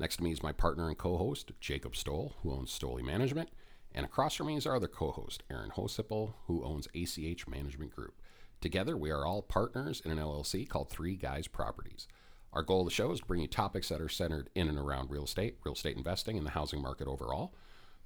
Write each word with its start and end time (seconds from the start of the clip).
Next 0.00 0.16
to 0.16 0.24
me 0.24 0.32
is 0.32 0.42
my 0.42 0.50
partner 0.50 0.88
and 0.88 0.98
co 0.98 1.16
host, 1.16 1.52
Jacob 1.60 1.94
Stoll, 1.94 2.34
who 2.42 2.52
owns 2.52 2.76
Stoley 2.76 3.04
Management. 3.04 3.50
And 3.98 4.04
across 4.04 4.36
from 4.36 4.46
me 4.46 4.54
is 4.54 4.64
our 4.64 4.76
other 4.76 4.86
co 4.86 5.10
host, 5.10 5.42
Aaron 5.50 5.70
Hosipple, 5.70 6.34
who 6.46 6.62
owns 6.62 6.86
ACH 6.94 7.48
Management 7.48 7.90
Group. 7.90 8.14
Together, 8.60 8.96
we 8.96 9.10
are 9.10 9.26
all 9.26 9.42
partners 9.42 10.00
in 10.04 10.12
an 10.12 10.18
LLC 10.18 10.68
called 10.68 10.88
Three 10.88 11.16
Guys 11.16 11.48
Properties. 11.48 12.06
Our 12.52 12.62
goal 12.62 12.82
of 12.82 12.86
the 12.86 12.92
show 12.92 13.10
is 13.10 13.18
to 13.18 13.26
bring 13.26 13.40
you 13.40 13.48
topics 13.48 13.88
that 13.88 14.00
are 14.00 14.08
centered 14.08 14.50
in 14.54 14.68
and 14.68 14.78
around 14.78 15.10
real 15.10 15.24
estate, 15.24 15.56
real 15.64 15.74
estate 15.74 15.96
investing, 15.96 16.38
and 16.38 16.46
the 16.46 16.52
housing 16.52 16.80
market 16.80 17.08
overall. 17.08 17.56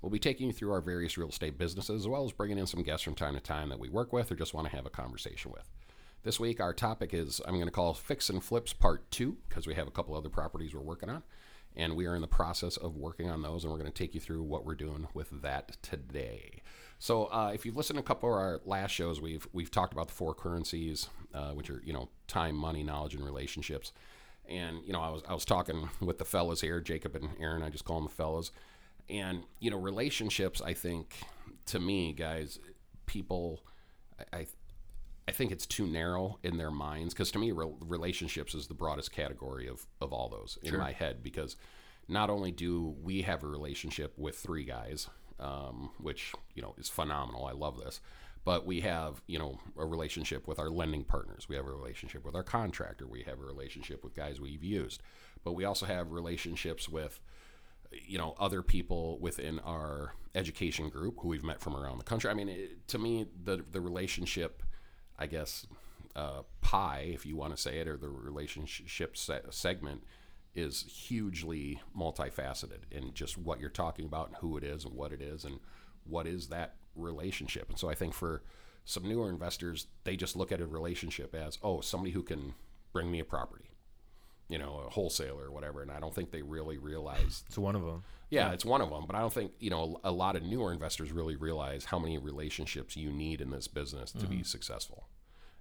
We'll 0.01 0.09
be 0.09 0.19
taking 0.19 0.47
you 0.47 0.55
through 0.55 0.73
our 0.73 0.81
various 0.81 1.19
real 1.19 1.29
estate 1.29 1.59
businesses, 1.59 2.01
as 2.01 2.09
well 2.09 2.25
as 2.25 2.33
bringing 2.33 2.57
in 2.57 2.67
some 2.67 2.83
guests 2.83 3.05
from 3.05 3.15
time 3.15 3.35
to 3.35 3.41
time 3.41 3.69
that 3.69 3.79
we 3.79 3.91
work 3.91 4.15
with 4.15 4.33
or 4.33 4.35
just 4.35 4.55
want 4.55 4.71
to 4.71 4.75
have 4.75 4.87
a 4.87 4.91
conversation 4.91 5.53
with. 5.53 5.69
This 6.23 6.41
week, 6.41 6.59
our 6.59 6.73
topic 6.73 7.13
is 7.13 7.43
I'm 7.47 7.57
going 7.57 7.67
to 7.67 7.71
call 7.71 7.93
Fix 7.93 8.31
and 8.31 8.43
Flips 8.43 8.73
Part 8.73 9.11
2, 9.11 9.37
because 9.47 9.67
we 9.67 9.75
have 9.75 9.89
a 9.89 9.91
couple 9.93 10.15
other 10.15 10.31
properties 10.31 10.75
we're 10.75 10.81
working 10.81 11.11
on. 11.11 11.23
And 11.77 11.97
we 11.97 12.07
are 12.07 12.15
in 12.15 12.21
the 12.21 12.29
process 12.29 12.77
of 12.77 12.97
working 12.97 13.31
on 13.31 13.43
those, 13.43 13.65
and 13.65 13.73
we're 13.73 13.79
going 13.79 13.91
to 13.91 13.97
take 13.97 14.15
you 14.15 14.21
through 14.21 14.43
what 14.43 14.67
we're 14.67 14.75
doing 14.75 15.09
with 15.15 15.43
that 15.43 15.79
today. 15.83 16.63
So, 16.99 17.25
uh, 17.27 17.51
if 17.55 17.65
you've 17.67 17.77
listened 17.77 17.97
to 17.97 18.01
a 18.01 18.07
couple 18.07 18.29
of 18.29 18.35
our 18.37 18.61
last 18.65 18.93
shows, 18.93 19.21
we've 19.21 19.47
we've 19.53 19.71
talked 19.71 19.93
about 19.93 20.09
the 20.09 20.15
four 20.15 20.35
currencies, 20.35 21.09
uh, 21.35 21.51
which 21.51 21.71
are 21.71 21.83
you 21.85 21.93
know 21.93 22.09
time, 22.29 22.55
money, 22.55 22.83
knowledge, 22.83 23.15
and 23.15 23.25
relationships. 23.25 23.93
And 24.49 24.85
you 24.85 24.93
know, 24.93 25.01
I 25.01 25.09
was 25.09 25.23
I 25.29 25.35
was 25.35 25.45
talking 25.45 25.89
with 26.01 26.19
the 26.19 26.25
fellas 26.25 26.61
here, 26.61 26.81
Jacob 26.81 27.17
and 27.17 27.31
Aaron. 27.41 27.63
I 27.63 27.71
just 27.71 27.85
call 27.85 27.97
them 27.97 28.05
the 28.09 28.15
fellas. 28.15 28.53
And 29.09 29.43
you 29.59 29.71
know, 29.71 29.79
relationships. 29.79 30.61
I 30.61 30.75
think 30.75 31.17
to 31.67 31.81
me, 31.81 32.13
guys, 32.13 32.61
people, 33.07 33.61
I 34.33 34.47
I, 35.29 35.33
think 35.33 35.53
it's 35.53 35.67
too 35.67 35.87
narrow 35.87 36.39
in 36.43 36.57
their 36.57 36.71
minds 36.71 37.15
because 37.15 37.31
to 37.33 37.39
me, 37.39 37.53
re- 37.53 37.73
relationships 37.81 38.55
is 38.55 38.67
the 38.67 38.75
broadest 38.75 39.13
category 39.13 39.69
of 39.69 39.87
of 40.01 40.13
all 40.13 40.29
those 40.29 40.59
in 40.63 40.77
my 40.77 40.93
head 40.93 41.23
because 41.23 41.57
not 42.09 42.31
only 42.31 42.51
do 42.51 42.95
we 43.03 43.23
have 43.23 43.43
a 43.43 43.47
relationship 43.47 44.13
with 44.19 44.37
three 44.37 44.65
guys, 44.65 45.09
um, 45.39 45.91
which 45.99 46.33
you 46.55 46.63
know 46.63 46.75
is 46.79 46.89
phenomenal. 46.89 47.47
I 47.47 47.53
love 47.53 47.79
this. 47.79 48.01
But 48.45 48.67
we 48.67 48.81
have, 48.81 49.23
you 49.29 49.39
know, 49.39 49.61
a 49.79 49.87
relationship 49.87 50.49
with 50.49 50.59
our 50.59 50.69
lending 50.69 51.05
partners. 51.05 51.49
We 51.49 51.55
have 51.55 51.67
a 51.67 51.71
relationship 51.71 52.25
with 52.25 52.35
our 52.35 52.43
contractor. 52.43 53.07
We 53.07 53.23
have 53.23 53.39
a 53.39 53.45
relationship 53.45 54.03
with 54.03 54.17
guys 54.17 54.41
we've 54.41 54.65
used. 54.65 55.01
But 55.45 55.53
we 55.53 55.65
also 55.65 55.87
have 55.87 56.11
relationships 56.11 56.89
with, 56.89 57.21
you 58.05 58.19
know, 58.19 58.35
other 58.41 58.63
people 58.63 59.21
within 59.21 59.61
our 59.61 60.15
education 60.35 60.89
group 60.89 61.21
who 61.21 61.29
we've 61.29 61.45
met 61.45 61.61
from 61.61 61.77
around 61.77 61.99
the 61.99 62.05
country. 62.05 62.31
I 62.31 62.35
mean, 62.35 62.49
it, 62.49 62.89
to 62.89 62.99
me, 62.99 63.27
the 63.45 63.65
the 63.71 63.81
relationship, 63.81 64.65
I 65.23 65.27
guess, 65.27 65.67
uh, 66.17 66.43
pie, 66.61 67.11
if 67.15 67.25
you 67.25 67.37
want 67.37 67.55
to 67.57 67.63
say 67.63 67.79
it, 67.79 67.89
or 67.89 67.97
the 67.97 68.09
relationship 68.09 69.17
se- 69.17 69.41
segment 69.51 70.03
is 70.55 70.83
hugely 70.83 71.81
multifaceted 71.97 72.81
in 72.91 73.15
just 73.15 73.39
what 73.39 73.61
you're 73.61 73.71
talking 73.71 74.05
about 74.05 74.29
and 74.29 74.37
who 74.37 74.59
it 74.59 74.65
is 74.65 74.85
and 74.85 74.95
what 74.95 75.13
it 75.13 75.23
is 75.23 75.45
and 75.45 75.61
what 76.05 76.27
is 76.27 76.49
that 76.49 76.75
relationship. 76.95 77.71
And 77.71 77.79
so 77.79 77.89
I 77.89 77.95
think 77.95 78.13
for 78.15 78.43
some 78.85 79.09
newer 79.09 79.31
investors, 79.31 79.87
they 80.05 80.17
just 80.17 80.37
look 80.37 80.53
at 80.53 80.61
a 80.61 80.67
relationship 80.67 81.35
as, 81.35 81.59
oh, 81.63 81.81
somebody 81.81 82.11
who 82.11 82.23
can 82.23 82.55
bring 82.93 83.11
me 83.11 83.21
a 83.21 83.25
property, 83.25 83.71
you 84.53 84.59
know, 84.59 84.85
a 84.87 84.91
wholesaler 84.91 85.45
or 85.47 85.51
whatever. 85.51 85.83
And 85.83 85.91
I 85.91 85.99
don't 85.99 86.15
think 86.15 86.31
they 86.31 86.43
really 86.43 86.79
realize 86.79 87.43
It's 87.47 87.59
one 87.59 87.75
of 87.75 87.83
them. 87.83 88.03
yeah, 88.29 88.53
it's 88.53 88.65
one 88.65 88.83
of 88.83 88.91
them, 88.91 89.05
but 89.07 89.17
I 89.17 89.21
don't 89.21 89.33
think 89.33 89.53
you 89.59 89.71
know 89.71 89.99
a 90.05 90.13
lot 90.13 90.37
of 90.37 90.43
newer 90.43 90.73
investors 90.73 91.11
really 91.11 91.37
realize 91.37 91.85
how 91.87 91.99
many 91.99 92.19
relationships 92.19 92.97
you 92.97 93.11
need 93.11 93.41
in 93.41 93.51
this 93.51 93.67
business 93.67 94.13
to 94.13 94.27
be 94.27 94.43
successful. 94.43 95.09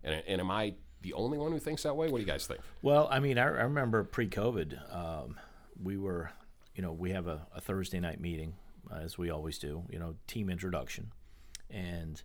And, 0.03 0.21
and 0.27 0.41
am 0.41 0.51
I 0.51 0.75
the 1.01 1.13
only 1.13 1.37
one 1.37 1.51
who 1.51 1.59
thinks 1.59 1.83
that 1.83 1.95
way? 1.95 2.07
What 2.09 2.17
do 2.17 2.21
you 2.21 2.27
guys 2.27 2.45
think? 2.47 2.59
Well, 2.81 3.07
I 3.09 3.19
mean, 3.19 3.37
I, 3.37 3.43
I 3.43 3.63
remember 3.71 4.03
pre-COVID, 4.03 4.95
um, 4.95 5.39
we 5.81 5.97
were, 5.97 6.31
you 6.75 6.81
know, 6.83 6.91
we 6.91 7.11
have 7.11 7.27
a, 7.27 7.47
a 7.55 7.61
Thursday 7.61 7.99
night 7.99 8.19
meeting, 8.19 8.53
uh, 8.91 8.95
as 8.95 9.17
we 9.17 9.29
always 9.29 9.57
do, 9.57 9.83
you 9.89 9.99
know, 9.99 10.15
team 10.27 10.49
introduction, 10.49 11.11
and 11.69 12.21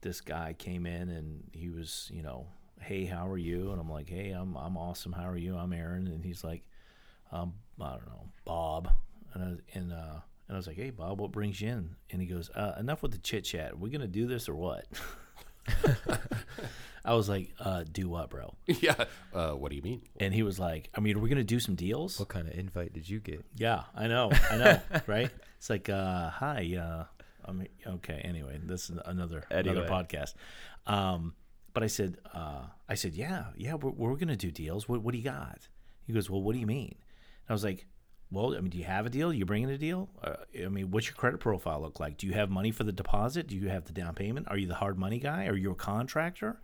this 0.00 0.20
guy 0.20 0.54
came 0.56 0.86
in 0.86 1.08
and 1.08 1.50
he 1.52 1.68
was, 1.68 2.08
you 2.12 2.22
know, 2.22 2.46
hey, 2.80 3.04
how 3.04 3.28
are 3.28 3.38
you? 3.38 3.72
And 3.72 3.80
I'm 3.80 3.90
like, 3.90 4.08
hey, 4.08 4.30
I'm 4.30 4.56
I'm 4.56 4.76
awesome. 4.76 5.12
How 5.12 5.28
are 5.28 5.36
you? 5.36 5.56
I'm 5.56 5.72
Aaron, 5.72 6.06
and 6.06 6.24
he's 6.24 6.44
like, 6.44 6.62
um, 7.32 7.54
I 7.80 7.90
don't 7.90 8.06
know, 8.06 8.28
Bob, 8.44 8.90
and 9.34 9.42
I, 9.44 9.78
and 9.78 9.92
uh, 9.92 10.20
and 10.48 10.54
I 10.54 10.56
was 10.56 10.66
like, 10.66 10.76
hey, 10.76 10.90
Bob, 10.90 11.20
what 11.20 11.32
brings 11.32 11.60
you 11.60 11.68
in? 11.68 11.96
And 12.10 12.20
he 12.20 12.26
goes, 12.26 12.50
uh, 12.50 12.74
enough 12.78 13.02
with 13.02 13.12
the 13.12 13.18
chit 13.18 13.44
chat. 13.44 13.72
Are 13.72 13.76
we 13.76 13.90
gonna 13.90 14.06
do 14.06 14.26
this 14.26 14.48
or 14.48 14.54
what? 14.54 14.86
I 17.04 17.14
was 17.14 17.28
like, 17.28 17.54
uh, 17.58 17.84
do 17.90 18.08
what, 18.08 18.28
bro? 18.28 18.54
yeah. 18.66 19.04
Uh, 19.32 19.52
what 19.52 19.70
do 19.70 19.76
you 19.76 19.82
mean? 19.82 20.02
And 20.18 20.34
he 20.34 20.42
was 20.42 20.58
like, 20.58 20.90
I 20.94 21.00
mean, 21.00 21.16
are 21.16 21.20
we 21.20 21.28
going 21.30 21.38
to 21.38 21.44
do 21.44 21.58
some 21.58 21.74
deals? 21.74 22.18
What 22.18 22.28
kind 22.28 22.46
of 22.46 22.54
invite 22.54 22.92
did 22.92 23.08
you 23.08 23.18
get? 23.20 23.44
Yeah, 23.56 23.84
I 23.94 24.08
know. 24.08 24.30
I 24.50 24.56
know, 24.56 24.80
right? 25.06 25.30
It's 25.56 25.70
like, 25.70 25.88
uh, 25.88 26.28
hi, 26.28 26.76
uh, 26.78 27.04
I 27.46 27.52
mean, 27.52 27.68
okay, 27.86 28.20
anyway, 28.24 28.60
this 28.62 28.90
is 28.90 28.98
another 29.06 29.44
another 29.50 29.86
podcast. 29.88 30.34
Um, 30.86 31.34
but 31.74 31.82
I 31.82 31.86
said, 31.86 32.18
uh, 32.34 32.62
I 32.88 32.94
said, 32.94 33.14
yeah, 33.14 33.46
yeah, 33.56 33.74
we're, 33.74 33.90
we're 33.90 34.14
going 34.14 34.28
to 34.28 34.36
do 34.36 34.50
deals. 34.50 34.88
What, 34.88 35.02
what 35.02 35.12
do 35.12 35.18
you 35.18 35.24
got? 35.24 35.68
He 36.06 36.12
goes, 36.12 36.28
well, 36.30 36.42
what 36.42 36.54
do 36.54 36.58
you 36.58 36.66
mean? 36.66 36.94
And 36.96 37.50
I 37.50 37.52
was 37.52 37.64
like, 37.64 37.86
well, 38.30 38.54
I 38.54 38.60
mean, 38.60 38.70
do 38.70 38.78
you 38.78 38.84
have 38.84 39.06
a 39.06 39.10
deal? 39.10 39.32
You 39.32 39.44
bringing 39.46 39.70
a 39.70 39.78
deal? 39.78 40.08
Uh, 40.22 40.34
I 40.64 40.68
mean, 40.68 40.90
what's 40.90 41.06
your 41.06 41.14
credit 41.14 41.40
profile 41.40 41.80
look 41.80 41.98
like? 42.00 42.18
Do 42.18 42.26
you 42.26 42.32
have 42.34 42.50
money 42.50 42.70
for 42.70 42.84
the 42.84 42.92
deposit? 42.92 43.46
Do 43.46 43.56
you 43.56 43.68
have 43.68 43.84
the 43.84 43.92
down 43.92 44.14
payment? 44.14 44.48
Are 44.50 44.56
you 44.58 44.66
the 44.66 44.74
hard 44.74 44.98
money 44.98 45.18
guy? 45.18 45.46
Are 45.46 45.56
you 45.56 45.70
a 45.70 45.74
contractor? 45.74 46.60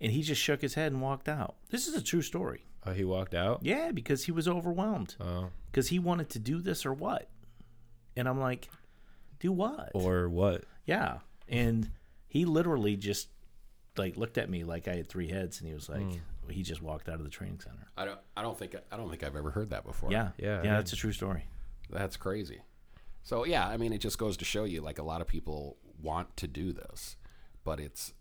And 0.00 0.10
he 0.12 0.22
just 0.22 0.40
shook 0.40 0.62
his 0.62 0.74
head 0.74 0.92
and 0.92 1.02
walked 1.02 1.28
out. 1.28 1.56
This 1.70 1.86
is 1.86 1.94
a 1.94 2.02
true 2.02 2.22
story. 2.22 2.64
Oh, 2.86 2.92
he 2.92 3.04
walked 3.04 3.34
out. 3.34 3.60
Yeah, 3.62 3.90
because 3.92 4.24
he 4.24 4.32
was 4.32 4.48
overwhelmed. 4.48 5.16
Oh, 5.20 5.48
Because 5.70 5.88
he 5.88 5.98
wanted 5.98 6.30
to 6.30 6.38
do 6.38 6.62
this 6.62 6.86
or 6.86 6.94
what? 6.94 7.28
And 8.16 8.26
I'm 8.26 8.40
like, 8.40 8.70
do 9.38 9.52
what? 9.52 9.90
or 9.94 10.28
what? 10.30 10.64
yeah. 10.86 11.18
And 11.48 11.90
he 12.28 12.44
literally 12.46 12.96
just 12.96 13.28
like 13.96 14.16
looked 14.16 14.38
at 14.38 14.48
me 14.48 14.64
like 14.64 14.88
I 14.88 14.96
had 14.96 15.08
three 15.08 15.28
heads, 15.28 15.60
and 15.60 15.68
he 15.68 15.74
was 15.74 15.88
like, 15.88 16.02
hmm. 16.02 16.50
he 16.50 16.62
just 16.62 16.82
walked 16.82 17.08
out 17.08 17.16
of 17.16 17.24
the 17.24 17.30
training 17.30 17.60
center. 17.60 17.88
I 17.96 18.04
don't. 18.04 18.18
I 18.36 18.42
don't 18.42 18.58
think. 18.58 18.74
I 18.90 18.96
don't 18.96 19.10
think 19.10 19.22
I've 19.22 19.36
ever 19.36 19.50
heard 19.50 19.70
that 19.70 19.84
before. 19.84 20.10
Yeah, 20.10 20.30
Yeah, 20.38 20.62
yeah. 20.62 20.72
I 20.72 20.76
That's 20.76 20.92
a 20.92 20.96
true 20.96 21.12
story. 21.12 21.44
That's 21.90 22.16
crazy. 22.16 22.60
So 23.22 23.44
yeah, 23.44 23.66
I 23.66 23.76
mean, 23.76 23.92
it 23.92 23.98
just 23.98 24.18
goes 24.18 24.36
to 24.38 24.44
show 24.44 24.64
you, 24.64 24.80
like 24.80 24.98
a 24.98 25.02
lot 25.02 25.20
of 25.20 25.26
people 25.26 25.76
want 26.02 26.36
to 26.38 26.46
do 26.46 26.72
this, 26.72 27.16
but 27.64 27.80
it's 27.80 28.12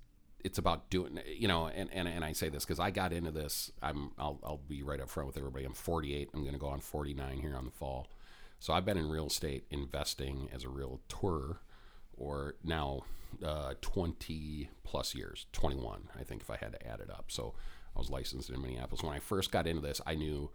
it's 0.43 0.57
about 0.57 0.89
doing, 0.89 1.19
you 1.27 1.47
know. 1.47 1.67
And 1.67 1.89
and, 1.93 2.07
and 2.07 2.25
I 2.25 2.33
say 2.33 2.49
this 2.49 2.65
because 2.65 2.79
I 2.79 2.91
got 2.91 3.13
into 3.13 3.31
this. 3.31 3.71
I'm 3.81 4.11
I'll 4.17 4.39
I'll 4.43 4.61
be 4.67 4.83
right 4.83 4.99
up 4.99 5.09
front 5.09 5.27
with 5.27 5.37
everybody. 5.37 5.65
I'm 5.65 5.73
48. 5.73 6.29
I'm 6.33 6.41
going 6.41 6.53
to 6.53 6.59
go 6.59 6.67
on 6.67 6.79
49 6.79 7.39
here 7.39 7.55
on 7.55 7.65
the 7.65 7.71
fall. 7.71 8.07
So 8.59 8.73
I've 8.73 8.85
been 8.85 8.97
in 8.97 9.09
real 9.09 9.27
estate 9.27 9.65
investing 9.71 10.49
as 10.53 10.65
a 10.65 10.69
realtor, 10.69 11.61
or 12.19 12.55
now 12.63 13.01
uh, 13.43 13.73
20 13.81 14.69
plus 14.83 15.15
years, 15.15 15.45
21, 15.53 16.09
I 16.19 16.23
think, 16.23 16.41
if 16.41 16.49
I 16.49 16.57
had 16.57 16.73
to 16.73 16.87
add 16.87 16.99
it 16.99 17.09
up. 17.09 17.25
So 17.29 17.53
I 17.95 17.99
was 17.99 18.09
licensed 18.09 18.49
in 18.49 18.61
Minneapolis. 18.61 19.03
When 19.03 19.13
I 19.13 19.19
first 19.19 19.51
got 19.51 19.65
into 19.65 19.81
this, 19.81 20.01
I 20.05 20.15
knew 20.15 20.51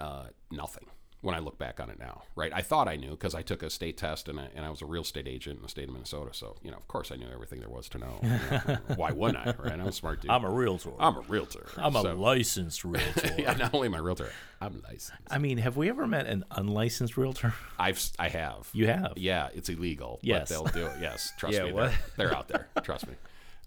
uh, 0.00 0.26
nothing 0.50 0.86
when 1.20 1.34
I 1.34 1.40
look 1.40 1.58
back 1.58 1.80
on 1.80 1.90
it 1.90 1.98
now, 1.98 2.22
right? 2.36 2.52
I 2.54 2.62
thought 2.62 2.86
I 2.86 2.94
knew 2.94 3.10
because 3.10 3.34
I 3.34 3.42
took 3.42 3.64
a 3.64 3.70
state 3.70 3.96
test 3.96 4.28
and 4.28 4.38
I, 4.38 4.48
and 4.54 4.64
I 4.64 4.70
was 4.70 4.82
a 4.82 4.86
real 4.86 5.02
estate 5.02 5.26
agent 5.26 5.56
in 5.56 5.62
the 5.62 5.68
state 5.68 5.88
of 5.88 5.92
Minnesota. 5.92 6.30
So, 6.32 6.56
you 6.62 6.70
know, 6.70 6.76
of 6.76 6.86
course 6.86 7.10
I 7.10 7.16
knew 7.16 7.26
everything 7.32 7.58
there 7.58 7.68
was 7.68 7.88
to 7.88 7.98
know. 7.98 8.20
You 8.22 8.28
know, 8.28 8.78
Why 8.96 9.10
wouldn't 9.10 9.44
I, 9.44 9.52
right? 9.58 9.72
I'm 9.72 9.80
a 9.88 9.90
smart 9.92 10.20
dude. 10.22 10.30
I'm 10.30 10.44
a 10.44 10.50
realtor. 10.50 10.92
I'm 11.00 11.16
a 11.16 11.20
realtor. 11.22 11.66
I'm 11.76 11.96
a 11.96 12.02
licensed 12.14 12.84
realtor. 12.84 13.34
yeah, 13.38 13.52
not 13.54 13.74
only 13.74 13.86
am 13.86 13.94
I 13.94 13.98
a 13.98 14.02
realtor, 14.02 14.30
I'm 14.60 14.80
licensed. 14.84 15.12
I 15.28 15.38
mean, 15.38 15.58
have 15.58 15.76
we 15.76 15.88
ever 15.88 16.06
met 16.06 16.26
an 16.26 16.44
unlicensed 16.52 17.16
realtor? 17.16 17.52
I've, 17.80 18.00
I 18.18 18.28
have. 18.28 18.68
You 18.72 18.86
have. 18.86 19.14
Yeah, 19.16 19.48
it's 19.54 19.68
illegal. 19.68 20.20
Yes. 20.22 20.48
But 20.52 20.72
they'll 20.72 20.82
do 20.82 20.86
it. 20.86 20.98
Yes. 21.00 21.32
Trust 21.38 21.56
Yeah, 21.56 21.64
me. 21.64 21.72
what? 21.72 21.90
They're, 22.16 22.28
they're 22.28 22.36
out 22.36 22.46
there. 22.46 22.68
Trust 22.84 23.08
me. 23.08 23.14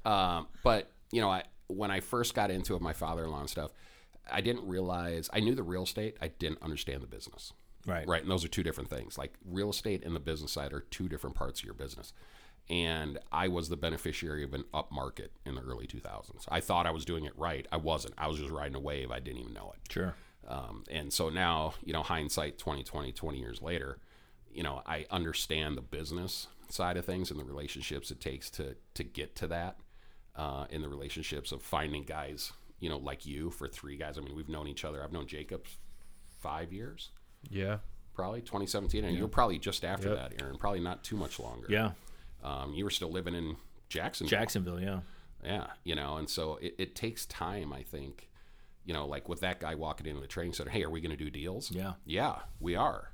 Um, 0.05 0.47
but 0.63 0.89
you 1.11 1.19
know, 1.19 1.29
I 1.29 1.43
when 1.67 1.91
I 1.91 1.99
first 1.99 2.33
got 2.33 2.49
into 2.49 2.75
it, 2.75 2.81
my 2.81 2.93
father-in-law 2.93 3.39
and 3.41 3.49
stuff, 3.49 3.71
I 4.29 4.41
didn't 4.41 4.67
realize 4.67 5.29
I 5.33 5.39
knew 5.39 5.55
the 5.55 5.63
real 5.63 5.83
estate. 5.83 6.17
I 6.21 6.27
didn't 6.27 6.61
understand 6.61 7.01
the 7.01 7.07
business. 7.07 7.53
Right. 7.85 8.07
Right. 8.07 8.21
And 8.21 8.29
those 8.29 8.45
are 8.45 8.49
two 8.49 8.63
different 8.63 8.89
things. 8.89 9.17
Like 9.17 9.33
real 9.45 9.69
estate 9.69 10.03
and 10.03 10.15
the 10.15 10.19
business 10.19 10.51
side 10.51 10.73
are 10.73 10.81
two 10.81 11.09
different 11.09 11.35
parts 11.35 11.61
of 11.61 11.65
your 11.65 11.73
business. 11.73 12.13
And 12.69 13.17
I 13.31 13.47
was 13.47 13.69
the 13.69 13.77
beneficiary 13.77 14.43
of 14.43 14.53
an 14.53 14.63
up 14.73 14.91
market 14.91 15.31
in 15.45 15.55
the 15.55 15.61
early 15.61 15.87
2000s. 15.87 16.45
I 16.47 16.59
thought 16.59 16.85
I 16.85 16.91
was 16.91 17.05
doing 17.05 17.25
it 17.25 17.33
right. 17.37 17.67
I 17.71 17.77
wasn't. 17.77 18.13
I 18.17 18.27
was 18.27 18.37
just 18.37 18.51
riding 18.51 18.75
a 18.75 18.79
wave. 18.79 19.11
I 19.11 19.19
didn't 19.19 19.39
even 19.39 19.53
know 19.53 19.73
it. 19.75 19.91
Sure. 19.91 20.15
Um, 20.47 20.83
and 20.89 21.11
so 21.11 21.29
now, 21.29 21.73
you 21.83 21.91
know, 21.93 22.03
hindsight 22.03 22.57
2020, 22.57 23.11
20 23.11 23.39
years 23.39 23.61
later, 23.61 23.97
you 24.53 24.63
know, 24.63 24.81
I 24.85 25.05
understand 25.09 25.75
the 25.77 25.81
business 25.81 26.47
side 26.69 26.97
of 26.97 27.05
things 27.05 27.31
and 27.31 27.39
the 27.39 27.43
relationships 27.43 28.11
it 28.11 28.21
takes 28.21 28.49
to 28.51 28.75
to 28.93 29.03
get 29.03 29.35
to 29.37 29.47
that. 29.47 29.77
Uh, 30.33 30.65
in 30.69 30.81
the 30.81 30.87
relationships 30.87 31.51
of 31.51 31.61
finding 31.61 32.03
guys, 32.03 32.53
you 32.81 32.89
know, 32.89 32.97
like 32.97 33.25
you 33.25 33.49
for 33.51 33.69
three 33.69 33.95
guys. 33.95 34.17
I 34.17 34.21
mean, 34.21 34.35
we've 34.35 34.49
known 34.49 34.67
each 34.67 34.83
other. 34.83 35.01
I've 35.01 35.13
known 35.13 35.27
Jacob 35.27 35.65
five 36.39 36.73
years, 36.73 37.11
Yeah. 37.49 37.77
probably 38.13 38.41
2017, 38.41 39.05
and 39.05 39.15
you're 39.17 39.27
probably 39.29 39.59
just 39.59 39.85
after 39.85 40.09
Yep. 40.09 40.17
that, 40.17 40.41
Aaron. 40.41 40.57
Probably 40.57 40.79
not 40.81 41.03
too 41.03 41.15
much 41.15 41.39
longer. 41.39 41.67
Yeah. 41.69 41.91
Um, 42.43 42.73
you 42.73 42.83
were 42.83 42.89
still 42.89 43.11
living 43.11 43.35
in 43.35 43.55
Jacksonville. 43.87 44.29
Jacksonville. 44.37 44.81
Yeah. 44.81 44.99
Yeah, 45.43 45.67
you 45.83 45.95
know, 45.95 46.17
and 46.17 46.29
so 46.29 46.57
it, 46.57 46.75
it 46.77 46.95
takes 46.95 47.25
time, 47.25 47.71
I 47.73 47.81
think. 47.83 48.27
You 48.83 48.93
know, 48.93 49.05
like 49.07 49.29
with 49.29 49.41
that 49.41 49.59
guy 49.59 49.75
walking 49.75 50.07
into 50.07 50.21
the 50.21 50.27
training 50.27 50.53
center, 50.53 50.71
hey, 50.71 50.83
are 50.83 50.89
we 50.89 51.01
going 51.01 51.15
to 51.15 51.23
do 51.23 51.29
deals? 51.29 51.69
Yeah. 51.71 51.93
Yeah, 52.05 52.39
we 52.59 52.75
are. 52.75 53.11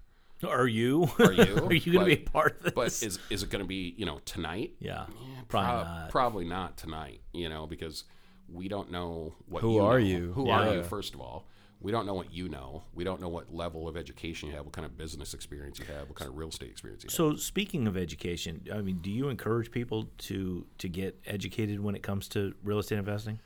Are 0.48 0.68
you? 0.68 1.10
Are 1.19 1.31
you? 1.34 1.58
are 1.66 1.74
you 1.74 1.92
going 1.94 2.06
to 2.10 2.16
be 2.16 2.24
a 2.25 2.30
part 2.30 2.58
of 2.58 2.64
this? 2.64 2.74
But 2.74 2.88
is 2.88 3.19
is 3.30 3.44
it 3.44 3.50
going 3.50 3.64
to 3.64 3.68
be, 3.68 3.94
you 3.98 4.06
know, 4.06 4.19
tonight? 4.24 4.74
yeah. 4.80 5.06
Yeah, 5.10 5.42
Probably 5.50 5.69
prob- 5.84 5.88
not. 5.88 6.10
Probably 6.10 6.46
not 6.46 6.78
tonight, 6.78 7.22
you 7.34 7.50
know, 7.50 7.66
because 7.68 8.04
we 8.51 8.67
don't 8.67 8.91
know 8.91 9.33
what 9.47 9.61
Who 9.61 9.73
you 9.75 9.79
are 9.85 9.99
know. 9.99 10.05
you? 10.05 10.31
Who 10.33 10.49
are 10.49 10.73
you, 10.73 10.83
first 10.83 11.13
of 11.13 11.21
all? 11.21 11.47
We 11.79 11.91
don't 11.91 12.07
know 12.07 12.15
what 12.15 12.33
you 12.33 12.49
know. 12.49 12.83
We 12.95 13.03
don't 13.03 13.21
know 13.21 13.27
what 13.29 13.53
level 13.53 13.88
of 13.88 13.95
education 13.95 14.49
you 14.49 14.55
have, 14.55 14.65
what 14.65 14.73
kind 14.73 14.85
of 14.85 14.97
business 14.97 15.35
experience 15.35 15.77
you 15.77 15.85
have, 15.85 16.07
what 16.09 16.15
kind 16.15 16.27
of 16.27 16.35
real 16.35 16.49
estate 16.49 16.69
experience 16.71 17.03
you 17.03 17.07
have. 17.07 17.13
So 17.13 17.35
speaking 17.35 17.85
of 17.88 17.95
education, 17.95 18.65
I 18.73 18.81
mean, 18.81 18.97
do 18.99 19.11
you 19.11 19.29
encourage 19.29 19.69
people 19.69 20.09
to 20.19 20.65
to 20.79 20.89
get 20.89 21.19
educated 21.27 21.79
when 21.79 21.94
it 21.94 22.01
comes 22.01 22.27
to 22.29 22.55
real 22.63 22.79
estate 22.79 22.97
investing? 22.97 23.39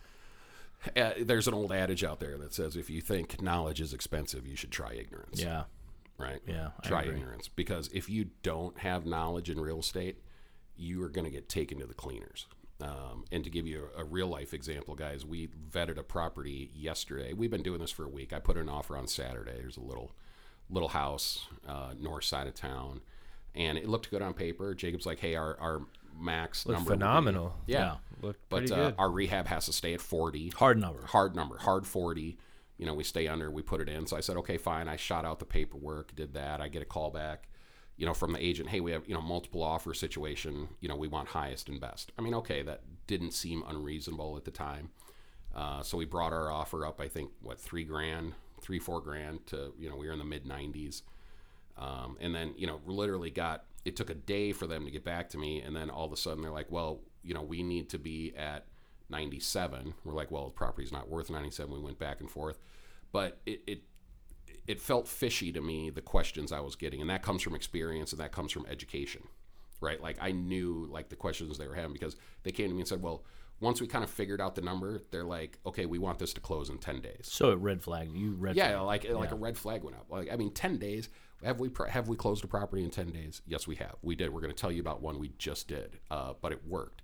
Uh, 0.96 1.12
there's 1.20 1.48
an 1.48 1.54
old 1.54 1.72
adage 1.72 2.04
out 2.04 2.20
there 2.20 2.38
that 2.38 2.54
says 2.54 2.76
if 2.76 2.90
you 2.90 3.02
think 3.02 3.42
knowledge 3.42 3.82
is 3.82 3.94
expensive, 3.94 4.48
you 4.48 4.56
should 4.56 4.72
try 4.72 4.94
ignorance. 4.94 5.42
Yeah. 5.42 5.64
right? 6.18 6.40
Yeah, 6.48 6.70
Try 6.84 7.04
ignorance 7.04 7.48
because 7.50 7.90
if 7.94 8.10
you 8.10 8.30
don't 8.44 8.78
have 8.80 9.06
knowledge 9.06 9.50
in 9.50 9.60
real 9.60 9.80
estate, 9.80 10.18
you 10.78 11.04
are 11.04 11.10
going 11.10 11.26
to 11.26 11.32
get 11.32 11.48
taken 11.50 11.80
to 11.80 11.86
the 11.86 11.94
cleaners. 11.94 12.48
Um, 12.82 13.26
and 13.32 13.44
to 13.44 13.50
give 13.50 13.68
you 13.68 13.88
a, 13.98 14.02
a 14.02 14.04
real 14.04 14.28
life 14.28 14.54
example, 14.54 14.96
guys, 14.96 15.26
we 15.26 15.50
vetted 15.72 15.98
a 15.98 16.04
property 16.04 16.72
yesterday. 16.74 17.34
We've 17.34 17.52
been 17.52 17.62
doing 17.64 17.80
this 17.80 17.92
for 17.92 18.06
a 18.06 18.10
week. 18.10 18.34
I 18.34 18.40
put 18.40 18.58
an 18.58 18.70
offer 18.70 18.98
on 18.98 19.08
Saturday. 19.08 19.54
There's 19.60 19.78
a 19.78 19.82
little 19.82 20.12
little 20.70 20.90
house 20.90 21.46
uh, 21.68 21.94
north 22.00 22.24
side 22.24 22.48
of 22.48 22.56
town, 22.56 23.02
and 23.54 23.78
it 23.78 23.88
looked 23.88 24.10
good 24.10 24.22
on 24.22 24.34
paper. 24.34 24.74
Jacob's 24.74 25.06
like, 25.06 25.20
"Hey, 25.20 25.36
our 25.36 25.58
our 25.60 25.82
max 26.20 26.66
Looked 26.66 26.80
number 26.80 26.90
would 26.92 27.00
be-" 27.00 27.04
phenomenal. 27.04 27.56
Yeah, 27.68 27.80
Yeah. 27.80 27.96
Looked 28.22 28.50
but 28.50 28.68
pretty 28.68 28.74
uh, 28.74 28.92
our 28.98 29.10
rehab 29.12 29.48
has 29.48 29.66
to 29.66 29.74
stay 29.74 29.94
at 29.94 30.02
40 30.02 30.50
Hard 30.50 30.80
number. 30.80 31.06
hard 31.06 31.36
number, 31.36 31.58
hard 31.58 31.86
40. 31.88 32.38
You 32.78 32.86
know, 32.88 32.94
we 32.96 33.04
stay 33.04 33.28
under, 33.28 33.52
we 33.52 33.62
put 33.62 33.80
it 33.82 33.90
in. 33.90 34.08
So 34.08 34.18
I 34.18 34.22
said, 34.22 34.38
okay, 34.38 34.58
fine. 34.58 34.88
I 34.88 34.96
shot 34.96 35.24
out 35.24 35.38
the 35.40 35.46
paperwork, 35.46 36.16
did 36.16 36.34
that. 36.34 36.62
I 36.62 36.68
get 36.68 36.82
a 36.82 36.86
call 36.86 37.12
back, 37.12 37.48
you 38.02 38.08
know, 38.08 38.16
from 38.16 38.34
the 38.34 38.44
agent. 38.44 38.68
Hey, 38.68 38.80
we 38.80 38.94
have, 38.94 39.08
you 39.08 39.14
know, 39.14 39.22
multiple 39.22 39.62
offer 39.62 39.94
situation. 39.94 40.70
You 40.80 40.90
know, 40.90 40.96
we 40.96 41.08
want 41.08 41.28
highest 41.28 41.70
and 41.70 41.80
best. 41.80 42.12
I 42.18 42.24
mean, 42.24 42.34
okay, 42.34 42.64
that 42.64 42.82
didn't 43.06 43.30
seem 43.30 43.64
unreasonable 43.68 44.38
at 44.38 44.44
the 44.44 44.50
time. 44.50 44.90
Uh, 45.56 45.84
so 45.84 46.00
we 46.00 46.06
brought 46.06 46.34
our 46.34 46.50
offer 46.52 46.84
up, 46.84 47.00
I 47.00 47.08
think, 47.08 47.30
what, 47.44 47.60
three 47.60 47.84
grand, 47.84 48.34
three, 48.60 48.80
four 48.80 49.02
grand 49.02 49.46
to, 49.48 49.76
you 49.78 49.88
know, 49.88 49.96
we 49.96 50.08
were 50.08 50.14
in 50.14 50.18
the 50.18 50.26
mid 50.26 50.46
90s. 50.46 51.04
Um, 51.78 52.18
and 52.20 52.34
then, 52.34 52.56
you 52.58 52.66
know, 52.66 52.82
literally 52.88 53.30
got, 53.30 53.66
it 53.86 53.96
took 53.96 54.10
a 54.10 54.16
day 54.16 54.52
for 54.52 54.66
them 54.66 54.86
to 54.86 54.90
get 54.90 55.04
back 55.04 55.30
to 55.30 55.38
me. 55.38 55.62
And 55.62 55.76
then 55.76 55.92
all 55.92 56.08
of 56.08 56.12
a 56.12 56.18
sudden 56.18 56.42
they're 56.42 56.50
like, 56.50 56.72
well, 56.72 57.02
you 57.24 57.36
know, 57.36 57.44
we 57.44 57.62
need 57.62 57.88
to 57.92 58.00
be 58.00 58.34
at 58.36 58.66
97. 59.10 59.94
We're 60.06 60.14
like, 60.14 60.32
well, 60.32 60.46
the 60.46 60.54
property's 60.54 60.92
not 60.92 61.08
worth 61.08 61.30
97. 61.30 61.72
We 61.72 61.80
went 61.80 62.00
back 62.00 62.20
and 62.20 62.32
forth. 62.32 62.58
But 63.12 63.38
it, 63.46 63.62
it, 63.68 63.82
it 64.68 64.80
felt 64.80 65.08
fishy 65.08 65.52
to 65.52 65.62
me, 65.62 65.90
the 65.90 66.02
questions 66.02 66.52
I 66.52 66.60
was 66.60 66.76
getting. 66.76 67.02
And 67.02 67.10
that 67.10 67.24
comes 67.24 67.42
from 67.42 67.56
experience 67.56 68.12
and 68.12 68.22
that 68.22 68.32
comes 68.32 68.52
from 68.52 68.66
education, 68.68 69.24
right? 69.80 70.02
Like 70.02 70.18
I 70.22 70.32
knew 70.32 70.88
like 70.92 71.10
the 71.10 71.16
questions 71.16 71.58
they 71.58 71.68
were 71.68 71.76
having 71.76 71.94
because 71.94 72.16
they 72.44 72.52
came 72.52 72.68
to 72.70 72.74
me 72.74 72.82
and 72.82 72.88
said, 72.88 73.02
well, 73.02 73.24
once 73.60 73.80
we 73.80 73.86
kind 73.88 74.04
of 74.04 74.10
figured 74.10 74.42
out 74.42 74.56
the 74.56 74.62
number, 74.62 75.02
they're 75.12 75.24
like, 75.24 75.60
okay, 75.66 75.86
we 75.86 76.00
want 76.00 76.18
this 76.20 76.34
to 76.34 76.42
close 76.42 76.70
in 76.70 76.78
10 76.80 77.02
days. 77.02 77.22
So 77.32 77.52
it 77.52 77.60
red 77.60 77.82
flag. 77.82 78.10
You 78.12 78.34
red 78.34 78.56
Yeah, 78.56 78.70
flag. 78.80 78.86
like 78.86 79.10
like 79.12 79.32
a 79.32 79.36
red 79.36 79.58
flag 79.58 79.84
went 79.84 79.98
up. 79.98 80.08
Like 80.10 80.32
I 80.32 80.36
mean, 80.36 80.52
ten 80.52 80.78
days. 80.78 81.10
Have 81.44 81.60
we 81.60 81.70
have 81.90 82.08
we 82.08 82.16
closed 82.16 82.44
a 82.44 82.48
property 82.48 82.84
in 82.84 82.90
ten 82.92 83.10
days? 83.12 83.42
Yes, 83.48 83.68
we 83.68 83.76
have. 83.78 83.96
We 84.02 84.16
did. 84.16 84.32
We're 84.34 84.42
going 84.42 84.54
to 84.54 84.60
tell 84.60 84.72
you 84.72 84.82
about 84.82 85.02
one 85.02 85.20
we 85.20 85.32
just 85.40 85.68
did, 85.68 86.00
uh, 86.12 86.34
but 86.42 86.52
it 86.52 86.68
worked. 86.68 87.02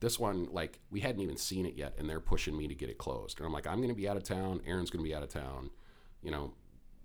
This 0.00 0.18
one, 0.18 0.48
like 0.52 0.78
we 0.90 1.00
hadn't 1.00 1.20
even 1.20 1.36
seen 1.36 1.64
it 1.66 1.74
yet, 1.74 1.94
and 1.98 2.08
they're 2.08 2.20
pushing 2.20 2.56
me 2.56 2.66
to 2.68 2.74
get 2.74 2.88
it 2.88 2.98
closed. 2.98 3.38
And 3.38 3.46
I'm 3.46 3.52
like, 3.52 3.66
I'm 3.68 3.76
going 3.78 3.88
to 3.88 3.94
be 3.94 4.08
out 4.08 4.16
of 4.16 4.22
town. 4.24 4.60
Aaron's 4.66 4.90
going 4.90 5.04
to 5.04 5.08
be 5.08 5.14
out 5.14 5.22
of 5.22 5.28
town. 5.28 5.70
You 6.22 6.30
know, 6.30 6.52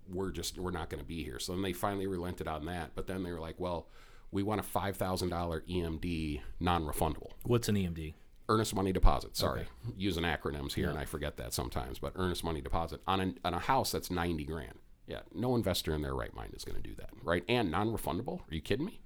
we're 0.10 0.31
just 0.31 0.57
we're 0.60 0.72
not 0.72 0.90
going 0.90 1.02
to 1.02 1.07
be 1.07 1.24
here. 1.24 1.40
So 1.40 1.54
then 1.54 1.62
they 1.62 1.74
finally 1.74 2.07
relented 2.07 2.48
on 2.48 2.66
that. 2.66 2.92
But 2.96 3.07
then 3.07 3.24
they 3.24 3.31
were 3.31 3.40
like, 3.40 3.60
well, 3.60 3.88
we 4.31 4.44
want 4.44 4.60
a 4.60 4.63
five 4.63 4.98
thousand 4.98 5.30
dollar 5.30 5.62
EMD 5.69 6.42
non-refundable 6.60 7.31
What's 7.44 7.69
an 7.69 7.75
EMD? 7.75 8.13
earnest 8.48 8.75
money 8.75 8.92
deposit. 8.92 9.36
Sorry, 9.36 9.66
using 9.98 10.24
acronyms 10.24 10.74
here, 10.74 10.90
and 10.90 11.00
I 11.00 11.06
forget 11.06 11.38
that 11.38 11.54
sometimes. 11.54 11.98
But 12.00 12.13
earnest 12.16 12.44
money 12.44 12.62
deposit 12.62 13.02
on 13.07 13.19
a, 13.22 13.34
on 13.48 13.54
a 13.56 13.60
house 13.60 13.92
that's 13.92 14.12
ninety 14.12 14.44
grand. 14.44 14.78
Yeah, 15.07 15.22
no 15.34 15.56
investor 15.56 15.94
in 15.94 16.02
their 16.02 16.16
right 16.16 16.36
mind 16.36 16.54
is 16.56 16.63
going 16.63 16.81
to 16.81 16.88
do 16.88 16.96
that, 16.96 17.10
right? 17.24 17.44
And 17.48 17.69
non-refundable. 17.72 18.40
Are 18.40 18.56
you 18.56 18.62
kidding 18.62 18.86
me? 18.88 19.00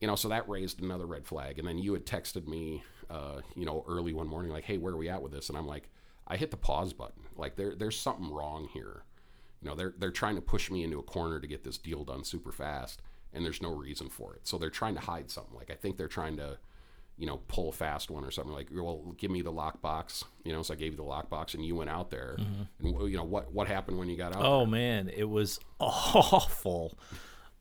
You 0.00 0.06
know, 0.06 0.14
so 0.14 0.28
that 0.28 0.48
raised 0.48 0.80
another 0.82 1.06
red 1.06 1.26
flag. 1.26 1.58
And 1.58 1.66
then 1.66 1.78
you 1.78 1.92
had 1.94 2.06
texted 2.06 2.46
me, 2.46 2.84
uh, 3.10 3.40
you 3.56 3.64
know, 3.64 3.84
early 3.88 4.12
one 4.12 4.28
morning, 4.28 4.52
like, 4.52 4.64
"Hey, 4.64 4.78
where 4.78 4.92
are 4.94 4.96
we 4.96 5.08
at 5.08 5.22
with 5.22 5.32
this?" 5.32 5.48
And 5.48 5.56
I'm 5.58 5.66
like, 5.66 5.88
I 6.28 6.36
hit 6.36 6.50
the 6.50 6.56
pause 6.56 6.92
button. 6.92 7.22
Like, 7.36 7.56
there, 7.56 7.74
there's 7.74 7.98
something 7.98 8.30
wrong 8.32 8.68
here. 8.72 9.02
You 9.66 9.72
know, 9.72 9.76
they're 9.76 9.94
they're 9.98 10.12
trying 10.12 10.36
to 10.36 10.40
push 10.40 10.70
me 10.70 10.84
into 10.84 11.00
a 11.00 11.02
corner 11.02 11.40
to 11.40 11.46
get 11.48 11.64
this 11.64 11.76
deal 11.76 12.04
done 12.04 12.22
super 12.22 12.52
fast, 12.52 13.02
and 13.32 13.44
there's 13.44 13.60
no 13.60 13.74
reason 13.74 14.08
for 14.08 14.32
it. 14.34 14.46
So 14.46 14.58
they're 14.58 14.70
trying 14.70 14.94
to 14.94 15.00
hide 15.00 15.28
something. 15.28 15.56
Like, 15.56 15.72
I 15.72 15.74
think 15.74 15.96
they're 15.96 16.06
trying 16.06 16.36
to 16.36 16.58
you 17.18 17.26
know, 17.26 17.40
pull 17.48 17.70
a 17.70 17.72
fast 17.72 18.10
one 18.10 18.24
or 18.24 18.30
something 18.30 18.52
like, 18.52 18.68
well, 18.70 19.14
give 19.16 19.30
me 19.30 19.40
the 19.40 19.50
lockbox, 19.50 20.22
you 20.44 20.52
know, 20.52 20.62
so 20.62 20.74
I 20.74 20.76
gave 20.76 20.92
you 20.92 20.98
the 20.98 21.02
lockbox 21.02 21.54
and 21.54 21.64
you 21.64 21.74
went 21.74 21.88
out 21.88 22.10
there 22.10 22.36
and 22.36 22.68
you 22.82 23.16
know, 23.16 23.24
what, 23.24 23.50
what 23.50 23.66
happened 23.66 23.98
when 23.98 24.10
you 24.10 24.18
got 24.18 24.36
out 24.36 24.44
Oh 24.44 24.66
man, 24.66 25.08
it 25.08 25.24
was 25.24 25.58
awful. 25.80 26.98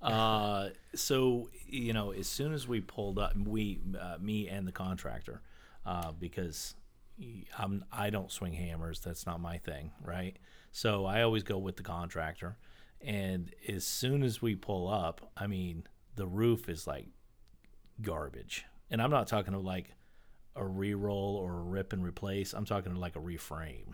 Uh, 0.01 0.71
so 0.93 1.50
you 1.67 1.93
know, 1.93 2.12
as 2.12 2.27
soon 2.27 2.53
as 2.53 2.67
we 2.67 2.81
pulled 2.81 3.17
up, 3.17 3.33
we, 3.38 3.79
uh, 3.97 4.17
me 4.19 4.50
and 4.50 4.67
the 4.67 4.74
contractor, 4.74 5.41
uh, 5.85 6.12
because 6.12 6.75
I'm 7.57 7.85
I 7.93 8.09
don't 8.09 8.31
swing 8.31 8.51
hammers. 8.53 9.00
That's 9.00 9.25
not 9.25 9.39
my 9.39 9.57
thing, 9.57 9.91
right? 10.03 10.35
So 10.75 11.05
I 11.05 11.22
always 11.22 11.44
go 11.44 11.58
with 11.58 11.77
the 11.77 11.84
contractor. 11.84 12.58
And 13.00 13.55
as 13.65 13.88
soon 13.88 14.24
as 14.24 14.41
we 14.41 14.55
pull 14.55 14.89
up, 14.89 15.32
I 15.38 15.48
mean, 15.48 15.86
the 16.17 16.27
roof 16.27 16.67
is 16.67 16.86
like 16.86 17.08
garbage, 18.01 18.65
and 18.91 19.01
I'm 19.01 19.10
not 19.10 19.27
talking 19.27 19.53
of 19.53 19.63
like 19.63 19.91
a 20.53 20.65
re-roll 20.65 21.38
or 21.38 21.53
a 21.53 21.62
rip 21.62 21.94
and 21.94 22.03
replace. 22.03 22.51
I'm 22.51 22.65
talking 22.65 22.91
of 22.91 22.98
like 22.98 23.15
a 23.15 23.20
reframe. 23.20 23.86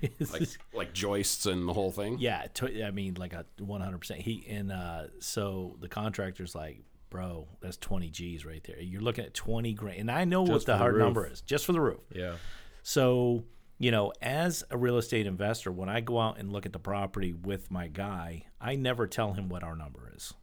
It's 0.18 0.32
like, 0.32 0.48
like 0.72 0.94
joists 0.94 1.44
and 1.44 1.68
the 1.68 1.74
whole 1.74 1.92
thing? 1.92 2.16
yeah, 2.18 2.46
to, 2.54 2.82
I 2.82 2.92
mean, 2.92 3.14
like 3.18 3.34
a 3.34 3.44
100%. 3.60 4.16
He 4.16 4.46
and 4.48 4.72
uh, 4.72 5.08
so 5.20 5.76
the 5.80 5.88
contractor's 5.88 6.54
like, 6.54 6.82
bro, 7.10 7.46
that's 7.60 7.76
20 7.76 8.08
G's 8.08 8.46
right 8.46 8.64
there. 8.64 8.80
You're 8.80 9.02
looking 9.02 9.26
at 9.26 9.34
20 9.34 9.74
grand, 9.74 10.00
and 10.00 10.10
I 10.10 10.24
know 10.24 10.40
what 10.40 10.52
Just 10.52 10.66
the 10.66 10.72
the 10.72 10.78
hard 10.78 10.96
number 10.96 11.26
is, 11.26 11.42
just 11.42 11.66
for 11.66 11.72
the 11.72 11.80
roof. 11.82 12.00
Yeah. 12.10 12.36
So, 12.82 13.44
you 13.78 13.90
know, 13.90 14.12
as 14.22 14.62
a 14.70 14.76
real 14.76 14.98
estate 14.98 15.26
investor, 15.26 15.72
when 15.72 15.88
I 15.88 16.00
go 16.00 16.18
out 16.20 16.38
and 16.38 16.52
look 16.52 16.66
at 16.66 16.72
the 16.72 16.78
property 16.78 17.32
with 17.32 17.70
my 17.70 17.88
guy, 17.88 18.44
I 18.60 18.76
never 18.76 19.06
tell 19.06 19.32
him 19.32 19.48
what 19.48 19.62
our 19.64 19.74
number 19.76 20.12
is, 20.14 20.34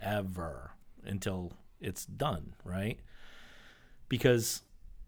ever, 0.00 0.72
until 1.04 1.52
it's 1.80 2.06
done, 2.06 2.54
right? 2.64 2.98
Because 4.08 4.62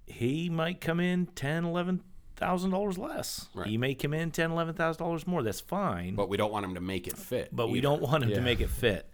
he 0.07 0.49
might 0.51 0.81
come 0.81 1.01
in 1.01 1.27
ten, 1.35 1.65
eleven 1.65 2.03
thousand 2.37 2.71
dollars 2.71 2.99
less. 2.99 3.49
Right. 3.55 3.67
He 3.69 3.79
may 3.79 3.95
come 3.95 4.15
in 4.15 4.31
ten, 4.31 4.51
eleven 4.51 4.75
thousand 4.75 5.05
dollars 5.05 5.27
more. 5.27 5.43
That's 5.43 5.61
fine 5.61 6.15
But 6.15 6.29
we 6.29 6.37
don't 6.37 6.53
want 6.53 6.65
him 6.65 6.75
to 6.75 6.81
make 6.81 7.07
it 7.07 7.17
fit. 7.17 7.49
but 7.53 7.69
we 7.71 7.81
don't 7.81 8.03
want 8.03 8.25
him 8.25 8.31
to 8.31 8.41
make 8.41 8.61
it 8.61 8.71
fit. 8.71 9.09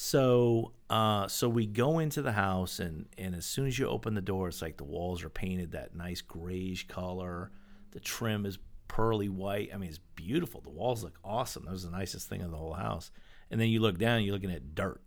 So, 0.00 0.72
uh, 0.88 1.26
so 1.26 1.48
we 1.48 1.66
go 1.66 1.98
into 1.98 2.22
the 2.22 2.32
house, 2.32 2.78
and 2.78 3.06
and 3.18 3.34
as 3.34 3.44
soon 3.44 3.66
as 3.66 3.78
you 3.78 3.88
open 3.88 4.14
the 4.14 4.20
door, 4.20 4.48
it's 4.48 4.62
like 4.62 4.76
the 4.76 4.84
walls 4.84 5.24
are 5.24 5.28
painted 5.28 5.72
that 5.72 5.94
nice 5.94 6.20
grayish 6.20 6.86
color. 6.86 7.50
The 7.92 8.00
trim 8.00 8.46
is 8.46 8.58
pearly 8.88 9.28
white. 9.28 9.70
I 9.72 9.76
mean, 9.76 9.88
it's 9.88 10.00
beautiful. 10.14 10.60
The 10.60 10.70
walls 10.70 11.04
look 11.04 11.18
awesome. 11.24 11.64
That 11.64 11.72
was 11.72 11.84
the 11.84 11.90
nicest 11.90 12.28
thing 12.28 12.40
in 12.40 12.50
the 12.50 12.56
whole 12.56 12.74
house. 12.74 13.10
And 13.50 13.60
then 13.60 13.68
you 13.68 13.80
look 13.80 13.98
down, 13.98 14.22
you're 14.22 14.34
looking 14.34 14.50
at 14.50 14.74
dirt, 14.74 15.00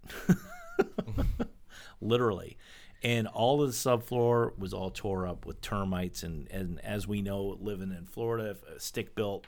literally. 2.01 2.57
and 3.03 3.27
all 3.27 3.61
of 3.61 3.69
the 3.69 3.75
subfloor 3.75 4.57
was 4.57 4.73
all 4.73 4.89
tore 4.89 5.27
up 5.27 5.45
with 5.45 5.61
termites. 5.61 6.23
And, 6.23 6.49
and 6.51 6.79
as 6.81 7.07
we 7.07 7.21
know, 7.21 7.57
living 7.59 7.91
in 7.91 8.05
Florida, 8.05 8.51
if, 8.51 8.81
stick 8.81 9.15
built, 9.15 9.45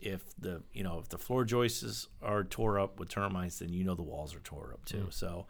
if 0.00 0.22
the 0.38 0.62
you 0.72 0.82
know 0.82 0.98
if 0.98 1.08
the 1.08 1.18
floor 1.18 1.44
joists 1.44 2.08
are 2.20 2.42
tore 2.44 2.78
up 2.78 2.98
with 2.98 3.08
termites, 3.08 3.60
then 3.60 3.72
you 3.72 3.84
know 3.84 3.94
the 3.94 4.02
walls 4.02 4.34
are 4.34 4.40
tore 4.40 4.70
up 4.72 4.84
too. 4.84 5.06
So 5.10 5.46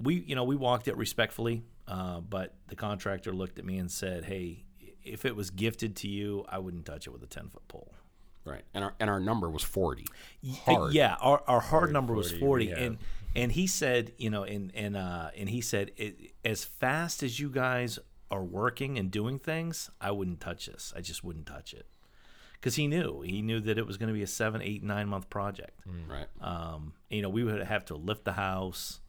we 0.00 0.16
you 0.16 0.34
know 0.34 0.44
we 0.44 0.56
walked 0.56 0.88
it 0.88 0.96
respectfully, 0.96 1.62
uh, 1.86 2.20
but 2.20 2.56
the 2.66 2.74
contractor 2.76 3.32
looked 3.32 3.58
at 3.58 3.64
me 3.64 3.78
and 3.78 3.90
said, 3.90 4.24
"Hey, 4.24 4.64
if 5.04 5.24
it 5.24 5.36
was 5.36 5.50
gifted 5.50 5.96
to 5.96 6.08
you, 6.08 6.44
I 6.48 6.58
wouldn't 6.58 6.86
touch 6.86 7.06
it 7.06 7.10
with 7.10 7.22
a 7.22 7.26
ten 7.26 7.48
foot 7.48 7.66
pole." 7.68 7.92
Right. 8.44 8.62
And 8.72 8.84
our 8.84 8.94
and 8.98 9.10
our 9.10 9.20
number 9.20 9.50
was 9.50 9.62
40. 9.62 10.06
Hard. 10.64 10.94
Yeah, 10.94 11.16
our, 11.20 11.42
our 11.46 11.60
hard 11.60 11.92
number 11.92 12.14
was 12.14 12.30
40, 12.30 12.40
forty, 12.40 12.64
yeah. 12.66 12.78
and 12.78 12.98
and 13.36 13.52
he 13.52 13.66
said, 13.66 14.12
you 14.16 14.30
know, 14.30 14.42
and 14.42 14.72
and 14.74 14.96
uh, 14.96 15.30
and 15.36 15.48
he 15.48 15.60
said, 15.60 15.92
it, 15.96 16.32
as 16.44 16.64
fast 16.64 17.22
as 17.22 17.38
you 17.38 17.50
guys 17.50 17.98
are 18.30 18.42
working 18.42 18.98
and 18.98 19.10
doing 19.10 19.38
things, 19.38 19.90
I 20.00 20.10
wouldn't 20.10 20.40
touch 20.40 20.66
this. 20.66 20.92
I 20.96 21.00
just 21.00 21.22
wouldn't 21.22 21.46
touch 21.46 21.74
it, 21.74 21.86
because 22.54 22.76
he 22.76 22.86
knew 22.86 23.20
he 23.22 23.42
knew 23.42 23.60
that 23.60 23.78
it 23.78 23.86
was 23.86 23.96
going 23.96 24.08
to 24.08 24.14
be 24.14 24.22
a 24.22 24.26
seven, 24.26 24.62
eight, 24.62 24.82
nine 24.82 25.08
month 25.08 25.28
project. 25.28 25.78
Right. 26.08 26.26
Um, 26.40 26.94
you 27.10 27.22
know, 27.22 27.28
we 27.28 27.44
would 27.44 27.62
have 27.62 27.84
to 27.86 27.96
lift 27.96 28.24
the 28.24 28.32
house, 28.32 29.00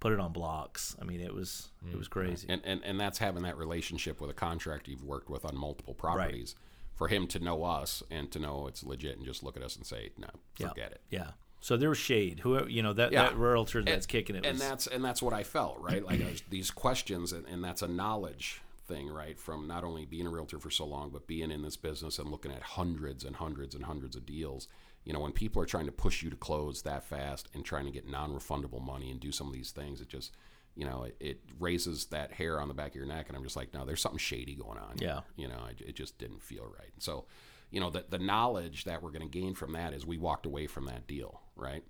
put 0.00 0.12
it 0.12 0.18
on 0.20 0.32
blocks. 0.32 0.96
I 1.00 1.04
mean, 1.04 1.20
it 1.20 1.34
was 1.34 1.68
it 1.90 1.96
was 1.96 2.08
mm, 2.08 2.10
crazy. 2.10 2.46
And, 2.48 2.60
and 2.64 2.82
and 2.84 2.98
that's 2.98 3.18
having 3.18 3.42
that 3.44 3.56
relationship 3.56 4.20
with 4.20 4.30
a 4.30 4.34
contractor 4.34 4.90
you've 4.90 5.04
worked 5.04 5.30
with 5.30 5.44
on 5.44 5.56
multiple 5.56 5.94
properties. 5.94 6.54
For 6.96 7.08
him 7.08 7.26
to 7.28 7.38
know 7.38 7.64
us 7.64 8.02
and 8.10 8.30
to 8.32 8.38
know 8.38 8.66
it's 8.66 8.84
legit 8.84 9.16
and 9.16 9.24
just 9.24 9.42
look 9.42 9.56
at 9.56 9.62
us 9.62 9.74
and 9.74 9.86
say, 9.86 10.10
no, 10.18 10.28
Yeah. 10.58 10.68
forget 10.68 10.92
it. 10.92 11.00
Yeah. 11.08 11.30
So 11.62 11.78
there 11.78 11.88
was 11.88 11.96
shade. 11.96 12.40
Whoever 12.40 12.68
you 12.68 12.82
know 12.82 12.92
that, 12.92 13.10
Yeah. 13.10 13.22
that 13.22 13.38
realtor 13.38 13.82
that's 13.82 14.04
kicking 14.04 14.36
it 14.36 14.44
and 14.44 14.58
that's 14.58 14.86
and 14.86 15.02
that's 15.02 15.22
what 15.22 15.32
I 15.32 15.42
felt 15.42 15.78
right. 15.80 16.04
Like 16.04 16.20
was- 16.20 16.42
these 16.50 16.70
questions, 16.70 17.32
and, 17.32 17.46
and 17.46 17.64
that's 17.64 17.80
a 17.80 17.88
knowledge 17.88 18.60
thing, 18.86 19.08
right? 19.08 19.38
From 19.38 19.66
not 19.66 19.82
only 19.82 20.04
being 20.04 20.26
a 20.26 20.30
realtor 20.30 20.58
for 20.58 20.70
so 20.70 20.84
long, 20.84 21.08
but 21.08 21.26
being 21.26 21.50
in 21.50 21.62
this 21.62 21.76
business 21.76 22.18
and 22.18 22.30
looking 22.30 22.52
at 22.52 22.60
hundreds 22.62 23.24
and 23.24 23.36
hundreds 23.36 23.74
and 23.74 23.84
hundreds 23.86 24.14
of 24.14 24.26
deals. 24.26 24.68
You 25.04 25.12
know, 25.12 25.20
when 25.20 25.32
people 25.32 25.62
are 25.62 25.66
trying 25.66 25.86
to 25.86 25.92
push 25.92 26.22
you 26.22 26.30
to 26.30 26.36
close 26.36 26.82
that 26.82 27.04
fast 27.04 27.48
and 27.54 27.64
trying 27.64 27.86
to 27.86 27.90
get 27.90 28.06
non-refundable 28.08 28.84
money 28.84 29.10
and 29.10 29.18
do 29.18 29.32
some 29.32 29.46
of 29.46 29.52
these 29.52 29.70
things, 29.70 30.00
it 30.00 30.08
just 30.08 30.32
you 30.76 30.84
know 30.84 31.04
it, 31.04 31.16
it 31.20 31.40
raises 31.58 32.06
that 32.06 32.32
hair 32.32 32.60
on 32.60 32.68
the 32.68 32.74
back 32.74 32.90
of 32.90 32.94
your 32.96 33.06
neck, 33.06 33.26
and 33.28 33.36
I'm 33.36 33.42
just 33.42 33.56
like, 33.56 33.72
no, 33.74 33.84
there's 33.84 34.00
something 34.02 34.18
shady 34.18 34.54
going 34.54 34.78
on. 34.78 34.96
Yeah. 34.98 35.20
you 35.36 35.48
know, 35.48 35.58
I, 35.58 35.70
it 35.78 35.94
just 35.96 36.18
didn't 36.18 36.42
feel 36.42 36.64
right. 36.64 36.92
So, 36.98 37.24
you 37.70 37.80
know, 37.80 37.90
the 37.90 38.04
the 38.08 38.18
knowledge 38.18 38.84
that 38.84 39.02
we're 39.02 39.10
going 39.10 39.28
to 39.28 39.38
gain 39.40 39.54
from 39.54 39.72
that 39.72 39.92
is 39.94 40.04
we 40.06 40.18
walked 40.18 40.46
away 40.46 40.66
from 40.66 40.84
that 40.86 41.06
deal, 41.06 41.40
right? 41.56 41.82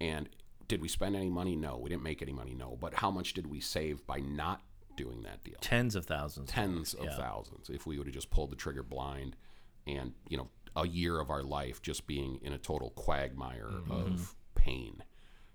And 0.00 0.28
did 0.68 0.80
we 0.82 0.88
spend 0.88 1.16
any 1.16 1.30
money? 1.30 1.56
No, 1.56 1.78
we 1.78 1.88
didn't 1.90 2.02
make 2.02 2.20
any 2.22 2.32
money. 2.32 2.54
No, 2.54 2.76
but 2.80 2.94
how 2.94 3.10
much 3.10 3.32
did 3.34 3.46
we 3.46 3.60
save 3.60 4.06
by 4.06 4.18
not 4.20 4.62
doing 4.96 5.22
that 5.22 5.42
deal? 5.44 5.56
tens 5.60 5.94
of 5.94 6.04
thousands. 6.06 6.50
Tens 6.50 6.94
of 6.94 7.04
Yeah. 7.04 7.16
thousands. 7.16 7.70
If 7.70 7.86
we 7.86 7.96
would 7.96 8.06
have 8.06 8.14
just 8.14 8.30
pulled 8.30 8.50
the 8.50 8.56
trigger 8.56 8.82
blind, 8.82 9.36
and 9.86 10.12
you 10.28 10.36
know, 10.36 10.48
a 10.76 10.86
year 10.86 11.18
of 11.20 11.30
our 11.30 11.42
life 11.42 11.82
just 11.82 12.06
being 12.06 12.38
in 12.42 12.52
a 12.52 12.58
total 12.58 12.90
quagmire 12.90 13.70
of 13.90 14.34
pain, 14.54 15.02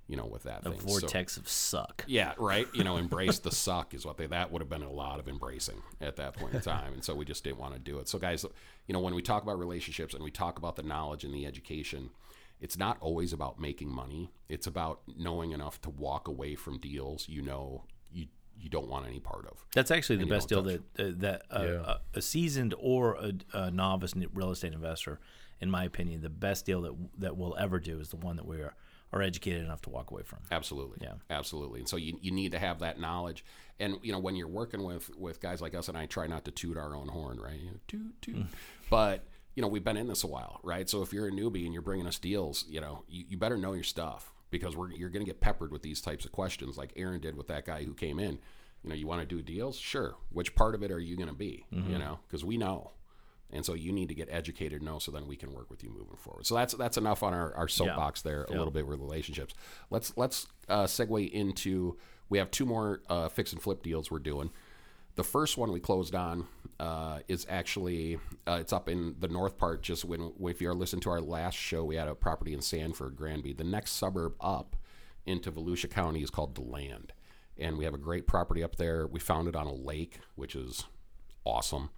you 0.07 0.15
know, 0.17 0.25
with 0.25 0.43
that 0.43 0.63
Mm-hmm. 0.63 0.67
A 0.67 0.71
thing. 0.71 0.81
So- 0.81 0.99
vortex 0.99 1.37
of 1.37 1.47
suck. 1.47 2.03
yeah, 2.07 2.33
right. 2.37 2.67
You 2.73 2.83
know, 2.83 2.97
embrace 2.97 3.39
the 3.39 3.51
suck 3.55 3.93
is 3.93 4.05
what 4.05 4.17
they. 4.17 4.27
That 4.27 4.51
would 4.51 4.61
have 4.61 4.69
been 4.69 4.83
a 4.83 4.91
lot 4.91 5.19
of 5.19 5.27
embracing 5.27 5.81
at 6.01 6.15
that 6.17 6.35
point 6.35 6.53
in 6.53 6.61
time, 6.75 6.93
and 6.93 7.03
so 7.03 7.15
we 7.15 7.25
just 7.25 7.43
didn't 7.43 7.59
want 7.59 7.73
to 7.73 7.79
do 7.79 7.99
it. 7.99 8.07
So, 8.09 8.19
guys, 8.19 8.45
you 8.87 8.93
know, 8.93 8.99
when 8.99 9.15
we 9.15 9.21
talk 9.21 9.43
about 9.43 9.57
relationships 9.59 10.13
and 10.13 10.23
we 10.23 10.31
talk 10.31 10.57
about 10.57 10.75
the 10.75 10.83
knowledge 10.83 11.23
and 11.23 11.33
the 11.33 11.45
education, 11.45 12.09
it's 12.61 12.77
not 12.77 12.97
always 13.01 13.33
about 13.33 13.59
making 13.59 13.89
money. 13.89 14.31
It's 14.49 14.67
about 14.67 15.01
knowing 15.17 15.51
enough 15.51 15.81
to 15.81 15.89
walk 15.89 16.27
away 16.27 16.55
from 16.55 16.77
deals 16.79 17.27
you 17.27 17.41
know 17.41 17.83
you 18.11 18.27
you 18.59 18.69
don't 18.69 18.87
want 18.87 19.05
any 19.05 19.19
part 19.19 19.45
of. 19.47 19.65
That's 19.73 19.91
actually 19.91 20.17
the 20.17 20.25
best 20.25 20.49
deal 20.49 20.63
don't 20.63 20.95
that 20.95 21.07
uh, 21.09 21.13
that 21.17 21.41
uh, 21.51 21.63
Yeah. 21.63 21.93
a, 22.13 22.17
a 22.19 22.21
seasoned 22.21 22.73
or 22.79 23.15
a, 23.15 23.33
a 23.53 23.71
novice 23.71 24.13
real 24.33 24.51
estate 24.51 24.73
investor, 24.73 25.19
in 25.59 25.69
my 25.69 25.83
opinion, 25.83 26.21
the 26.21 26.29
best 26.29 26.65
deal 26.65 26.81
that 26.81 26.93
that 27.19 27.37
we'll 27.37 27.55
ever 27.57 27.79
do 27.79 27.99
is 27.99 28.09
the 28.09 28.17
one 28.17 28.35
that 28.37 28.45
we 28.45 28.57
are, 28.57 28.73
are 29.13 29.21
educated 29.21 29.63
enough 29.63 29.81
to 29.83 29.89
walk 29.89 30.11
away 30.11 30.23
from. 30.23 30.39
Absolutely. 30.51 30.97
Yeah. 31.01 31.13
Absolutely. 31.29 31.79
And 31.81 31.89
so 31.89 31.97
you, 31.97 32.17
you 32.21 32.31
need 32.31 32.51
to 32.53 32.59
have 32.59 32.79
that 32.79 32.99
knowledge. 32.99 33.45
And 33.79 33.97
you 34.01 34.11
know, 34.11 34.19
when 34.19 34.35
you're 34.35 34.47
working 34.47 34.83
with 34.83 35.09
with 35.17 35.41
guys 35.41 35.61
like 35.61 35.75
us, 35.75 35.87
and 35.89 35.97
I 35.97 36.05
try 36.05 36.27
not 36.27 36.45
to 36.45 36.51
toot 36.51 36.77
our 36.77 36.95
own 36.95 37.07
horn, 37.09 37.39
right? 37.39 37.59
You 37.59 37.71
know, 37.71 37.77
toot 37.87 38.21
toot. 38.21 38.45
but 38.89 39.25
you 39.55 39.61
know, 39.61 39.67
we've 39.69 39.83
been 39.85 39.95
in 39.97 40.07
this 40.07 40.23
a 40.23 40.27
while, 40.27 40.59
right? 40.63 40.89
So 40.89 41.01
if 41.01 41.13
you're 41.13 41.27
a 41.27 41.31
newbie 41.31 41.63
and 41.63 41.71
you're 41.73 41.81
bringing 41.81 42.07
us 42.07 42.19
deals, 42.19 42.65
you 42.67 42.81
know, 42.81 43.03
you, 43.07 43.23
you 43.29 43.37
better 43.37 43.57
know 43.57 43.71
your 43.73 43.83
stuff 43.83 44.33
because 44.51 44.75
we're 44.75 44.91
you're 44.91 45.09
going 45.09 45.25
to 45.25 45.29
get 45.29 45.41
peppered 45.41 45.71
with 45.71 45.81
these 45.81 46.01
types 46.01 46.25
of 46.25 46.31
questions, 46.31 46.77
like 46.77 46.93
Aaron 46.95 47.19
did 47.19 47.35
with 47.35 47.47
that 47.47 47.65
guy 47.65 47.83
who 47.83 47.93
came 47.93 48.19
in. 48.19 48.39
You 48.83 48.89
know, 48.89 48.95
you 48.95 49.07
want 49.07 49.21
to 49.21 49.25
do 49.25 49.41
deals? 49.41 49.77
Sure. 49.77 50.15
Which 50.31 50.53
part 50.53 50.75
of 50.75 50.83
it 50.83 50.91
are 50.91 50.99
you 50.99 51.15
going 51.17 51.29
to 51.29 51.35
be? 51.35 51.65
You 51.71 51.97
know, 51.97 52.19
because 52.27 52.45
we 52.45 52.57
know. 52.57 52.91
And 53.51 53.65
so 53.65 53.73
you 53.73 53.91
need 53.91 54.09
to 54.09 54.15
get 54.15 54.27
educated, 54.31 54.81
know, 54.81 54.99
so 54.99 55.11
then 55.11 55.27
we 55.27 55.35
can 55.35 55.53
work 55.53 55.69
with 55.69 55.83
you 55.83 55.89
moving 55.89 56.17
forward. 56.17 56.45
So 56.45 56.55
that's 56.55 56.73
that's 56.73 56.97
enough 56.97 57.23
on 57.23 57.33
our, 57.33 57.53
our 57.55 57.67
soapbox 57.67 58.21
there. 58.21 58.43
A 58.43 58.51
little 58.51 58.71
bit 58.71 58.85
with 58.87 58.99
relationships. 58.99 59.53
Let's 59.89 60.13
let's 60.17 60.47
uh, 60.67 60.83
segue 60.85 61.31
into. 61.31 61.97
We 62.27 62.37
have 62.39 62.49
two 62.51 62.65
more 62.65 63.01
uh, 63.07 63.29
fix 63.29 63.53
and 63.53 63.61
flip 63.61 63.83
deals 63.83 64.09
we're 64.09 64.19
doing. 64.19 64.51
The 65.15 65.23
first 65.23 65.57
one 65.57 65.71
we 65.71 65.79
closed 65.79 66.15
on 66.15 66.47
uh, 66.79 67.19
is 67.27 67.45
actually 67.49 68.17
uh, 68.47 68.57
it's 68.59 68.73
up 68.73 68.89
in 68.89 69.15
the 69.19 69.27
north 69.27 69.57
part. 69.57 69.81
Just 69.81 70.05
when 70.05 70.33
if 70.41 70.61
you 70.61 70.69
are 70.69 70.75
listening 70.75 71.01
to 71.01 71.09
our 71.09 71.21
last 71.21 71.55
show, 71.55 71.83
we 71.83 71.95
had 71.95 72.07
a 72.07 72.15
property 72.15 72.53
in 72.53 72.61
Sanford, 72.61 73.15
Granby. 73.15 73.53
The 73.53 73.63
next 73.63 73.91
suburb 73.91 74.33
up 74.41 74.75
into 75.25 75.51
Volusia 75.51 75.89
County 75.89 76.21
is 76.21 76.29
called 76.29 76.53
DeLand, 76.53 77.13
and 77.57 77.77
we 77.77 77.85
have 77.85 77.93
a 77.93 77.99
great 77.99 78.27
property 78.27 78.63
up 78.63 78.75
there. 78.75 79.07
We 79.07 79.19
found 79.19 79.47
it 79.47 79.55
on 79.55 79.67
a 79.67 79.73
lake, 79.73 80.19
which 80.35 80.55
is 80.55 80.85
awesome. 81.45 81.89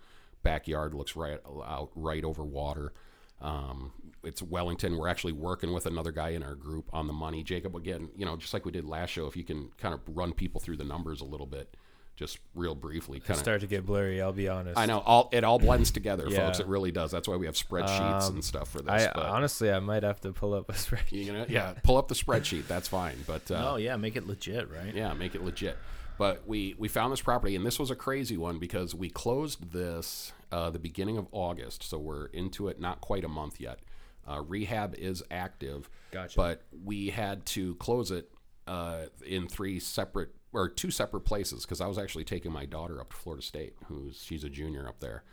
Backyard 0.44 0.94
looks 0.94 1.16
right 1.16 1.40
out 1.66 1.90
right 1.96 2.24
over 2.24 2.44
water. 2.44 2.94
Um, 3.42 3.92
it's 4.24 4.42
Wellington. 4.42 4.98
We're 4.98 5.08
actually 5.08 5.34
working 5.34 5.74
with 5.74 5.86
another 5.86 6.12
guy 6.12 6.30
in 6.30 6.44
our 6.44 6.56
group 6.56 6.90
on 6.94 7.08
the 7.08 7.14
money. 7.14 7.44
Jacob, 7.44 7.76
again, 7.76 8.10
you 8.16 8.26
know, 8.26 8.36
just 8.36 8.54
like 8.54 8.66
we 8.66 8.72
did 8.72 8.86
last 8.86 9.12
show, 9.12 9.28
if 9.28 9.38
you 9.38 9.44
can 9.44 9.70
kind 9.78 9.94
of 9.94 10.02
run 10.08 10.34
people 10.34 10.60
through 10.60 10.78
the 10.78 10.84
numbers 10.84 11.22
a 11.22 11.26
little 11.26 11.46
bit, 11.46 11.76
just 12.18 12.40
real 12.56 12.76
briefly, 12.76 13.20
kind 13.20 13.32
of. 13.32 13.38
Start 13.38 13.62
to 13.62 13.68
get 13.68 13.86
blurry. 13.86 14.22
I'll 14.22 14.34
be 14.34 14.50
honest. 14.50 14.78
I 14.78 14.86
know 14.88 15.00
all 15.06 15.30
it 15.32 15.44
all 15.46 15.60
blends 15.60 15.92
together, 15.92 16.30
folks. 16.30 16.60
It 16.60 16.68
really 16.68 16.92
does. 16.92 17.12
That's 17.12 17.28
why 17.28 17.38
we 17.38 17.46
have 17.46 17.56
spreadsheets 17.56 18.24
Um, 18.24 18.34
and 18.36 18.44
stuff 18.44 18.70
for 18.70 18.82
this. 18.82 19.08
I 19.08 19.12
but 19.14 19.26
honestly, 19.28 19.72
I 19.72 19.80
might 19.80 20.04
have 20.04 20.20
to 20.22 20.34
pull 20.34 20.54
up 20.54 20.68
a 20.70 20.74
spreadsheet. 20.74 21.12
you 21.26 21.32
know, 21.32 21.46
yeah, 21.48 21.74
pull 21.84 21.96
up 21.98 22.08
the 22.10 22.16
spreadsheet. 22.16 22.68
That's 22.68 22.88
fine. 22.88 23.16
But 23.26 23.50
uh, 23.52 23.72
Oh 23.74 23.76
yeah, 23.78 23.96
make 23.96 24.16
it 24.16 24.28
legit, 24.28 24.70
right? 24.70 24.94
yeah, 24.94 25.14
make 25.14 25.36
it 25.36 25.44
legit. 25.44 25.78
But 26.18 26.48
we 26.48 26.74
we 26.80 26.88
found 26.88 27.14
this 27.14 27.22
property, 27.22 27.56
and 27.56 27.64
this 27.64 27.78
was 27.78 27.92
a 27.92 27.96
crazy 27.96 28.36
one 28.38 28.58
because 28.58 28.96
we 28.96 29.10
closed 29.10 29.72
this 29.72 30.34
uh, 30.52 30.72
the 30.72 30.80
beginning 30.80 31.18
of 31.20 31.28
August, 31.32 31.84
so 31.84 32.00
we're 32.00 32.26
into 32.28 32.68
it 32.68 32.80
not 32.82 33.00
quite 33.02 33.24
a 33.24 33.28
month 33.30 33.60
yet. 33.62 33.80
Uh, 34.28 34.42
rehab 34.42 34.96
is 34.98 35.22
active, 35.32 35.88
Gotcha. 36.12 36.36
but 36.36 36.64
we 36.84 37.12
had 37.12 37.46
to 37.46 37.76
close 37.76 38.10
it 38.12 38.30
uh, 38.66 39.04
in 39.26 39.48
three 39.48 39.80
separate 39.80 40.32
or 40.58 40.70
two 40.70 40.92
separate 40.92 41.22
places 41.22 41.64
because 41.64 41.82
I 41.82 41.88
was 41.88 41.98
actually 41.98 42.24
taking 42.24 42.52
my 42.52 42.66
daughter 42.66 43.00
up 43.00 43.12
to 43.12 43.16
Florida 43.16 43.44
State, 43.44 43.76
who's 43.86 44.22
she's 44.24 44.44
a 44.44 44.50
junior 44.50 44.88
up 44.88 45.00
there, 45.00 45.24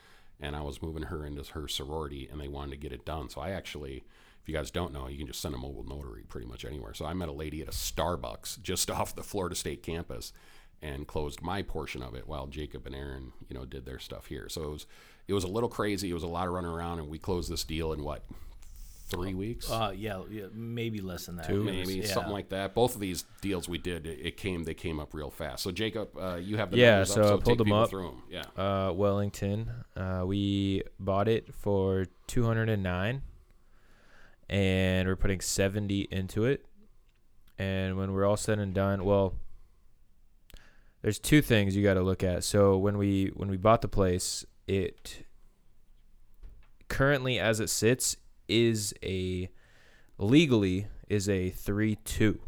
and 0.41 0.55
I 0.55 0.61
was 0.61 0.83
moving 0.83 1.05
her 1.05 1.25
into 1.25 1.43
her 1.53 1.67
sorority, 1.69 2.29
and 2.31 2.41
they 2.41 2.49
wanted 2.49 2.73
to 2.73 2.77
get 2.77 2.93
it 2.93 3.05
done. 3.05 3.29
So 3.29 3.41
I 3.41 3.51
actually, 3.51 4.05
if 4.43 4.49
you 4.49 4.55
guys 4.55 4.71
don't 4.71 4.93
know, 4.93 5.09
you 5.09 5.19
can 5.19 5.27
just 5.27 5.41
send 5.41 5.55
a 5.55 5.59
mobile 5.59 5.85
notary 5.85 6.25
pretty 6.29 6.47
much 6.47 6.65
anywhere. 6.65 6.95
So 6.95 7.07
I 7.07 7.15
met 7.15 7.29
a 7.29 7.33
lady 7.33 7.63
at 7.63 7.69
a 7.69 7.73
Starbucks 7.73 8.61
just 8.63 8.91
off 8.91 9.17
the 9.17 9.23
Florida 9.23 9.55
State 9.55 9.83
campus 9.83 10.33
and 10.83 11.07
closed 11.07 11.41
my 11.41 11.63
portion 11.63 12.03
of 12.03 12.15
it 12.15 12.29
while 12.29 12.47
Jacob 12.47 12.87
and 12.87 12.95
Aaron, 12.95 13.33
you 13.49 13.55
know, 13.57 13.65
did 13.65 13.87
their 13.87 13.99
stuff 13.99 14.27
here. 14.27 14.49
So 14.49 14.63
it 14.65 14.71
was 14.71 14.87
it 15.27 15.33
was 15.33 15.45
a 15.45 15.49
little 15.49 15.71
crazy. 15.71 16.11
It 16.11 16.15
was 16.15 16.23
a 16.23 16.29
lot 16.29 16.47
of 16.47 16.53
running 16.53 16.71
around, 16.71 16.99
and 16.99 17.09
we 17.09 17.19
closed 17.19 17.51
this 17.51 17.65
deal 17.65 17.93
in 17.93 18.05
what 18.05 18.25
three 19.07 19.35
weeks, 19.35 19.71
Uh, 19.71 19.93
yeah, 19.95 20.23
yeah, 20.31 20.45
maybe 20.53 21.01
less 21.01 21.27
than 21.27 21.37
that. 21.37 21.47
Two? 21.47 21.63
maybe 21.63 21.97
Yeah. 21.97 22.07
something 22.07 22.33
like 22.33 22.49
that. 22.49 22.75
Both 22.75 22.95
of 22.95 23.01
these 23.01 23.25
deals 23.43 23.69
we 23.69 23.79
did, 23.79 24.07
it, 24.07 24.19
it 24.23 24.37
came 24.37 24.65
they 24.65 24.75
came 24.75 24.99
up 24.99 25.13
real 25.15 25.31
fast. 25.31 25.63
So 25.63 25.71
Jacob, 25.71 26.17
uh, 26.19 26.37
you 26.37 26.57
have 26.57 26.71
the 26.71 26.79
Yeah, 26.79 27.05
so 27.05 27.21
up, 27.23 27.27
I 27.27 27.31
pulled 27.31 27.45
take 27.45 27.59
them 27.59 27.65
people 27.67 27.81
up. 27.81 27.91
through 27.91 28.09
'em. 28.09 28.23
Yeah, 28.31 28.45
Uh, 28.57 28.93
Wellington. 28.93 29.71
Uh, 29.95 30.25
we 30.27 30.83
bought 30.99 31.29
it 31.29 31.55
for 31.55 32.07
two 32.27 32.45
hundred 32.45 32.69
and 32.71 32.83
nine, 32.83 33.23
and 34.49 35.07
we're 35.09 35.17
putting 35.17 35.41
seventy 35.41 36.09
into 36.11 36.45
it. 36.45 36.65
And 37.59 37.97
when 37.97 38.13
we're 38.13 38.25
all 38.27 38.37
said 38.37 38.59
and 38.59 38.75
done, 38.75 39.05
well, 39.05 39.35
there's 41.03 41.19
two 41.19 41.43
things 41.43 41.77
you 41.77 41.83
got 41.85 41.95
to 41.95 42.03
look 42.03 42.23
at. 42.25 42.43
So 42.43 42.77
when 42.79 42.97
we 42.99 43.27
when 43.35 43.51
we 43.51 43.57
bought 43.59 43.83
the 43.83 43.89
place, 43.89 44.45
it 44.67 45.25
currently 46.89 47.39
as 47.39 47.61
it 47.61 47.69
sits 47.71 48.17
is 48.49 48.95
a 49.03 49.49
legally 50.19 50.87
is 51.09 51.29
a 51.29 51.51
three 51.51 51.97
two, 52.05 52.41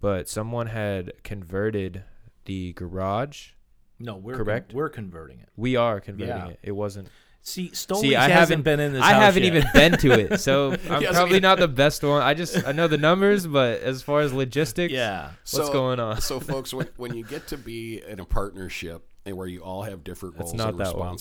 but 0.00 0.28
someone 0.28 0.66
had 0.68 1.12
converted 1.22 2.04
the 2.44 2.72
garage 2.74 3.50
No, 3.98 4.16
we're 4.16 4.34
Correct? 4.36 4.72
We're 4.74 4.88
converting 4.88 5.38
it. 5.40 5.48
we 5.56 5.76
are 5.76 6.00
converting 6.00 6.36
Yeah. 6.36 6.48
it. 6.48 6.58
It 6.62 6.72
wasn't. 6.72 7.08
See, 7.44 7.70
Stoley's 7.72 8.00
See, 8.02 8.14
I 8.16 8.28
hasn't 8.28 8.38
haven't 8.38 8.62
been 8.62 8.78
in 8.80 8.92
this. 8.92 9.02
I 9.02 9.14
house 9.14 9.22
haven't 9.22 9.42
yet. 9.44 9.54
even 9.56 9.68
been 9.74 9.98
to 9.98 10.12
it, 10.12 10.38
so 10.40 10.72
I'm 10.72 10.78
hasn't 10.78 11.12
probably 11.14 11.40
not 11.40 11.58
the 11.58 11.66
best 11.84 12.02
one. 12.04 12.22
I 12.22 12.34
just 12.34 12.64
I 12.66 12.70
know 12.72 12.86
the 12.88 12.98
numbers, 12.98 13.46
but 13.48 13.80
as 13.80 14.00
far 14.02 14.20
as 14.20 14.32
logistics, 14.32 14.92
Yeah. 14.92 15.30
what's 15.50 15.70
going 15.70 15.98
on? 15.98 16.20
so, 16.20 16.38
folks, 16.52 16.72
when, 16.72 16.88
when 16.96 17.14
you 17.14 17.24
get 17.24 17.48
to 17.48 17.56
be 17.56 18.00
in 18.06 18.20
a 18.20 18.24
partnership 18.24 19.08
and 19.26 19.36
where 19.36 19.46
you 19.48 19.60
all 19.62 19.82
have 19.82 20.04
different 20.04 20.36
roles 20.38 20.54
not 20.54 20.70
and 20.70 20.78
that 20.80 20.96
one. 20.96 21.16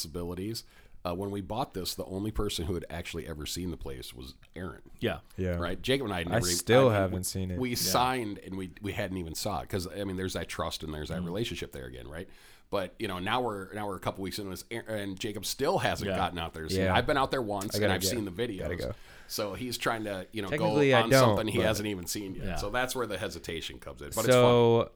Responsibilities, 1.03 1.05
uh, 1.05 1.15
when 1.15 1.31
we 1.31 1.41
bought 1.41 1.74
this, 1.74 1.96
the 1.96 2.05
only 2.05 2.31
person 2.31 2.65
who 2.65 2.74
had 2.74 2.86
actually 2.89 3.27
ever 3.27 3.46
seen 3.46 3.72
the 3.72 3.77
place 3.77 4.13
was 4.13 4.36
Aaron. 4.55 4.81
Yeah. 5.00 5.20
yeah, 5.38 5.55
Right, 5.58 5.81
Jacob 5.81 6.05
and 6.05 6.13
I 6.13 6.20
had 6.20 6.29
never. 6.29 6.46
even- 6.48 6.58
still 6.58 6.84
mean, 6.86 6.91
haven't 6.93 7.17
we- 7.20 7.24
seen 7.24 7.51
it. 7.51 7.60
We 7.60 7.75
signed 7.75 8.39
and 8.46 8.58
we 8.58 8.72
we 8.81 8.91
hadn't 8.93 9.17
even 9.17 9.36
saw 9.36 9.60
it 9.60 9.63
because 9.63 9.88
I 9.88 10.03
mean, 10.03 10.17
there's 10.17 10.34
that 10.34 10.48
trust 10.48 10.84
and 10.84 10.93
there's 10.93 11.10
Mm. 11.10 11.15
that 11.15 11.22
relationship 11.24 11.72
there 11.72 11.86
again, 11.86 12.08
right? 12.08 12.27
But 12.70 12.93
you 13.00 13.08
know, 13.10 13.20
now 13.20 13.41
we're 13.41 13.74
now 13.74 13.88
we're 13.88 13.98
a 13.98 14.00
couple 14.00 14.24
weeks 14.24 14.39
into 14.39 14.51
this, 14.51 14.63
and 14.88 15.20
Jacob 15.20 15.46
still 15.46 15.79
hasn't 15.79 16.10
Yeah. 16.10 16.15
gotten 16.15 16.39
out 16.39 16.53
there. 16.53 16.63
to 16.63 16.70
see 16.70 16.79
it. 16.79 16.86
Yeah. 16.86 16.96
I've 16.96 17.05
been 17.05 17.17
out 17.17 17.29
there 17.31 17.41
once, 17.41 17.74
and 17.75 17.81
gotta 17.81 17.93
I've 17.96 18.01
go. 18.01 18.08
seen 18.08 18.24
the 18.25 18.31
videos. 18.31 18.60
Gotta 18.60 18.75
go. 18.77 18.91
So 19.27 19.53
he's 19.55 19.77
trying 19.77 20.03
to 20.05 20.25
you 20.31 20.41
know 20.41 20.50
go 20.50 20.77
on 20.93 21.12
something 21.12 21.48
he 21.48 21.60
hasn't 21.60 21.88
even 21.88 22.05
seen 22.05 22.36
yet. 22.36 22.46
Yeah. 22.46 22.55
So 22.58 22.70
that's 22.70 22.96
where 22.96 23.08
the 23.08 23.17
hesitation 23.17 23.79
comes 23.79 24.01
in. 24.01 24.10
But 24.15 24.25
it's 24.25 24.27
fun. 24.27 24.27
so, 24.27 24.91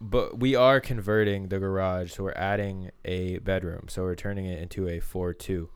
but 0.00 0.38
we 0.38 0.54
are 0.54 0.80
converting 0.80 1.48
the 1.48 1.58
garage, 1.58 2.12
so 2.12 2.24
we're 2.24 2.32
adding 2.32 2.90
a 3.04 3.38
bedroom, 3.38 3.86
so 3.88 4.02
we're 4.02 4.14
turning 4.14 4.46
it 4.46 4.60
into 4.60 4.88
a 4.88 5.00
four-two, 5.00 5.70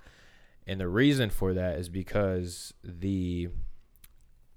and 0.67 0.81
the 0.81 0.89
reason 0.89 1.31
for 1.31 1.53
that 1.55 1.79
is 1.79 1.89
because 1.89 2.75
the 2.85 3.49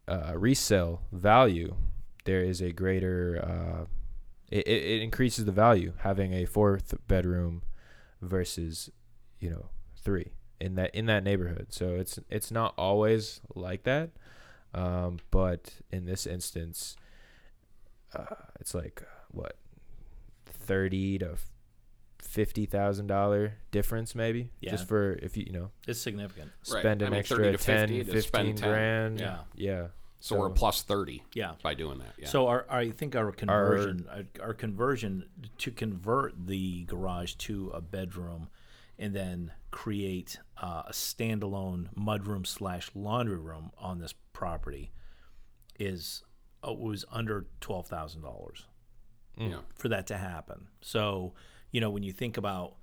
uh, 0.08 0.34
resale 0.36 1.02
value 1.12 1.76
there 2.26 2.42
is 2.42 2.62
a 2.62 2.72
greater 2.72 3.40
uh, 3.44 3.86
it, 4.52 4.68
it 4.68 4.84
it 4.84 5.02
increases 5.02 5.46
the 5.46 5.52
value 5.52 5.94
having 6.00 6.34
a 6.34 6.46
fourth 6.46 6.94
bedroom 7.08 7.64
versus 8.22 8.90
you 9.40 9.50
know 9.50 9.70
three 10.04 10.32
in 10.60 10.76
that 10.76 10.94
in 10.94 11.06
that 11.06 11.24
neighborhood. 11.24 11.68
So 11.70 11.96
it's 11.96 12.20
it's 12.30 12.52
not 12.52 12.74
always 12.78 13.42
like 13.56 13.84
that 13.84 14.12
um, 14.74 15.20
but 15.32 15.76
in 15.92 16.06
this 16.06 16.28
instance 16.28 16.96
uh, 18.14 18.36
it's 18.60 18.74
like 18.74 19.04
what 19.36 19.58
thirty 20.46 21.18
to 21.20 21.36
fifty 22.20 22.66
thousand 22.66 23.08
dollar 23.08 23.54
difference 23.72 24.16
maybe 24.16 24.50
Yeah. 24.60 24.72
just 24.72 24.88
for 24.88 25.14
if 25.14 25.38
you 25.38 25.44
you 25.48 25.54
know 25.54 25.72
It's 25.88 26.00
significant. 26.00 26.52
Right. 26.72 26.80
spend 26.82 27.04
I 27.04 27.06
an 27.08 27.12
mean, 27.12 27.20
extra 27.20 27.38
30 27.38 27.58
to 27.58 27.64
10 27.64 27.88
50 27.90 28.04
15 28.12 28.56
10. 28.56 28.70
grand 28.70 29.20
Yeah. 29.20 29.38
yeah 29.56 29.88
So, 30.20 30.40
we're 30.40 30.50
plus 30.50 30.82
thirty 30.82 31.24
Yeah. 31.34 31.54
by 31.62 31.76
doing 31.76 32.00
that. 32.00 32.14
Yeah. 32.18 32.28
So 32.28 32.48
our, 32.48 32.66
I 32.70 32.90
think 32.90 33.16
our 33.16 33.32
conversion, 33.32 34.08
our, 34.10 34.48
our 34.48 34.54
conversion 34.54 35.26
to 35.60 35.72
convert 35.72 36.48
the 36.48 36.84
garage 36.86 37.36
to 37.36 37.70
a 37.70 37.80
bedroom, 37.82 38.50
and 38.98 39.14
then 39.14 39.52
create 39.72 40.40
uh, 40.58 40.84
a 40.88 40.92
standalone 40.94 41.94
mudroom 41.96 42.48
slash 42.48 42.90
laundry 42.96 43.38
room 43.38 43.72
on 43.78 44.00
this 44.00 44.14
property, 44.34 44.92
is 45.80 46.24
uh, 46.68 46.74
was 46.74 47.06
under 47.12 47.46
twelve 47.62 47.88
thousand 47.88 48.22
dollars 48.24 48.66
yeah. 49.38 49.58
for 49.76 49.90
that 49.90 50.08
to 50.08 50.18
happen. 50.18 50.68
So 50.82 51.34
you 51.72 51.82
know 51.82 51.90
when 51.90 52.04
you 52.04 52.12
think 52.12 52.38
about 52.38 52.76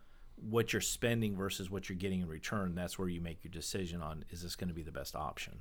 what 0.49 0.73
you're 0.73 0.82
spending 0.82 1.37
versus 1.37 1.71
what 1.71 1.88
you're 1.88 1.97
getting 1.99 2.21
in 2.21 2.28
return, 2.28 2.75
that's 2.75 2.99
where 2.99 3.09
you 3.09 3.21
make 3.21 3.44
your 3.44 3.52
decision 3.52 4.02
on 4.02 4.25
is 4.30 4.42
this 4.42 4.56
going 4.56 4.68
to 4.68 4.75
be 4.75 4.82
the 4.82 4.92
best 4.92 5.14
option. 5.14 5.61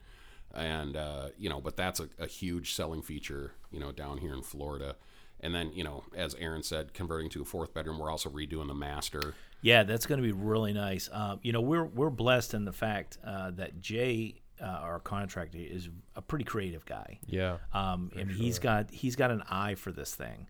And 0.55 0.97
uh, 0.97 1.29
you 1.39 1.49
know, 1.49 1.61
but 1.61 1.77
that's 1.77 2.01
a, 2.01 2.09
a 2.19 2.27
huge 2.27 2.75
selling 2.75 3.03
feature, 3.03 3.53
you 3.71 3.81
know, 3.81 3.93
down 3.93 4.19
here 4.19 4.35
in 4.35 4.43
Florida. 4.43 4.97
And 5.43 5.55
then, 5.55 5.73
you 5.73 5.85
know, 5.85 6.05
as 6.15 6.35
Aaron 6.35 6.63
said, 6.63 6.93
converting 6.93 7.31
to 7.31 7.43
a 7.43 7.45
fourth 7.45 7.73
bedroom, 7.73 7.99
we're 7.99 8.11
also 8.11 8.29
redoing 8.29 8.69
the 8.69 8.75
master. 8.75 9.35
Yeah, 9.63 9.85
that's 9.85 10.07
going 10.07 10.21
to 10.21 10.27
be 10.27 10.33
really 10.33 10.73
nice. 10.73 11.09
Uh, 11.13 11.37
you 11.43 11.53
know, 11.53 11.61
we're 11.61 11.85
we're 11.85 12.11
blessed 12.11 12.55
in 12.55 12.65
the 12.65 12.73
fact 12.73 13.19
uh, 13.25 13.51
that 13.53 13.81
Jay, 13.81 14.43
uh, 14.61 14.67
our 14.67 15.01
contractor, 15.01 15.59
is 15.59 15.89
a 16.17 16.23
pretty 16.23 16.45
creative 16.45 16.85
guy. 16.85 17.19
Yeah. 17.27 17.59
Um, 17.73 18.11
and 18.17 18.31
he's 18.31 18.59
got 18.59 18.91
he's 18.91 19.17
got 19.17 19.31
an 19.31 19.43
eye 19.49 19.75
for 19.77 19.93
this 19.93 20.15
thing, 20.15 20.47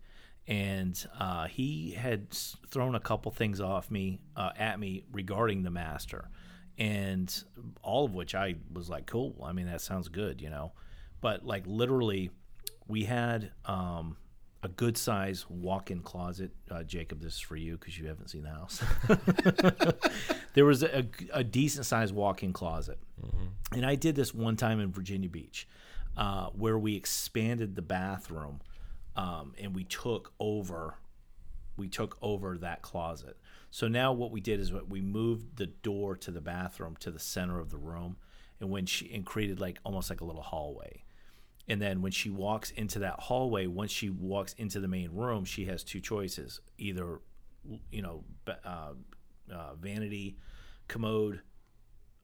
and 0.47 1.01
uh, 1.19 1.47
he 1.47 1.91
had 1.91 2.29
thrown 2.31 2.95
a 2.95 2.99
couple 2.99 3.31
things 3.31 3.61
off 3.61 3.91
me 3.91 4.19
uh, 4.35 4.51
at 4.57 4.79
me 4.79 5.03
regarding 5.11 5.63
the 5.63 5.71
master, 5.71 6.29
and 6.77 7.43
all 7.81 8.05
of 8.05 8.13
which 8.13 8.35
I 8.35 8.55
was 8.73 8.89
like, 8.89 9.05
cool. 9.05 9.35
I 9.43 9.51
mean, 9.51 9.67
that 9.67 9.81
sounds 9.81 10.07
good, 10.07 10.41
you 10.41 10.49
know. 10.49 10.71
But 11.21 11.45
like 11.45 11.63
literally, 11.67 12.31
we 12.87 13.05
had 13.05 13.51
um, 13.65 14.17
a 14.63 14.67
good 14.67 14.97
size 14.97 15.49
walk-in 15.49 16.01
closet. 16.01 16.51
Uh, 16.69 16.83
Jacob, 16.83 17.21
this 17.21 17.33
is 17.33 17.39
for 17.39 17.55
you 17.55 17.77
because 17.77 17.97
you 17.97 18.07
haven't 18.07 18.29
seen 18.29 18.43
the 18.43 18.49
house. 18.49 18.83
there 20.53 20.65
was 20.65 20.83
a, 20.83 21.05
a 21.33 21.43
decent 21.43 21.85
sized 21.85 22.13
walk-in 22.13 22.53
closet, 22.53 22.99
and 23.71 23.85
I 23.85 23.95
did 23.95 24.15
this 24.15 24.33
one 24.33 24.55
time 24.55 24.79
in 24.79 24.91
Virginia 24.91 25.29
Beach, 25.29 25.67
uh, 26.17 26.47
where 26.47 26.77
we 26.77 26.95
expanded 26.95 27.75
the 27.75 27.81
bathroom, 27.81 28.61
um, 29.15 29.53
and 29.59 29.75
we 29.75 29.83
took 29.83 30.33
over, 30.39 30.95
we 31.77 31.87
took 31.87 32.17
over 32.21 32.57
that 32.59 32.81
closet. 32.81 33.37
So 33.71 33.87
now 33.87 34.11
what 34.11 34.31
we 34.31 34.41
did 34.41 34.59
is 34.59 34.71
what 34.71 34.89
we 34.89 35.01
moved 35.01 35.57
the 35.57 35.67
door 35.67 36.17
to 36.17 36.31
the 36.31 36.41
bathroom 36.41 36.97
to 36.99 37.09
the 37.09 37.19
center 37.19 37.59
of 37.59 37.71
the 37.71 37.77
room, 37.77 38.17
and 38.59 38.69
when 38.69 38.85
she 38.85 39.11
and 39.13 39.25
created 39.25 39.59
like 39.59 39.79
almost 39.83 40.09
like 40.09 40.21
a 40.21 40.25
little 40.25 40.41
hallway. 40.41 41.03
And 41.67 41.81
then 41.81 42.01
when 42.01 42.11
she 42.11 42.29
walks 42.29 42.71
into 42.71 42.99
that 42.99 43.19
hallway, 43.21 43.67
once 43.67 43.91
she 43.91 44.09
walks 44.09 44.53
into 44.57 44.81
the 44.81 44.89
main 44.89 45.11
room, 45.11 45.45
she 45.45 45.65
has 45.65 45.83
two 45.83 46.01
choices: 46.01 46.59
either, 46.77 47.21
you 47.91 48.01
know, 48.01 48.25
uh, 48.65 48.93
uh, 49.51 49.75
vanity, 49.79 50.37
commode, 50.89 51.41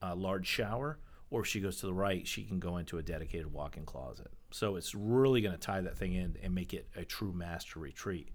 uh, 0.02 0.14
large 0.14 0.46
shower, 0.46 0.98
or 1.30 1.40
if 1.40 1.46
she 1.46 1.60
goes 1.60 1.78
to 1.78 1.86
the 1.86 1.94
right, 1.94 2.26
she 2.26 2.44
can 2.44 2.58
go 2.58 2.76
into 2.76 2.98
a 2.98 3.02
dedicated 3.02 3.50
walk-in 3.50 3.86
closet. 3.86 4.30
So 4.50 4.76
it's 4.76 4.94
really 4.94 5.40
going 5.40 5.54
to 5.54 5.60
tie 5.60 5.80
that 5.80 5.96
thing 5.96 6.14
in 6.14 6.36
and 6.42 6.54
make 6.54 6.74
it 6.74 6.88
a 6.94 7.04
true 7.04 7.32
master 7.32 7.78
retreat. 7.80 8.30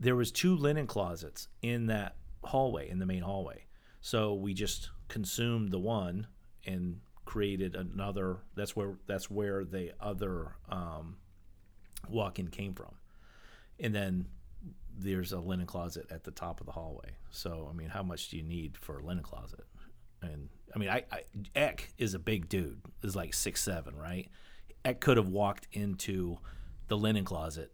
There 0.00 0.16
was 0.16 0.32
two 0.32 0.56
linen 0.56 0.86
closets 0.86 1.48
in 1.62 1.86
that 1.86 2.16
hallway, 2.42 2.88
in 2.88 2.98
the 2.98 3.06
main 3.06 3.22
hallway. 3.22 3.64
So 4.00 4.34
we 4.34 4.52
just 4.52 4.90
consumed 5.08 5.70
the 5.70 5.78
one 5.78 6.26
and 6.66 7.00
created 7.24 7.74
another. 7.74 8.38
That's 8.54 8.76
where 8.76 8.98
that's 9.06 9.30
where 9.30 9.64
the 9.64 9.92
other 10.00 10.56
um, 10.68 11.16
walk-in 12.08 12.48
came 12.48 12.74
from, 12.74 12.94
and 13.80 13.94
then 13.94 14.26
there's 14.96 15.32
a 15.32 15.38
linen 15.38 15.66
closet 15.66 16.06
at 16.10 16.24
the 16.24 16.30
top 16.30 16.60
of 16.60 16.66
the 16.66 16.72
hallway. 16.72 17.16
So 17.30 17.68
I 17.70 17.74
mean, 17.74 17.88
how 17.88 18.02
much 18.02 18.28
do 18.28 18.36
you 18.36 18.42
need 18.42 18.76
for 18.76 18.98
a 18.98 19.02
linen 19.02 19.22
closet? 19.22 19.64
And 20.22 20.48
I 20.74 20.78
mean, 20.78 20.88
I, 20.88 21.04
I 21.10 21.22
Eck 21.54 21.92
is 21.98 22.14
a 22.14 22.18
big 22.18 22.48
dude, 22.48 22.80
is 23.02 23.16
like 23.16 23.34
six 23.34 23.62
seven, 23.62 23.96
right? 23.96 24.28
Eck 24.84 25.00
could 25.00 25.16
have 25.16 25.28
walked 25.28 25.66
into 25.72 26.38
the 26.88 26.96
linen 26.96 27.24
closet, 27.24 27.72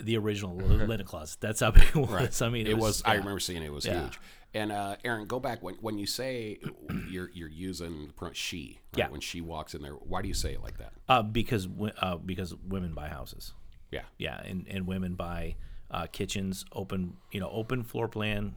the 0.00 0.16
original 0.16 0.56
linen 0.56 1.04
closet. 1.06 1.38
That's 1.40 1.60
how 1.60 1.70
big 1.72 1.84
it 1.84 1.96
was. 1.96 2.42
I 2.42 2.48
mean, 2.48 2.66
it, 2.66 2.78
was. 2.78 3.02
I 3.04 3.12
yeah. 3.14 3.18
remember 3.20 3.40
seeing 3.40 3.62
it. 3.62 3.66
It 3.66 3.72
was 3.72 3.84
Yeah. 3.86 4.02
huge. 4.02 4.18
And 4.54 4.70
uh, 4.70 4.96
Aaron, 5.02 5.26
go 5.26 5.40
back 5.40 5.62
when 5.62 5.76
when 5.76 5.98
you 5.98 6.06
say 6.06 6.58
you're 7.08 7.30
you're 7.32 7.48
using 7.48 8.08
the 8.08 8.12
pronoun 8.12 8.34
she. 8.34 8.80
Right? 8.92 8.98
Yeah. 8.98 9.08
When 9.08 9.20
she 9.20 9.40
walks 9.40 9.74
in 9.74 9.80
there, 9.82 9.92
why 9.92 10.20
do 10.20 10.28
you 10.28 10.34
say 10.34 10.52
it 10.52 10.62
like 10.62 10.76
that? 10.78 10.92
uh, 11.08 11.22
because 11.22 11.68
uh, 12.00 12.16
because 12.16 12.54
women 12.56 12.92
buy 12.92 13.08
houses. 13.08 13.54
Yeah. 13.90 14.02
Yeah, 14.18 14.40
and, 14.42 14.66
and 14.68 14.86
women 14.86 15.14
buy 15.14 15.56
uh, 15.90 16.06
kitchens, 16.06 16.64
open 16.72 17.16
you 17.30 17.40
know 17.40 17.48
open 17.50 17.82
floor 17.82 18.08
plan, 18.08 18.54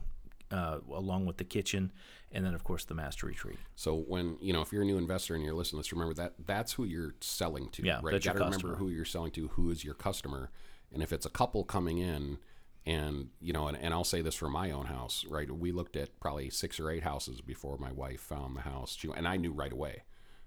uh, 0.50 0.78
along 0.92 1.26
with 1.26 1.36
the 1.38 1.44
kitchen, 1.44 1.92
and 2.32 2.44
then 2.44 2.54
of 2.54 2.62
course 2.64 2.84
the 2.84 2.94
master 2.94 3.26
retreat. 3.26 3.58
So 3.74 3.94
when 3.96 4.36
you 4.40 4.52
know 4.52 4.60
if 4.60 4.72
you're 4.72 4.82
a 4.82 4.86
new 4.86 4.98
investor 4.98 5.34
and 5.34 5.42
you're 5.42 5.54
listening 5.54 5.78
let's 5.78 5.92
remember 5.92 6.14
that 6.14 6.34
that's 6.46 6.72
who 6.74 6.84
you're 6.84 7.14
selling 7.20 7.68
to. 7.70 7.82
Yeah, 7.82 8.00
right. 8.02 8.12
you 8.14 8.20
got 8.20 8.34
to 8.34 8.44
remember 8.44 8.74
who 8.76 8.88
you're 8.90 9.04
selling 9.06 9.30
to, 9.32 9.48
who 9.48 9.70
is 9.70 9.82
your 9.84 9.94
customer, 9.94 10.50
and 10.96 11.02
if 11.02 11.12
it's 11.12 11.26
a 11.26 11.30
couple 11.30 11.62
coming 11.62 11.98
in, 11.98 12.38
and 12.86 13.28
you 13.40 13.52
know, 13.52 13.68
and, 13.68 13.76
and 13.76 13.92
I'll 13.92 14.02
say 14.04 14.22
this 14.22 14.34
for 14.34 14.48
my 14.48 14.70
own 14.70 14.86
house, 14.86 15.26
right? 15.28 15.50
We 15.50 15.70
looked 15.72 15.94
at 15.94 16.18
probably 16.20 16.48
six 16.48 16.80
or 16.80 16.90
eight 16.90 17.02
houses 17.02 17.42
before 17.42 17.76
my 17.76 17.92
wife 17.92 18.20
found 18.20 18.56
the 18.56 18.62
house, 18.62 18.96
she, 18.98 19.08
and 19.14 19.28
I 19.28 19.36
knew 19.36 19.52
right 19.52 19.72
away. 19.72 20.04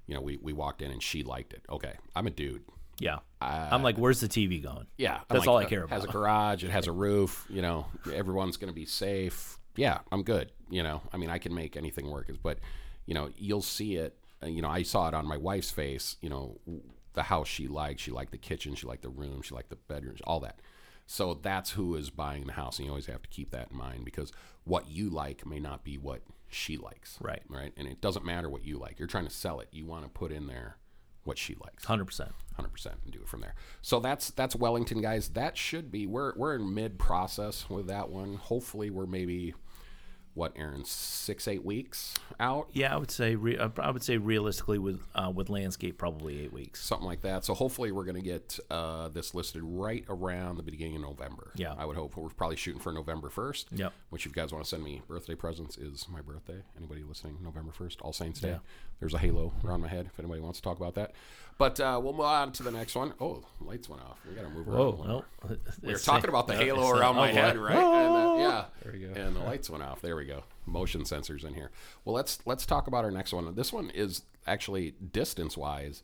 You 0.07 0.15
know, 0.15 0.21
we 0.21 0.37
we 0.37 0.51
walked 0.53 0.81
in 0.81 0.89
and 0.89 1.03
she 1.03 1.21
liked 1.21 1.53
it. 1.53 1.61
Okay, 1.69 1.93
I'm 2.15 2.25
a 2.25 2.31
dude. 2.31 2.63
Yeah, 2.97 3.19
I'm 3.39 3.83
like, 3.83 3.97
where's 3.97 4.19
the 4.21 4.27
TV 4.27 4.61
going? 4.61 4.87
Yeah, 4.97 5.17
I'm 5.17 5.21
That's 5.29 5.39
like, 5.41 5.47
all 5.47 5.57
I 5.57 5.65
care 5.65 5.85
Has 5.87 6.03
a 6.03 6.07
garage. 6.07 6.63
It 6.63 6.71
has 6.71 6.87
a 6.87 6.91
roof. 6.91 7.45
You 7.49 7.61
know, 7.61 7.85
everyone's 8.11 8.57
going 8.57 8.69
to 8.73 8.75
be 8.75 8.85
safe. 8.85 9.57
Yeah, 9.75 9.99
I'm 10.11 10.23
good. 10.23 10.51
You 10.69 10.81
know, 10.83 11.01
I 11.13 11.17
mean, 11.17 11.29
I 11.29 11.37
can 11.37 11.53
make 11.53 11.77
anything 11.77 12.09
work. 12.09 12.29
But 12.41 12.57
you 13.05 13.13
know, 13.13 13.29
you'll 13.37 13.61
see 13.61 13.95
it. 13.95 14.17
uh, 14.43 14.47
You 14.47 14.61
know, 14.61 14.69
I 14.69 14.83
saw 14.83 15.07
it 15.07 15.13
on 15.13 15.25
my 15.27 15.37
wife's 15.37 15.71
face. 15.71 16.17
You 16.21 16.29
know, 16.29 16.57
the 17.19 17.23
house 17.23 17.47
she 17.47 17.67
liked. 17.67 17.99
She 17.99 18.11
liked 18.11 18.31
the 18.31 18.37
kitchen. 18.37 18.75
She 18.75 18.87
liked 18.87 19.03
the 19.03 19.09
room. 19.09 19.41
She 19.41 19.53
liked 19.53 19.69
the 19.69 19.75
bedrooms. 19.75 20.21
All 20.23 20.39
that. 20.39 20.59
So 21.05 21.33
that's 21.33 21.71
who 21.71 21.95
is 21.95 22.09
buying 22.09 22.45
the 22.45 22.53
house, 22.53 22.77
and 22.77 22.85
you 22.85 22.91
always 22.91 23.07
have 23.07 23.21
to 23.23 23.29
keep 23.29 23.51
that 23.51 23.71
in 23.71 23.77
mind 23.77 24.05
because 24.05 24.31
what 24.63 24.89
you 24.89 25.09
like 25.09 25.45
may 25.45 25.59
not 25.59 25.83
be 25.83 25.97
what 25.97 26.21
she 26.47 26.77
likes. 26.77 27.17
Right. 27.19 27.41
Right. 27.49 27.73
And 27.77 27.87
it 27.87 27.99
doesn't 27.99 28.23
matter 28.25 28.49
what 28.49 28.63
you 28.63 28.77
like. 28.77 28.99
You're 28.99 29.07
trying 29.07 29.27
to 29.27 29.33
sell 29.33 29.59
it. 29.59 29.67
You 29.71 29.85
want 29.85 30.03
to 30.03 30.09
put 30.09 30.31
in 30.31 30.47
there 30.47 30.77
what 31.25 31.37
she 31.37 31.55
likes 31.63 31.83
Hundred 31.85 32.05
percent. 32.05 32.31
hundred 32.55 32.69
percent 32.69 32.95
and 33.03 33.13
do 33.13 33.19
it 33.19 33.27
from 33.27 33.41
there. 33.41 33.53
So 33.81 33.99
that's 33.99 34.31
that's 34.31 34.55
Wellington, 34.55 35.01
guys. 35.01 35.29
That 35.29 35.57
should 35.57 35.91
be 35.91 36.07
we're 36.07 36.33
we're 36.35 36.55
in 36.55 36.73
mid 36.73 36.97
process 36.97 37.69
with 37.69 37.87
that 37.87 38.09
one. 38.09 38.35
Hopefully, 38.35 38.89
we're 38.89 39.05
maybe 39.05 39.53
what 40.39 40.53
Aaron 40.55 40.85
six 40.85 41.47
eight 41.47 41.63
weeks 41.65 42.13
out, 42.39 42.69
Yeah, 42.71 42.93
I 42.95 42.97
would 42.97 43.11
say 43.11 43.35
re- 43.35 43.57
uh, 43.57 43.69
I 43.77 43.91
would 43.91 44.01
say 44.03 44.15
realistically 44.17 44.79
with 44.79 45.01
uh, 45.13 45.29
with 45.35 45.49
landscape 45.49 45.97
probably 45.97 46.39
eight 46.41 46.53
weeks. 46.53 46.81
something 46.83 47.05
like 47.05 47.21
that. 47.21 47.43
So 47.43 47.53
hopefully, 47.53 47.91
we're 47.91 48.05
gonna 48.05 48.21
get 48.21 48.57
uh, 48.71 49.09
this 49.09 49.35
listed 49.35 49.61
right 49.63 50.05
around 50.07 50.55
the 50.57 50.63
beginning 50.63 50.95
of 50.95 51.01
November. 51.01 51.51
Yeah. 51.55 51.75
I 51.77 51.85
would 51.85 51.97
hope 51.97 52.15
we're 52.15 52.29
probably 52.29 52.55
shooting 52.55 52.79
for 52.81 52.91
November 52.93 53.29
first. 53.29 53.67
Yep. 53.73 53.91
Which, 54.11 54.25
if 54.25 54.31
you 54.31 54.41
guys 54.41 54.51
want 54.53 54.63
to 54.63 54.69
send 54.69 54.83
me 54.83 55.01
birthday 55.07 55.35
presents, 55.35 55.77
is 55.77 56.07
my 56.09 56.21
birthday. 56.21 56.63
Anybody 56.77 57.03
listening, 57.03 57.37
November 57.43 57.71
first, 57.73 57.99
All 58.01 58.13
Saints 58.13 58.39
Day. 58.39 58.49
Yeah. 58.51 58.57
There's 59.01 59.13
a 59.13 59.17
halo 59.19 59.53
around 59.65 59.81
my 59.81 59.87
head. 59.89 60.05
If 60.11 60.19
anybody 60.19 60.39
wants 60.41 60.59
to 60.59 60.63
talk 60.63 60.77
about 60.77 60.95
that, 60.95 61.11
but 61.59 61.79
uh, 61.79 61.99
we'll 62.01 62.13
move 62.13 62.21
on 62.21 62.53
to 62.53 62.63
the 62.63 62.71
next 62.71 62.95
one. 62.95 63.13
Oh, 63.19 63.43
lights 63.61 63.89
went 63.89 64.01
off. 64.01 64.17
We 64.27 64.33
gotta 64.33 64.49
move 64.49 64.67
around. 64.67 64.77
a 64.77 64.83
little 64.89 65.25
Well, 65.43 65.57
We 65.83 65.91
were 65.91 65.99
talking 65.99 66.29
about 66.29 66.47
the 66.47 66.55
halo 66.55 66.89
around 66.89 67.17
my 67.17 67.31
head, 67.31 67.57
right? 67.57 67.75
And 67.75 68.15
the, 68.15 68.37
yeah, 68.39 68.65
there 68.81 68.93
we 68.93 68.99
go. 68.99 69.21
And 69.21 69.35
the 69.35 69.41
lights 69.41 69.69
went 69.69 69.83
off. 69.83 70.01
There 70.01 70.15
we 70.15 70.25
go. 70.25 70.43
Motion 70.65 71.01
sensors 71.01 71.43
in 71.43 71.53
here. 71.53 71.69
Well, 72.05 72.15
let's 72.15 72.39
let's 72.45 72.65
talk 72.65 72.87
about 72.87 73.03
our 73.03 73.11
next 73.11 73.33
one. 73.33 73.53
This 73.55 73.73
one 73.73 73.89
is 73.91 74.23
actually 74.47 74.95
distance 75.11 75.57
wise 75.57 76.01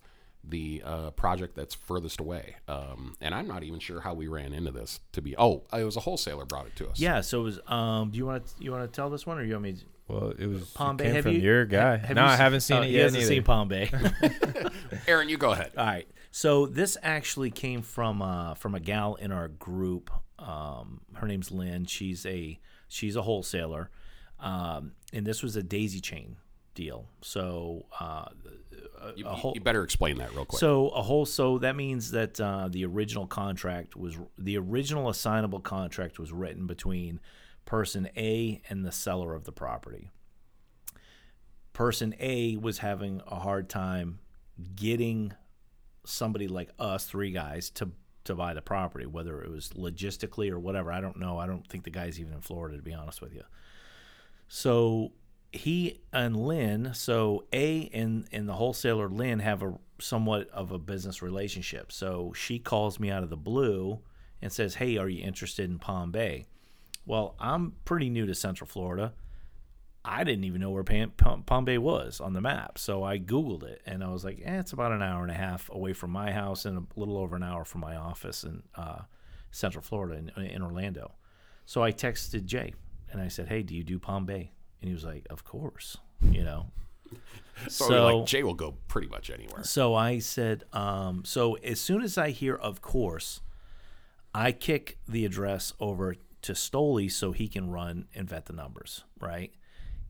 the 0.48 0.84
uh, 0.86 1.12
project 1.12 1.56
that's 1.56 1.74
furthest 1.74 2.20
away. 2.20 2.58
Um, 2.68 3.15
and 3.22 3.34
I'm 3.34 3.48
not 3.48 3.63
even 3.63 3.80
sure 3.80 4.02
how 4.02 4.13
we 4.13 4.28
ran 4.28 4.54
into 4.54 4.72
this. 4.72 5.00
To 5.13 5.22
be 5.22 5.36
oh, 5.38 5.63
it 5.72 5.86
was 5.86 5.96
a 5.96 6.02
wholesaler 6.02 6.46
brought 6.46 6.68
it 6.68 6.76
to 6.76 6.89
us. 6.89 7.00
Yeah. 7.00 7.22
So 7.22 7.39
it 7.39 7.44
was. 7.44 7.60
Um. 7.68 8.12
Do 8.12 8.18
you 8.18 8.26
want 8.26 8.46
to 8.46 8.54
you 8.60 8.72
want 8.72 8.91
to 8.91 8.94
tell 8.94 9.10
this 9.10 9.26
one 9.26 9.38
or 9.38 9.44
you 9.44 9.54
want 9.54 9.63
me? 9.63 9.74
To, 9.74 9.86
Well, 10.08 10.34
it 10.38 10.46
was 10.48 10.63
Palm 10.72 10.96
it 10.96 10.98
Bay. 11.00 11.04
came 11.06 11.15
have 11.15 11.24
from 11.24 11.34
you, 11.34 11.39
your 11.39 11.65
guy. 11.65 11.98
have 11.98 12.15
no, 12.15 12.24
you 12.24 12.28
I 12.30 12.34
s- 12.34 12.39
haven't 12.39 12.62
seen 12.62 12.78
oh, 12.78 12.82
it 12.82 12.88
he 12.88 12.94
yet. 12.94 13.04
hasn't 13.04 13.22
neither. 13.24 13.34
seen 13.36 13.44
Palm 13.44 13.68
Bay. 13.68 13.89
Aaron, 15.08 15.30
you 15.30 15.38
go 15.38 15.52
ahead. 15.52 15.72
All 15.78 15.86
right. 15.86 16.08
So 16.32 16.65
this 16.65 16.98
actually 17.02 17.50
came 17.52 17.82
from 17.82 18.22
uh, 18.22 18.56
from 18.56 18.76
a 18.76 18.80
gal 18.80 19.15
in 19.15 19.32
our 19.32 19.48
group. 19.48 20.12
Um, 20.38 21.02
her 21.15 21.28
name's 21.28 21.50
Lynn. 21.52 21.86
She's 21.86 22.26
a 22.26 22.60
she's 22.88 23.15
a 23.15 23.22
wholesaler, 23.22 23.89
um, 24.39 24.91
and 25.13 25.26
this 25.26 25.41
was 25.41 25.56
a 25.56 25.63
daisy 25.63 26.02
chain 26.02 26.36
deal. 26.74 27.08
So 27.22 27.86
uh, 28.00 28.26
You, 29.15 29.26
a 29.26 29.30
whole- 29.30 29.54
you 29.56 29.62
better 29.62 29.84
explain 29.84 30.18
that 30.18 30.34
real 30.36 30.44
quick. 30.46 30.60
so 30.60 30.89
a 30.89 31.02
whole 31.02 31.26
so 31.26 31.58
that 31.60 31.76
means 31.78 32.12
that 32.12 32.39
uh, 32.41 32.68
the 32.70 32.86
original 32.86 33.28
contract 33.28 33.96
was 33.96 34.18
the 34.38 34.58
original 34.58 35.08
assignable 35.10 35.62
contract 35.62 36.20
was 36.20 36.34
written 36.34 36.68
between 36.68 37.22
person 37.65 38.10
A 38.15 38.62
and 38.69 38.86
the 38.86 38.91
seller 38.91 39.34
of 39.34 39.43
the 39.43 39.51
property. 39.51 40.10
Person 41.73 42.15
A 42.19 42.56
was 42.58 42.78
having 42.78 43.21
a 43.28 43.39
hard 43.39 43.69
time 43.69 44.19
getting 44.75 45.34
somebody 46.06 46.47
like 46.47 46.69
us, 46.80 47.06
three 47.06 47.32
guys, 47.32 47.69
to 47.71 47.91
to 48.23 48.34
buy 48.34 48.56
the 48.56 48.62
property, 48.62 49.06
whether 49.06 49.41
it 49.43 49.51
was 49.51 49.69
logistically 49.69 50.49
or 50.49 50.60
whatever. 50.60 50.91
I 50.91 50.99
don't 50.99 51.19
know. 51.19 51.38
I 51.38 51.45
don't 51.45 51.67
think 51.67 51.84
the 51.84 51.91
guy's 51.91 52.19
even 52.19 52.34
in 52.34 52.41
Florida, 52.41 52.75
to 52.75 52.82
be 52.82 52.93
honest 52.93 53.21
with 53.21 53.34
you. 53.36 53.43
So 54.47 55.12
he 55.51 56.01
and 56.12 56.36
Lynn, 56.36 56.93
so 56.93 57.45
A 57.54 57.89
and 57.93 58.28
and 58.32 58.47
the 58.47 58.54
wholesaler 58.54 59.10
Lynn 59.10 59.39
have 59.39 59.63
a 59.63 59.78
somewhat 59.99 60.49
of 60.49 60.71
a 60.71 60.80
business 60.80 61.21
relationship. 61.21 61.91
So 61.91 62.34
she 62.36 62.60
calls 62.60 62.99
me 62.99 63.10
out 63.10 63.23
of 63.23 63.30
the 63.30 63.38
blue 63.38 63.99
and 64.41 64.51
says, 64.51 64.75
"Hey, 64.75 64.97
are 64.97 65.10
you 65.10 65.23
interested 65.23 65.69
in 65.69 65.80
Palm 65.80 66.12
Bay?" 66.12 66.45
Well, 67.06 67.36
I'm 67.39 67.74
pretty 67.86 68.10
new 68.10 68.26
to 68.26 68.36
Central 68.36 68.68
Florida. 68.68 69.13
I 70.08 70.24
didn't 70.24 70.44
even 70.44 70.62
know 70.62 70.70
where 70.70 70.84
Palm 70.84 71.65
Bay 71.65 71.78
was 71.80 72.22
on 72.22 72.34
the 72.34 72.41
map, 72.41 72.78
so 72.78 73.04
I 73.04 73.18
Googled 73.18 73.63
it, 73.63 73.82
and 73.88 74.04
I 74.04 74.10
was 74.10 74.24
like, 74.24 74.39
eh, 74.44 74.60
"It's 74.60 74.72
about 74.72 74.91
an 74.91 75.02
hour 75.02 75.24
and 75.24 75.32
a 75.32 75.36
half 75.36 75.68
away 75.72 75.94
from 75.94 76.12
my 76.12 76.32
house, 76.32 76.65
and 76.65 76.78
a 76.78 77.00
little 77.00 77.18
over 77.18 77.36
an 77.36 77.41
hour 77.44 77.65
from 77.65 77.82
my 77.82 77.96
office 77.96 78.44
in 78.44 78.62
uh, 78.76 79.00
Central 79.50 79.82
Florida 79.82 80.22
in, 80.38 80.44
in 80.44 80.62
Orlando." 80.62 81.13
So 81.65 81.82
I 81.84 81.91
texted 81.91 82.46
Jay, 82.46 82.74
and 83.12 83.20
I 83.20 83.30
said, 83.30 83.48
"Hey, 83.48 83.63
do 83.63 83.74
you 83.76 83.84
do 83.84 83.98
Palm 83.98 84.26
Bay?" 84.28 84.52
And 84.80 84.88
he 84.89 84.94
was 84.94 85.04
like, 85.04 85.26
"Of 85.32 85.44
course," 85.44 85.98
you 86.22 86.44
know. 86.44 86.68
so 87.68 87.86
so- 87.88 88.18
like 88.18 88.28
Jay 88.28 88.44
will 88.44 88.54
go 88.54 88.76
pretty 88.88 89.08
much 89.08 89.32
anywhere. 89.32 89.63
So 89.63 89.96
I 89.96 90.20
said, 90.20 90.65
um, 90.72 91.24
so 91.26 91.56
as 91.56 91.80
soon 91.80 92.04
as 92.04 92.15
I 92.15 92.30
hear 92.30 92.54
of 92.56 92.80
course, 92.82 93.41
I 94.36 94.52
kick 94.52 95.00
the 95.08 95.26
address 95.26 95.74
over 95.80 96.15
to 96.45 96.53
Stoley 96.53 97.12
so 97.12 97.31
he 97.31 97.47
can 97.47 97.69
run 97.69 98.05
and 98.13 98.29
vet 98.29 98.45
the 98.45 98.53
numbers, 98.53 99.03
right? 99.19 99.51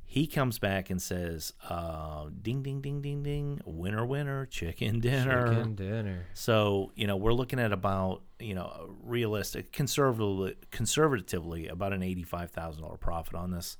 He 0.05 0.27
comes 0.27 0.59
back 0.59 0.89
and 0.89 1.01
says, 1.01 1.53
uh, 1.67 2.25
ding, 2.41 2.61
ding, 2.61 2.81
ding, 2.81 3.01
ding, 3.01 3.23
ding, 3.23 3.61
winner, 3.65 4.05
winner, 4.05 4.45
chicken 4.45 4.99
dinner. 5.01 5.47
Chicken 5.47 5.75
dinner. 5.75 6.25
So, 6.33 6.91
you 6.95 7.07
know, 7.07 7.15
we're 7.15 7.33
looking 7.33 7.59
at 7.59 7.71
about, 7.71 8.21
you 8.39 8.53
know, 8.53 8.95
realistic, 9.03 9.71
conservatively, 9.71 10.55
conservatively 10.71 11.67
about 11.67 11.93
an 11.93 12.01
$85,000 12.01 12.99
profit 12.99 13.35
on 13.35 13.51
this. 13.51 13.77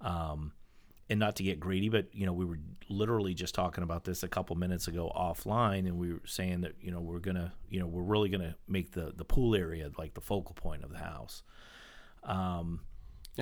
Um, 0.00 0.52
and 1.10 1.20
not 1.20 1.36
to 1.36 1.42
get 1.42 1.60
greedy, 1.60 1.88
but 1.88 2.06
you 2.14 2.24
know, 2.24 2.32
we 2.32 2.44
were 2.44 2.58
literally 2.88 3.34
just 3.34 3.54
talking 3.54 3.84
about 3.84 4.04
this 4.04 4.22
a 4.22 4.28
couple 4.28 4.56
minutes 4.56 4.88
ago 4.88 5.12
offline, 5.14 5.80
and 5.86 5.98
we 5.98 6.12
were 6.12 6.22
saying 6.24 6.62
that 6.62 6.76
you 6.80 6.90
know 6.90 7.00
we're 7.00 7.18
gonna, 7.18 7.52
you 7.68 7.78
know, 7.78 7.86
we're 7.86 8.02
really 8.02 8.30
gonna 8.30 8.56
make 8.66 8.92
the 8.92 9.12
the 9.14 9.24
pool 9.24 9.54
area 9.54 9.90
like 9.98 10.14
the 10.14 10.22
focal 10.22 10.54
point 10.54 10.82
of 10.82 10.90
the 10.90 10.98
house. 10.98 11.42
Yeah, 12.26 12.62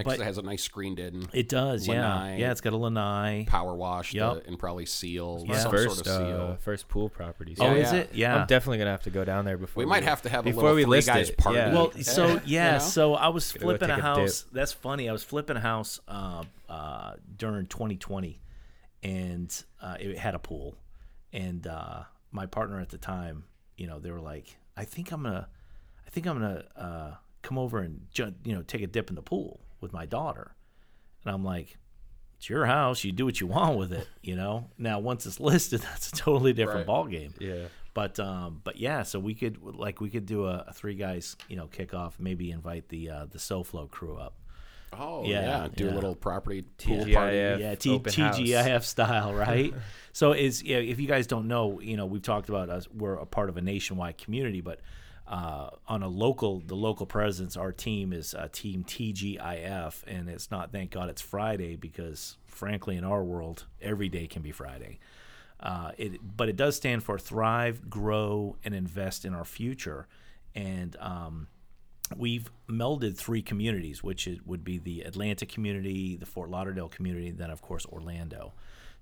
because 0.05 0.17
but- 0.17 0.21
it 0.23 0.25
has 0.25 0.39
a 0.39 0.43
nice 0.43 0.63
screened 0.63 0.99
in 0.99 1.29
It 1.35 1.51
does, 1.51 1.87
yeah, 1.87 1.95
Lanai. 2.15 2.39
yeah. 2.39 2.51
It's 2.51 2.63
got 2.63 2.73
a 2.73 2.77
lanai. 2.79 3.45
power 3.47 3.75
wash 3.75 4.15
Yep. 4.15 4.45
and 4.47 4.59
probably 4.59 4.87
seal 4.87 5.45
Yeah. 5.47 5.59
some 5.59 5.71
First, 5.71 5.97
sort 5.97 6.07
of 6.07 6.27
seal. 6.27 6.41
uh, 6.53 6.57
first 6.57 6.89
pool 6.89 7.11
property. 7.11 7.55
Oh, 7.61 7.67
Yeah, 7.67 7.73
is 7.75 7.93
it? 7.93 8.15
Yeah. 8.15 8.37
I'm 8.41 8.47
definitely 8.47 8.79
gonna 8.79 8.91
have 8.91 9.03
to 9.03 9.11
go 9.11 9.23
down 9.27 9.45
there 9.45 9.59
before 9.59 9.83
we 9.83 9.85
we 9.85 9.91
might 9.91 10.05
have 10.05 10.23
to 10.23 10.31
have 10.31 10.47
a 10.47 10.49
before 10.49 10.63
little 10.63 10.77
we 10.77 10.83
three 10.85 10.91
list 10.93 11.09
guys 11.09 11.29
it, 11.29 11.37
party. 11.37 11.59
yeah. 11.59 11.75
Well, 11.75 11.93
so 12.01 12.27
You 12.29 12.41
yeah, 12.47 12.73
know? 12.73 12.79
so 12.79 13.15
I 13.15 13.29
was 13.29 13.53
go 13.53 13.61
flipping 13.61 13.91
a 13.91 13.97
take 13.97 13.99
a 13.99 14.07
house. 14.07 14.47
That's 14.51 14.73
funny. 14.73 15.11
I 15.11 15.13
was 15.13 15.25
flipping 15.25 15.59
a 15.59 15.61
house 15.61 16.01
uh, 16.09 16.45
uh, 16.71 17.17
during 17.37 17.67
2020, 17.67 18.41
and 19.03 19.65
uh, 19.83 19.97
it 20.01 20.17
had 20.17 20.35
a 20.35 20.39
pool. 20.39 20.75
And 21.35 21.67
uh, 21.67 22.05
my 22.31 22.47
partner 22.47 22.81
at 22.81 22.89
the 22.89 22.99
time, 22.99 23.45
you 23.77 23.87
know, 23.87 23.99
they 23.99 24.11
were 24.11 24.21
like, 24.21 24.57
"I 24.75 24.85
think 24.87 25.13
I'm 25.13 25.23
gonna, 25.23 25.49
I 26.07 26.11
think 26.11 26.27
I'm 26.27 26.39
gonna 26.41 26.65
uh, 26.77 27.11
come 27.43 27.59
over 27.59 27.79
and 27.81 28.07
ju- 28.13 28.35
you 28.45 28.55
know 28.55 28.63
take 28.63 28.83
a 28.83 28.87
dip 28.87 29.11
in 29.11 29.17
the 29.17 29.23
pool 29.23 29.61
with 29.81 29.93
my 29.93 30.07
daughter." 30.07 30.55
And 31.25 31.35
I'm 31.35 31.45
like, 31.45 31.79
"It's 32.37 32.49
your 32.49 32.67
house. 32.67 33.05
You 33.05 33.13
do 33.13 33.25
what 33.25 33.41
you 33.41 33.47
want 33.59 33.77
with 33.79 33.93
it." 33.93 34.09
You 34.23 34.37
know. 34.37 34.71
Now 34.79 34.99
once 35.01 35.27
it's 35.27 35.41
listed, 35.51 35.81
that's 35.83 36.09
a 36.09 36.13
totally 36.13 36.53
different 36.53 36.79
Right. 36.79 36.87
ball 36.87 37.07
game. 37.07 37.35
Yeah. 37.39 37.65
But 37.95 38.19
um, 38.21 38.61
but 38.65 38.77
yeah, 38.79 39.03
so 39.03 39.19
we 39.19 39.35
could 39.35 39.59
like 39.63 40.01
we 40.01 40.09
could 40.09 40.25
do 40.25 40.47
a, 40.47 40.65
a 40.69 40.73
three 40.73 40.95
guys 40.95 41.37
you 41.49 41.57
know 41.57 41.67
kickoff. 41.67 42.13
Maybe 42.19 42.51
invite 42.51 42.89
the 42.89 43.11
uh, 43.11 43.27
the 43.31 43.39
SoFlo 43.39 43.91
crew 43.91 44.17
up. 44.17 44.35
Oh 44.95 45.25
Yeah, 45.25 45.41
yeah, 45.63 45.69
do 45.75 45.85
yeah. 45.87 45.93
a 45.93 45.95
little 45.95 46.15
property 46.15 46.63
pool 46.63 47.05
TGIF. 47.05 47.15
party. 47.15 47.37
yeah, 47.63 47.75
T- 47.77 47.91
open 47.91 48.13
house. 48.13 48.39
TGIF 48.39 48.83
style, 48.83 49.33
right? 49.49 49.73
so 50.13 50.33
is 50.33 50.63
yeah, 50.63 50.77
if 50.79 51.01
you 51.01 51.07
guys 51.09 51.27
don't 51.27 51.49
know, 51.49 51.81
you 51.81 51.97
know, 51.97 52.05
we've 52.07 52.23
talked 52.23 52.49
about 52.51 52.69
us. 52.71 52.87
We're 52.93 53.15
a 53.15 53.25
part 53.27 53.49
of 53.49 53.57
a 53.57 53.63
nationwide 53.63 54.19
community, 54.19 54.61
but 54.61 54.81
uh, 55.33 55.71
on 55.89 56.03
a 56.03 56.09
local, 56.09 56.61
the 56.61 56.75
local 56.75 57.07
presence, 57.07 57.57
our 57.57 57.73
team 57.73 58.13
is 58.13 58.35
uh, 58.35 58.49
Team 58.53 58.85
TGIF, 58.85 60.03
and 60.07 60.29
it's 60.29 60.51
not. 60.51 60.71
Thank 60.73 60.91
God 60.91 61.09
it's 61.09 61.23
Friday 61.23 61.75
because, 61.75 62.37
frankly, 62.45 62.99
in 62.99 63.05
our 63.05 63.25
world, 63.25 63.65
every 63.81 64.11
day 64.11 64.27
can 64.27 64.43
be 64.43 64.53
Friday. 64.53 64.99
Uh, 65.59 65.93
it, 65.97 66.21
but 66.37 66.51
it 66.51 66.57
does 66.57 66.77
stand 66.77 67.03
for 67.03 67.19
thrive, 67.19 67.89
grow, 67.89 68.57
and 68.63 68.75
invest 68.75 69.25
in 69.25 69.33
our 69.33 69.47
future, 69.47 70.07
and 70.55 70.97
um, 71.01 71.47
we've 72.15 72.51
melded 72.69 73.17
three 73.17 73.41
communities, 73.41 74.03
which 74.03 74.27
it 74.27 74.47
would 74.47 74.63
be 74.63 74.77
the 74.77 75.01
Atlanta 75.01 75.47
community, 75.47 76.15
the 76.15 76.27
Fort 76.27 76.51
Lauderdale 76.51 76.91
community, 76.91 77.29
and 77.29 77.39
then 77.39 77.51
of 77.51 77.63
course 77.63 77.87
Orlando. 77.87 78.53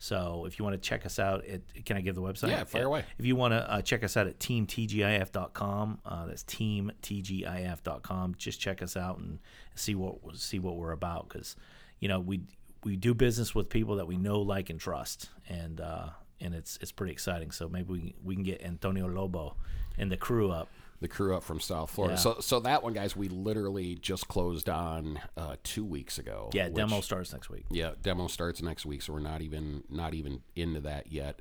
So 0.02 0.46
if 0.46 0.58
you 0.58 0.64
want 0.64 0.82
to 0.82 0.88
check 0.88 1.04
us 1.04 1.18
out, 1.18 1.44
at, 1.44 1.60
can 1.84 1.98
I 1.98 2.00
give 2.00 2.14
the 2.14 2.22
website? 2.22 2.48
Yeah, 2.48 2.64
fire 2.64 2.86
away. 2.86 3.04
If 3.18 3.26
you 3.26 3.36
want 3.36 3.52
to 3.52 3.70
uh, 3.70 3.82
check 3.82 4.02
us 4.02 4.16
out 4.16 4.26
at 4.26 4.38
teamtgif.com, 4.38 5.98
uh, 6.06 6.26
that's 6.26 6.42
teamtgif.com. 6.44 8.34
Just 8.38 8.58
check 8.58 8.80
us 8.82 8.96
out 8.96 9.18
and 9.18 9.38
see 9.74 9.94
what 9.94 10.16
see 10.36 10.58
what 10.58 10.76
we're 10.76 10.92
about 10.92 11.28
because 11.28 11.54
you 12.00 12.08
know 12.08 12.18
we 12.18 12.40
we 12.82 12.96
do 12.96 13.12
business 13.12 13.54
with 13.54 13.68
people 13.68 13.96
that 13.96 14.06
we 14.06 14.16
know, 14.16 14.40
like, 14.40 14.70
and 14.70 14.80
trust, 14.80 15.28
and 15.50 15.82
uh, 15.82 16.08
and 16.40 16.54
it's 16.54 16.78
it's 16.80 16.92
pretty 16.92 17.12
exciting. 17.12 17.50
So 17.50 17.68
maybe 17.68 17.92
we 17.92 18.14
we 18.24 18.34
can 18.34 18.42
get 18.42 18.62
Antonio 18.64 19.06
Lobo 19.06 19.54
and 19.98 20.10
the 20.10 20.16
crew 20.16 20.50
up. 20.50 20.70
The 21.00 21.08
crew 21.08 21.34
up 21.34 21.42
from 21.42 21.60
South 21.60 21.90
Florida. 21.90 22.14
Yeah. 22.14 22.20
So, 22.20 22.36
so 22.40 22.60
that 22.60 22.82
one, 22.82 22.92
guys, 22.92 23.16
we 23.16 23.28
literally 23.28 23.94
just 23.96 24.28
closed 24.28 24.68
on 24.68 25.18
uh, 25.36 25.56
two 25.64 25.84
weeks 25.84 26.18
ago. 26.18 26.50
Yeah, 26.52 26.66
which- 26.66 26.74
demo 26.76 27.00
starts 27.00 27.32
next 27.32 27.48
week. 27.50 27.64
Yeah, 27.70 27.92
demo 28.02 28.26
starts 28.28 28.62
next 28.62 28.84
week, 28.86 29.02
so 29.02 29.12
we're 29.14 29.20
not 29.20 29.40
even 29.42 29.82
not 29.88 30.14
even 30.14 30.42
into 30.56 30.80
that 30.80 31.10
yet. 31.12 31.40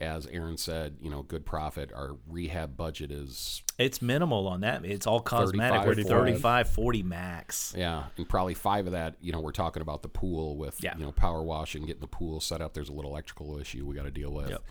As 0.00 0.26
Aaron 0.28 0.56
said, 0.56 0.96
you 1.02 1.10
know, 1.10 1.20
good 1.22 1.44
profit. 1.44 1.92
Our 1.92 2.16
rehab 2.26 2.74
budget 2.74 3.10
is 3.12 3.62
It's 3.76 4.00
minimal 4.00 4.48
on 4.48 4.62
that. 4.62 4.82
It's 4.86 5.06
all 5.06 5.20
cosmetic. 5.20 5.82
35, 5.82 5.86
We're 5.86 5.94
40. 5.94 6.08
35, 6.32 6.68
40 6.70 7.02
max. 7.02 7.74
yeah, 7.76 8.04
and 8.16 8.26
probably 8.26 8.54
five 8.54 8.86
of 8.86 8.92
that. 8.92 9.16
You 9.20 9.32
know, 9.32 9.40
we're 9.40 9.52
talking 9.52 9.82
about 9.82 10.00
the 10.00 10.08
pool 10.08 10.56
with 10.56 10.82
Yeah. 10.82 10.96
you 10.96 11.04
know 11.04 11.12
power 11.12 11.42
washing, 11.42 11.84
getting 11.84 12.00
the 12.00 12.06
pool 12.06 12.40
set 12.40 12.62
up. 12.62 12.72
There's 12.72 12.88
a 12.88 12.94
little 12.94 13.10
electrical 13.10 13.58
issue 13.58 13.84
we 13.84 13.94
got 13.94 14.04
to 14.04 14.10
deal 14.10 14.30
with. 14.32 14.48
Yep. 14.48 14.62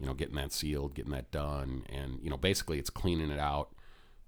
You 0.00 0.06
know, 0.06 0.12
getting 0.12 0.34
that 0.34 0.52
sealed, 0.52 0.94
getting 0.94 1.12
that 1.12 1.30
done, 1.30 1.84
and 1.88 2.18
you 2.20 2.28
know, 2.28 2.36
basically 2.36 2.78
it's 2.78 2.90
cleaning 2.90 3.30
it 3.30 3.38
out. 3.40 3.70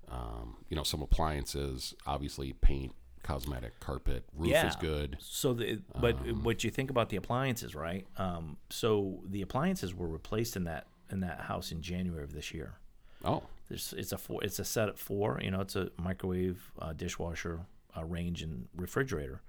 Um, 0.09 0.57
you 0.69 0.77
know, 0.77 0.83
some 0.85 1.03
appliances, 1.03 1.95
obviously 2.07 2.53
paint, 2.53 2.95
cosmetic, 3.23 3.79
carpet, 3.81 4.25
roof 4.35 4.51
Yeah. 4.51 4.69
is 4.69 4.77
good. 4.77 5.17
So, 5.21 5.53
the, 5.55 5.81
but 6.01 6.15
what 6.43 6.63
you 6.63 6.71
think 6.71 6.91
about 6.91 7.09
the 7.09 7.17
appliances, 7.17 7.75
right? 7.75 8.07
Um, 8.19 8.57
so 8.71 9.21
the 9.29 9.43
appliances 9.43 9.95
were 9.95 10.07
replaced 10.09 10.57
in 10.57 10.65
that 10.65 10.87
in 11.11 11.21
that 11.21 11.41
house 11.43 11.71
in 11.73 11.83
January 11.83 12.25
of 12.25 12.33
this 12.33 12.53
year. 12.53 12.79
Oh, 13.25 13.43
There's, 13.69 13.95
it's 13.97 14.13
a 14.13 14.19
four, 14.19 14.43
it's 14.45 14.59
a 14.59 14.65
set 14.65 14.89
of 14.89 14.99
four. 14.99 15.41
You 15.43 15.51
know, 15.53 15.61
it's 15.61 15.77
a 15.77 15.91
microwave, 15.97 16.71
uh, 16.81 16.93
dishwasher, 16.93 17.61
uh, 17.97 18.05
range, 18.05 18.43
and 18.43 18.69
refrigerator. 18.77 19.41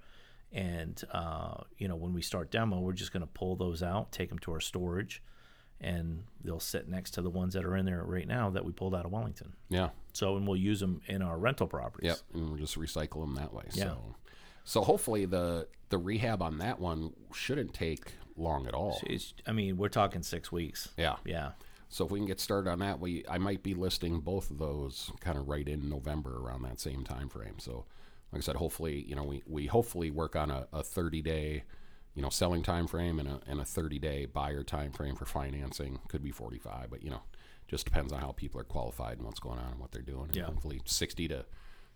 And 0.52 1.02
uh, 1.12 1.62
you 1.76 1.86
know, 1.88 1.96
when 1.96 2.12
we 2.14 2.22
start 2.22 2.50
demo, 2.50 2.80
we're 2.80 2.92
just 2.94 3.12
going 3.12 3.20
to 3.22 3.26
pull 3.28 3.54
those 3.56 3.82
out, 3.82 4.10
take 4.12 4.28
them 4.28 4.38
to 4.40 4.52
our 4.52 4.60
storage, 4.60 5.22
and 5.80 6.24
they'll 6.42 6.60
sit 6.60 6.88
next 6.88 7.12
to 7.12 7.22
the 7.22 7.30
ones 7.30 7.54
that 7.54 7.64
are 7.64 7.76
in 7.76 7.86
there 7.86 8.02
right 8.04 8.26
now 8.26 8.50
that 8.50 8.64
we 8.64 8.72
pulled 8.72 8.94
out 8.94 9.04
of 9.04 9.12
Wellington. 9.12 9.54
yeah. 9.68 9.90
So, 10.12 10.36
and 10.36 10.48
we'll 10.48 10.56
use 10.56 10.80
them 10.80 11.00
in 11.06 11.22
our 11.22 11.38
rental 11.38 11.68
properties. 11.68 12.08
Yep, 12.08 12.18
and 12.34 12.48
we'll 12.50 12.58
just 12.58 12.76
recycle 12.76 13.20
them 13.20 13.36
that 13.36 13.54
way. 13.54 13.64
Yeah. 13.72 13.84
So, 13.84 13.98
so 14.64 14.80
hopefully 14.82 15.26
the 15.26 15.68
the 15.90 15.98
rehab 15.98 16.42
on 16.42 16.58
that 16.58 16.80
one 16.80 17.12
shouldn't 17.32 17.72
take 17.72 18.14
long 18.36 18.66
at 18.66 18.74
all. 18.74 19.00
It's, 19.06 19.32
I 19.46 19.52
mean, 19.52 19.76
we're 19.76 19.88
talking 19.88 20.22
six 20.22 20.50
weeks. 20.50 20.88
Yeah. 20.96 21.16
Yeah. 21.24 21.52
So 21.88 22.04
if 22.04 22.10
we 22.10 22.18
can 22.18 22.26
get 22.26 22.40
started 22.40 22.68
on 22.70 22.80
that, 22.80 23.00
we 23.00 23.24
I 23.28 23.38
might 23.38 23.62
be 23.62 23.74
listing 23.74 24.20
both 24.20 24.50
of 24.50 24.58
those 24.58 25.10
kind 25.20 25.38
of 25.38 25.48
right 25.48 25.66
in 25.66 25.88
November 25.88 26.36
around 26.38 26.62
that 26.62 26.80
same 26.80 27.04
time 27.04 27.28
frame. 27.28 27.58
So, 27.58 27.84
like 28.32 28.40
I 28.40 28.42
said, 28.42 28.56
hopefully 28.56 29.04
you 29.08 29.14
know 29.14 29.24
we, 29.24 29.42
we 29.46 29.66
hopefully 29.66 30.10
work 30.10 30.36
on 30.36 30.50
a, 30.50 30.66
a 30.72 30.82
30 30.82 31.22
day 31.22 31.64
you 32.18 32.22
know 32.22 32.30
selling 32.30 32.64
time 32.64 32.88
frame 32.88 33.20
and 33.20 33.28
a 33.28 33.40
and 33.46 33.60
a 33.60 33.64
30 33.64 34.00
day 34.00 34.26
buyer 34.26 34.64
time 34.64 34.90
frame 34.90 35.14
for 35.14 35.24
financing. 35.24 36.00
Could 36.08 36.22
be 36.24 36.32
45, 36.32 36.90
but 36.90 37.02
you 37.04 37.10
know 37.10 37.22
just 37.68 37.84
depends 37.84 38.12
on 38.12 38.20
how 38.20 38.32
people 38.32 38.60
are 38.60 38.64
qualified 38.64 39.18
and 39.18 39.26
what's 39.26 39.38
going 39.38 39.58
on 39.60 39.70
and 39.72 39.78
what 39.78 39.92
they're 39.92 40.02
doing. 40.02 40.24
And 40.24 40.34
Yeah. 40.36 40.46
hopefully 40.46 40.80
60 40.86 41.28
to 41.28 41.44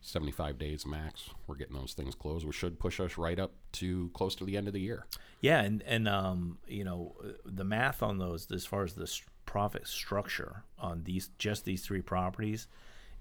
75 0.00 0.58
days 0.58 0.84
max. 0.86 1.30
We're 1.46 1.54
getting 1.56 1.74
those 1.76 1.94
things 1.94 2.14
closed, 2.14 2.44
which 2.46 2.56
should 2.56 2.78
push 2.78 3.00
us 3.00 3.16
right 3.18 3.38
up 3.38 3.52
to 3.72 4.10
close 4.14 4.34
to 4.36 4.44
the 4.44 4.56
end 4.56 4.66
of 4.68 4.74
the 4.74 4.80
year. 4.80 5.06
Yeah, 5.40 5.60
and 5.62 5.82
and 5.82 6.06
um, 6.08 6.58
you 6.68 6.84
know, 6.84 7.16
the 7.44 7.64
math 7.64 8.02
on 8.02 8.18
those 8.18 8.50
as 8.52 8.64
far 8.66 8.84
as 8.84 8.94
the 8.94 9.04
s- 9.04 9.22
profit 9.46 9.86
structure 9.88 10.62
on 10.78 11.02
these 11.04 11.28
just 11.38 11.64
these 11.64 11.84
three 11.84 12.02
properties 12.02 12.68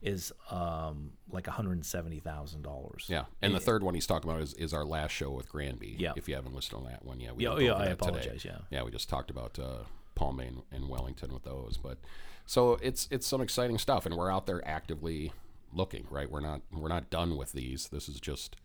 is 0.02 0.32
um 0.50 1.12
like 1.32 1.48
one 1.48 1.56
hundred 1.56 1.74
and 1.74 1.86
seventy 1.86 2.20
thousand 2.20 2.64
dollars. 2.64 3.06
Yeah, 3.08 3.26
and 3.42 3.54
the 3.54 3.60
third 3.60 3.84
one 3.84 3.94
he's 3.94 4.08
talking 4.08 4.30
about 4.30 4.42
is, 4.42 4.54
is 4.56 4.74
our 4.74 4.86
last 4.86 5.12
show 5.12 5.30
with 5.30 5.48
Granby. 5.50 5.96
Yeah. 6.00 6.14
If 6.16 6.28
you 6.28 6.36
haven't 6.36 6.56
listened 6.56 6.80
on 6.84 6.92
that 6.92 7.06
one 7.06 7.20
yet, 7.20 7.36
we 7.36 7.44
Yeah, 7.44 7.50
oh, 7.52 7.60
yeah, 7.60 7.76
I 7.76 7.86
that 7.86 8.00
today. 8.00 8.08
apologize, 8.10 8.46
yeah. 8.46 8.58
yeah, 8.70 8.84
we 8.84 8.92
just 8.92 9.10
talked 9.10 9.30
about 9.30 9.60
uh, 9.60 9.84
Palm 10.16 10.38
Bay 10.38 10.48
and, 10.48 10.62
and 10.72 10.90
Wellington 10.90 11.34
with 11.34 11.44
those, 11.44 11.78
but 11.78 11.98
so 12.46 12.78
it's 12.82 13.08
it's 13.12 13.28
some 13.28 13.42
exciting 13.42 13.78
stuff, 13.78 14.06
and 14.06 14.16
we're 14.16 14.32
out 14.32 14.46
there 14.48 14.68
actively 14.68 15.32
looking. 15.74 16.08
Right, 16.10 16.30
we're 16.30 16.42
not 16.42 16.62
we're 16.74 16.90
not 16.90 17.10
done 17.10 17.38
with 17.38 17.52
these. 17.52 17.90
This 17.90 18.10
is 18.10 18.20
just 18.20 18.56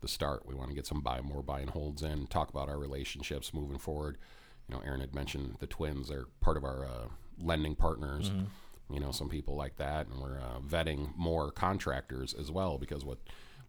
the 0.00 0.08
start. 0.08 0.46
We 0.46 0.54
want 0.54 0.68
to 0.68 0.74
get 0.74 0.86
some 0.86 1.00
buy 1.00 1.20
more 1.22 1.42
buy 1.42 1.60
and 1.60 1.70
holds 1.70 2.02
in. 2.02 2.26
Talk 2.26 2.50
about 2.50 2.68
our 2.68 2.78
relationships 2.78 3.54
moving 3.54 3.78
forward. 3.78 4.18
You 4.68 4.76
know, 4.76 4.82
Aaron 4.84 5.00
had 5.00 5.14
mentioned 5.14 5.56
the 5.58 5.66
twins 5.66 6.10
are 6.10 6.26
part 6.40 6.56
of 6.56 6.64
our 6.64 6.84
uh, 6.84 7.08
lending 7.38 7.74
partners. 7.74 8.30
You 8.92 9.00
know, 9.00 9.10
some 9.10 9.28
people 9.28 9.56
like 9.56 9.76
that, 9.76 10.06
and 10.08 10.20
we're 10.20 10.38
uh, 10.38 10.60
vetting 10.60 11.16
more 11.16 11.50
contractors 11.50 12.34
as 12.34 12.50
well 12.50 12.78
because 12.78 13.04
what 13.04 13.18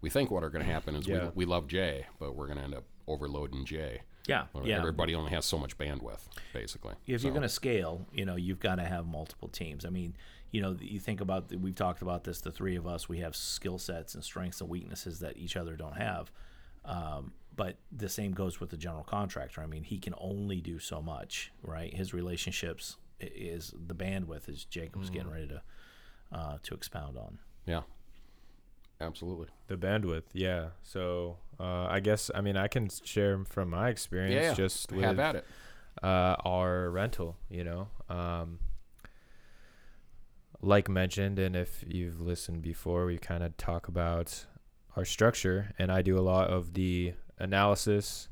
we 0.02 0.10
think 0.10 0.30
what 0.32 0.44
are 0.44 0.50
going 0.50 0.66
to 0.66 0.72
happen 0.72 0.96
is 0.96 1.08
Yeah. 1.08 1.26
we, 1.26 1.32
we 1.36 1.46
love 1.46 1.68
Jay, 1.68 2.06
but 2.20 2.36
we're 2.36 2.48
going 2.48 2.58
to 2.58 2.64
end 2.64 2.76
up 2.76 2.84
overloading 3.08 3.66
Jay. 3.66 4.02
Yeah, 4.28 4.46
yeah. 4.64 4.78
Everybody 4.78 5.16
only 5.16 5.32
has 5.32 5.46
so 5.46 5.58
much 5.58 5.78
bandwidth, 5.78 6.22
basically. 6.54 6.94
If 7.08 7.22
So, 7.22 7.28
you're 7.28 7.34
going 7.34 7.44
to 7.44 7.50
scale, 7.50 8.06
you 8.14 8.26
know, 8.26 8.36
you've 8.38 8.60
got 8.60 8.76
to 8.76 8.84
have 8.86 9.06
multiple 9.06 9.50
teams. 9.50 9.86
I 9.86 9.90
mean, 9.90 10.16
you 10.52 10.62
know, 10.62 10.78
you 10.80 11.00
think 11.00 11.20
about 11.20 11.54
we've 11.54 11.76
talked 11.76 12.02
about 12.02 12.24
this. 12.24 12.40
The 12.40 12.52
three 12.52 12.76
of 12.78 12.88
us, 12.88 13.10
we 13.10 13.20
have 13.20 13.36
skill 13.36 13.78
sets 13.78 14.14
and 14.16 14.24
strengths 14.24 14.62
and 14.62 14.70
weaknesses 14.70 15.20
that 15.20 15.36
each 15.38 15.58
other 15.58 15.76
don't 15.76 15.98
have. 15.98 16.32
Um, 16.86 17.34
but 17.56 17.78
the 17.92 18.10
same 18.10 18.32
goes 18.32 18.60
with 18.60 18.70
the 18.70 18.78
general 18.78 19.04
contractor. 19.04 19.62
I 19.62 19.68
mean, 19.68 19.84
he 19.84 19.98
can 20.00 20.14
only 20.18 20.62
do 20.62 20.80
so 20.80 21.02
much, 21.02 21.52
right? 21.62 21.94
His 21.94 22.14
relationships 22.14 22.98
is 23.36 23.74
the 23.88 23.96
bandwidth, 23.96 24.50
as 24.50 24.66
Jacob's 24.66 25.04
was 25.04 25.10
getting 25.10 25.30
ready 25.32 25.48
to 25.48 25.62
uh, 26.32 26.58
to 26.64 26.74
expound 26.74 27.18
on. 27.18 27.40
yeah, 27.66 27.82
absolutely. 29.00 29.48
The 29.68 29.76
bandwidth, 29.78 30.24
yeah. 30.34 30.70
So 30.82 31.38
uh, 31.60 31.86
I 31.90 32.00
guess 32.00 32.30
I 32.34 32.42
mean 32.42 32.58
I 32.58 32.68
can 32.68 32.90
share 33.04 33.44
from 33.46 33.70
my 33.70 33.90
experience 33.90 34.34
Yeah, 34.46 34.54
just 34.54 34.92
with 34.92 35.04
have 35.06 35.20
at 35.20 35.36
it. 35.36 35.46
uh, 36.02 36.36
our 36.44 36.90
rental. 36.90 37.38
You 37.50 37.64
know, 37.64 37.88
um, 38.10 38.60
like 40.62 40.90
mentioned, 40.90 41.40
and 41.40 41.56
if 41.56 41.84
you've 41.88 42.22
listened 42.22 42.62
before, 42.62 43.06
we 43.06 43.18
kind 43.18 43.44
of 43.44 43.56
talk 43.58 43.88
about 43.88 44.46
our 44.96 45.06
structure, 45.06 45.74
and 45.78 45.92
I 45.92 46.02
do 46.02 46.18
a 46.18 46.22
lot 46.22 46.50
of 46.50 46.74
the 46.74 47.14
analysis 47.40 48.30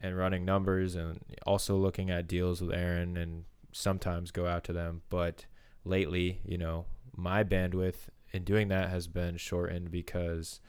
and 0.00 0.16
running 0.16 0.44
numbers, 0.44 0.94
and 0.94 1.20
also 1.46 1.76
looking 1.76 2.10
at 2.10 2.26
deals 2.26 2.60
with 2.60 2.72
Aaron, 2.74 3.16
and 3.16 3.44
sometimes 3.72 4.30
go 4.30 4.46
out 4.46 4.64
to 4.64 4.72
them. 4.72 5.02
But 5.08 5.46
lately, 5.84 6.40
you 6.44 6.58
know, 6.58 6.86
my 7.16 7.44
bandwidth 7.44 8.08
in 8.32 8.44
doing 8.44 8.68
that 8.68 8.90
has 8.90 9.06
been 9.06 9.36
shortened 9.36 9.90
because 9.90 10.60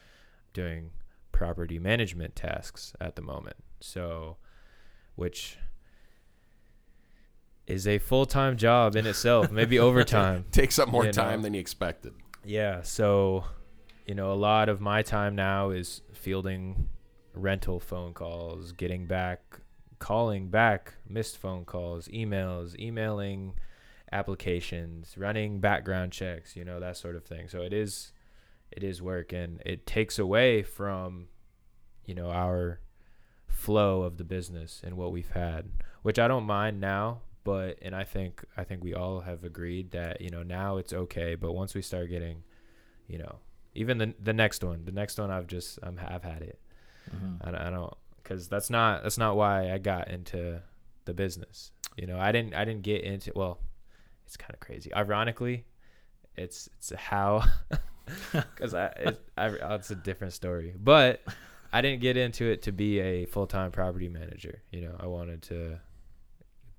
doing 0.53 0.91
property 1.31 1.79
management 1.79 2.35
tasks 2.35 2.93
at 2.99 3.15
the 3.15 3.21
moment. 3.21 3.57
So, 3.79 4.37
which 5.15 5.57
is 7.67 7.87
a 7.87 7.99
full 7.99 8.25
time 8.25 8.57
job 8.57 8.95
in 8.95 9.05
itself, 9.05 9.51
maybe 9.51 9.79
overtime. 9.89 10.45
Takes 10.51 10.79
up 10.79 10.89
more 10.89 11.05
you 11.05 11.11
time 11.11 11.39
know. 11.39 11.43
than 11.43 11.53
you 11.53 11.59
expected. 11.59 12.13
Yeah. 12.43 12.81
So, 12.81 13.45
you 14.05 14.15
know, 14.15 14.31
a 14.31 14.35
lot 14.35 14.69
of 14.69 14.81
my 14.81 15.01
time 15.01 15.35
now 15.35 15.69
is 15.69 16.01
fielding 16.13 16.89
rental 17.33 17.79
phone 17.79 18.13
calls, 18.13 18.71
getting 18.71 19.05
back, 19.05 19.59
calling 19.99 20.49
back 20.49 20.93
missed 21.07 21.37
phone 21.37 21.65
calls, 21.65 22.07
emails, 22.07 22.77
emailing 22.79 23.53
applications, 24.11 25.17
running 25.17 25.59
background 25.59 26.11
checks, 26.11 26.55
you 26.55 26.65
know, 26.65 26.79
that 26.79 26.97
sort 26.97 27.15
of 27.15 27.23
thing. 27.23 27.47
So 27.47 27.61
it 27.61 27.73
is 27.73 28.11
it 28.71 28.83
is 28.83 29.01
work 29.01 29.33
and 29.33 29.61
it 29.65 29.85
takes 29.85 30.19
away 30.19 30.61
from 30.63 31.27
you 32.05 32.13
know 32.15 32.29
our 32.29 32.79
flow 33.47 34.03
of 34.03 34.17
the 34.17 34.23
business 34.23 34.81
and 34.83 34.95
what 34.97 35.11
we've 35.11 35.31
had, 35.31 35.69
which 36.01 36.19
I 36.19 36.27
don't 36.27 36.45
mind 36.45 36.79
now, 36.79 37.21
but 37.43 37.77
and 37.81 37.95
I 37.95 38.03
think 38.03 38.43
I 38.57 38.63
think 38.63 38.83
we 38.83 38.93
all 38.93 39.21
have 39.21 39.43
agreed 39.43 39.91
that 39.91 40.21
you 40.21 40.29
know 40.29 40.43
now 40.43 40.77
it's 40.77 40.93
okay, 40.93 41.35
but 41.35 41.53
once 41.53 41.73
we 41.75 41.81
start 41.81 42.09
getting, 42.09 42.43
you 43.07 43.17
know, 43.19 43.35
even 43.75 43.97
the 43.97 44.13
the 44.21 44.33
next 44.33 44.63
one, 44.63 44.85
the 44.85 44.91
next 44.91 45.19
one 45.19 45.29
I've 45.31 45.47
just 45.47 45.79
I'm 45.83 45.99
I've 46.07 46.23
had 46.23 46.41
it. 46.41 46.59
Mm-hmm. 47.15 47.35
I, 47.47 47.51
don't- 47.51 47.61
I 47.61 47.69
don't 47.71 47.97
because 48.29 48.47
that's 48.47 48.69
not 48.69 49.01
that's 49.03 49.17
not 49.17 49.35
why 49.35 49.71
I 49.71 49.79
got 49.79 50.09
into 50.09 50.61
the 51.05 51.13
business. 51.13 51.71
You 51.97 52.05
know, 52.05 52.19
I 52.19 52.31
didn't 52.31 52.53
I 52.53 52.63
didn't 52.63 52.83
get 52.83 53.03
into 53.03 53.31
well, 53.35 53.59
it's 54.25 54.37
kind 54.37 54.53
of 54.53 54.59
crazy. 54.59 54.93
Ironically, 54.93 55.65
it's 56.35 56.69
it's 56.77 56.93
how 56.95 57.43
because 58.31 58.75
I, 58.75 58.85
it, 58.85 59.21
I 59.35 59.47
oh, 59.47 59.75
it's 59.75 59.89
a 59.89 59.95
different 59.95 60.33
story, 60.33 60.75
but 60.77 61.21
I 61.73 61.81
didn't 61.81 62.01
get 62.01 62.17
into 62.17 62.45
it 62.45 62.61
to 62.63 62.71
be 62.71 62.99
a 62.99 63.25
full 63.25 63.47
time 63.47 63.71
property 63.71 64.09
manager. 64.09 64.61
You 64.71 64.81
know, 64.81 64.95
I 64.99 65.07
wanted 65.07 65.41
to 65.43 65.79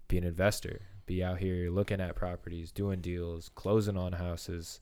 be 0.06 0.18
an 0.18 0.24
investor, 0.24 0.82
be 1.06 1.24
out 1.24 1.38
here 1.38 1.68
looking 1.68 2.00
at 2.00 2.14
properties, 2.14 2.70
doing 2.70 3.00
deals, 3.00 3.50
closing 3.56 3.96
on 3.96 4.12
houses, 4.12 4.80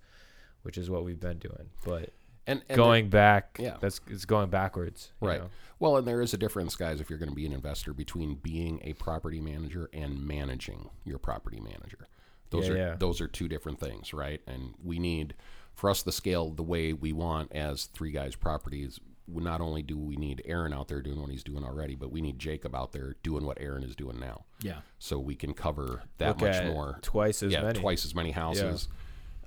which 0.63 0.77
is 0.77 0.91
what 0.91 1.05
we've 1.05 1.21
been 1.21 1.39
doing. 1.39 1.71
But 1.83 2.13
And, 2.49 2.63
and 2.69 2.77
going 2.77 3.09
back, 3.11 3.59
yeah. 3.61 3.77
that's 3.81 4.01
it's 4.09 4.25
going 4.25 4.51
backwards. 4.51 5.13
you 5.23 5.29
Right. 5.29 5.41
know? 5.41 5.51
Well, 5.79 5.97
and 5.97 6.07
there 6.09 6.21
is 6.21 6.35
a 6.35 6.39
difference, 6.39 6.75
guys, 6.75 7.01
if 7.01 7.09
you're 7.09 7.19
going 7.21 7.29
to 7.29 7.35
be 7.35 7.47
an 7.47 7.53
investor 7.53 7.93
between 7.93 8.35
being 8.37 8.81
a 8.83 8.95
property 8.95 9.41
manager 9.41 9.89
and 9.93 10.27
managing 10.27 10.91
your 11.05 11.19
property 11.19 11.61
manager. 11.61 12.09
Those 12.51 12.67
Yeah, 12.67 12.73
are 12.73 12.77
yeah. 12.77 12.97
those 12.99 13.21
are 13.21 13.29
two 13.29 13.47
different 13.49 13.79
things, 13.79 14.13
right? 14.13 14.41
And 14.47 14.75
we 14.83 14.99
need 14.99 15.35
for 15.75 15.89
us 15.91 16.03
to 16.03 16.11
scale 16.11 16.51
the 16.51 16.63
way 16.65 16.93
we 16.93 17.13
want 17.13 17.53
as 17.53 17.85
three 17.85 18.11
guys 18.11 18.35
properties. 18.35 18.99
Not 19.29 19.61
only 19.61 19.83
do 19.83 19.99
we 19.99 20.17
need 20.17 20.41
Aaron 20.47 20.73
out 20.73 20.89
there 20.89 21.03
doing 21.03 21.21
what 21.21 21.31
he's 21.31 21.45
doing 21.45 21.63
already, 21.63 21.95
but 21.95 22.11
we 22.11 22.23
need 22.23 22.39
Jacob 22.39 22.75
out 22.75 22.93
there 22.93 23.17
doing 23.23 23.45
what 23.45 23.59
Aaron 23.61 23.83
is 23.85 23.95
doing 23.95 24.19
now, 24.19 24.47
Yeah. 24.63 24.79
so 24.99 25.19
we 25.19 25.35
can 25.37 25.53
cover 25.53 26.05
that 26.17 26.29
Look 26.29 26.41
much 26.41 26.57
at 26.57 26.67
more. 26.67 26.99
twice 27.03 27.43
as 27.43 27.53
yeah, 27.53 27.61
many. 27.63 27.79
twice 27.79 28.07
as 28.07 28.15
many 28.15 28.31
houses. 28.31 28.89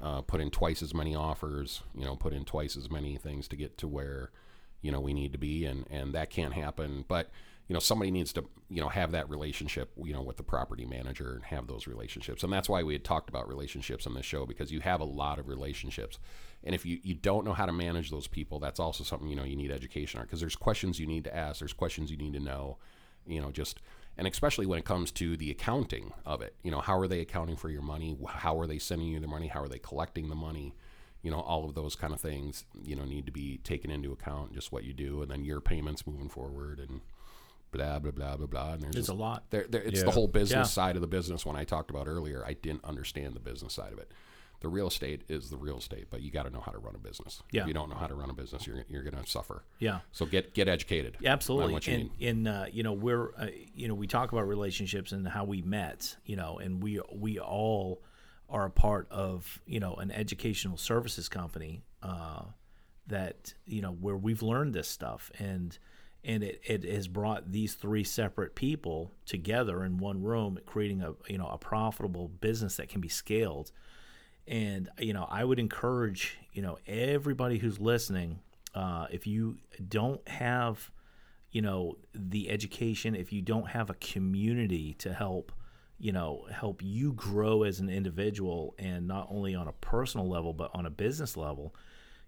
Uh, 0.02 0.22
put 0.22 0.42
in 0.42 0.50
twice 0.50 0.82
as 0.82 0.94
many 0.94 1.16
offers. 1.16 1.84
You 1.96 2.06
know, 2.06 2.16
put 2.16 2.34
in 2.34 2.46
twice 2.46 2.76
as 2.76 2.90
many 2.90 3.18
things 3.18 3.48
to 3.50 3.56
get 3.56 3.78
to 3.80 3.88
where 3.88 4.32
you 4.82 4.92
know 4.92 5.00
we 5.00 5.14
need 5.14 5.32
to 5.34 5.38
be, 5.38 5.66
and 5.66 5.86
and 5.90 6.14
that 6.14 6.30
can't 6.30 6.54
happen. 6.54 7.06
But 7.08 7.30
you 7.68 7.74
know, 7.74 7.80
somebody 7.80 8.12
needs 8.12 8.34
to 8.34 8.46
you 8.70 8.82
know 8.82 8.90
have 8.90 9.12
that 9.12 9.30
relationship 9.30 9.92
you 10.04 10.14
know 10.14 10.22
with 10.22 10.38
the 10.38 10.44
property 10.44 10.86
manager 10.86 11.34
and 11.36 11.44
have 11.46 11.68
those 11.68 11.88
relationships, 11.88 12.44
and 12.44 12.52
that's 12.52 12.68
why 12.68 12.84
we 12.84 12.94
had 12.94 13.04
talked 13.04 13.30
about 13.30 13.48
relationships 13.48 14.08
on 14.08 14.14
this 14.14 14.26
show 14.26 14.46
because 14.46 14.72
you 14.72 14.80
have 14.82 15.02
a 15.02 15.06
lot 15.06 15.40
of 15.40 15.48
relationships. 15.48 16.20
And 16.64 16.76
if 16.76 16.86
you, 16.86 17.00
you 17.02 17.16
don't 17.16 17.44
know 17.44 17.54
how 17.54 17.66
to 17.66 17.72
manage 17.72 18.12
those 18.12 18.28
people, 18.28 18.60
that's 18.60 18.80
also 18.80 19.04
something 19.04 19.30
you 19.30 19.36
know 19.36 19.44
you 19.44 19.56
need 19.56 19.72
education 19.72 20.20
on 20.20 20.26
because 20.26 20.40
there's 20.40 20.56
questions 20.56 21.00
you 21.00 21.08
need 21.08 21.24
to 21.26 21.36
ask, 21.36 21.60
there's 21.60 21.74
questions 21.74 22.12
you 22.12 22.18
need 22.18 22.34
to 22.34 22.40
know, 22.40 22.78
you 23.26 23.42
know, 23.42 23.52
just 23.52 23.80
and 24.18 24.28
especially 24.28 24.66
when 24.66 24.78
it 24.80 24.86
comes 24.86 25.12
to 25.12 25.36
the 25.38 25.50
accounting 25.52 26.12
of 26.26 26.42
it 26.42 26.56
you 26.64 26.72
know 26.72 26.80
how 26.82 26.98
are 26.98 27.08
they 27.08 27.20
accounting 27.22 27.56
for 27.56 27.70
your 27.70 27.82
money 27.82 28.18
how 28.28 28.60
are 28.60 28.68
they 28.68 28.78
sending 28.80 29.08
you 29.08 29.20
the 29.20 29.28
money 29.28 29.48
how 29.48 29.62
are 29.62 29.68
they 29.70 29.80
collecting 29.80 30.30
the 30.30 30.36
money 30.36 30.76
you 31.22 31.32
know 31.32 31.40
all 31.40 31.66
of 31.66 31.76
those 31.76 31.96
kind 31.96 32.14
of 32.14 32.20
things 32.20 32.66
you 32.84 32.96
know 32.96 33.06
need 33.06 33.26
to 33.26 33.32
be 33.32 33.58
taken 33.64 33.90
into 33.92 34.12
account 34.12 34.54
just 34.54 34.72
what 34.72 34.84
you 34.84 34.94
do 34.94 35.22
and 35.22 35.30
then 35.32 35.44
your 35.46 35.62
payments 35.62 36.06
moving 36.06 36.30
forward 36.30 36.80
and 36.80 37.02
blah 37.72 38.00
blah 38.00 38.12
blah 38.12 38.36
blah 38.38 38.46
blah 38.48 38.74
and 38.74 38.82
there's, 38.82 38.94
There's 38.94 39.06
just- 39.08 39.18
a 39.18 39.22
lot. 39.22 39.44
there, 39.50 39.66
there, 39.70 39.82
it's 39.82 40.00
Yeah. 40.00 40.06
the 40.06 40.12
whole 40.12 40.28
business 40.28 40.68
Yeah. 40.70 40.72
side 40.84 40.96
of 40.96 41.02
the 41.02 41.08
business 41.08 41.46
when 41.46 41.56
i 41.56 41.64
talked 41.64 41.90
about 41.90 42.08
earlier 42.08 42.44
i 42.46 42.54
didn't 42.54 42.84
understand 42.84 43.36
the 43.36 43.40
business 43.40 43.74
side 43.74 43.94
of 43.94 44.00
it 44.00 44.12
the 44.62 44.70
real 44.70 44.88
estate 44.88 45.22
is 45.28 45.50
the 45.50 45.58
real 45.58 45.78
estate 45.78 46.08
but 46.10 46.22
you 46.22 46.32
got 46.32 46.44
to 46.44 46.50
know 46.50 46.62
how 46.62 46.72
to 46.72 46.78
run 46.80 46.96
a 46.96 47.00
business 47.00 47.42
Yeah. 47.52 47.62
if 47.64 47.68
you 47.68 47.74
don't 47.74 47.90
know 47.90 47.96
how 47.96 48.08
to 48.08 48.16
run 48.16 48.30
a 48.30 48.34
business 48.34 48.66
you're, 48.66 48.84
you're 48.90 49.04
going 49.04 49.22
to 49.24 49.30
suffer 49.30 49.64
Yeah. 49.80 50.00
so 50.12 50.26
get 50.26 50.54
get 50.54 50.68
educated 50.68 51.18
Yeah, 51.20 51.34
absolutely. 51.34 51.74
what 51.74 51.88
you 51.88 51.94
and 51.96 52.04
need. 52.20 52.28
and 52.28 52.48
uh, 52.48 52.66
you 52.72 52.84
know 52.84 52.94
we're 52.94 53.34
uh, 53.38 53.48
you 53.76 53.88
know 53.88 53.96
we 53.96 54.08
talk 54.08 54.32
about 54.32 54.48
relationships 54.48 55.12
and 55.12 55.28
how 55.28 55.44
we 55.46 55.62
met. 55.62 56.16
You 56.26 56.36
know, 56.38 56.58
and 56.60 56.82
we 56.82 57.00
we 57.14 57.40
all 57.40 58.02
are 58.50 58.66
a 58.66 58.70
part 58.72 59.08
of 59.12 59.62
you 59.66 59.80
know 59.80 59.94
an 59.96 60.12
educational 60.12 60.78
services 60.78 61.28
company 61.30 61.84
uh, 62.04 62.44
that 63.08 63.54
you 63.66 63.82
know 63.82 63.92
where 63.92 64.16
we've 64.18 64.42
learned 64.42 64.74
this 64.74 64.88
stuff 64.88 65.32
and 65.40 65.78
and 66.24 66.44
it, 66.44 66.62
it 66.64 66.84
has 66.84 67.08
brought 67.08 67.52
these 67.52 67.74
three 67.74 68.04
separate 68.04 68.54
people 68.54 69.12
together 69.26 69.84
in 69.84 69.98
one 69.98 70.22
room 70.22 70.60
creating 70.66 71.02
a 71.02 71.14
you 71.28 71.38
know 71.38 71.48
a 71.48 71.58
profitable 71.58 72.28
business 72.28 72.76
that 72.76 72.90
can 72.90 73.02
be 73.02 73.08
scaled 73.10 73.72
and 74.48 74.90
you 75.00 75.14
know 75.14 75.28
i 75.30 75.44
would 75.44 75.60
encourage 75.60 76.38
you 76.54 76.62
know 76.62 76.78
everybody 76.88 77.58
who's 77.58 77.80
listening 77.80 78.40
uh, 78.74 79.06
if 79.12 79.28
you 79.28 79.58
don't 79.90 80.26
have 80.30 80.92
you 81.52 81.62
know 81.62 81.98
the 82.16 82.50
education 82.50 83.16
if 83.16 83.34
you 83.34 83.42
don't 83.42 83.70
have 83.70 83.90
a 83.90 83.94
community 83.96 84.94
to 84.94 85.14
help 85.14 85.52
you 86.00 86.12
know 86.12 86.46
help 86.52 86.82
you 86.82 87.14
grow 87.14 87.64
as 87.64 87.80
an 87.80 87.90
individual 87.90 88.74
and 88.80 89.08
not 89.08 89.28
only 89.30 89.54
on 89.54 89.68
a 89.68 89.74
personal 89.74 90.28
level 90.28 90.54
but 90.54 90.72
on 90.74 90.86
a 90.86 90.90
business 90.90 91.36
level 91.36 91.76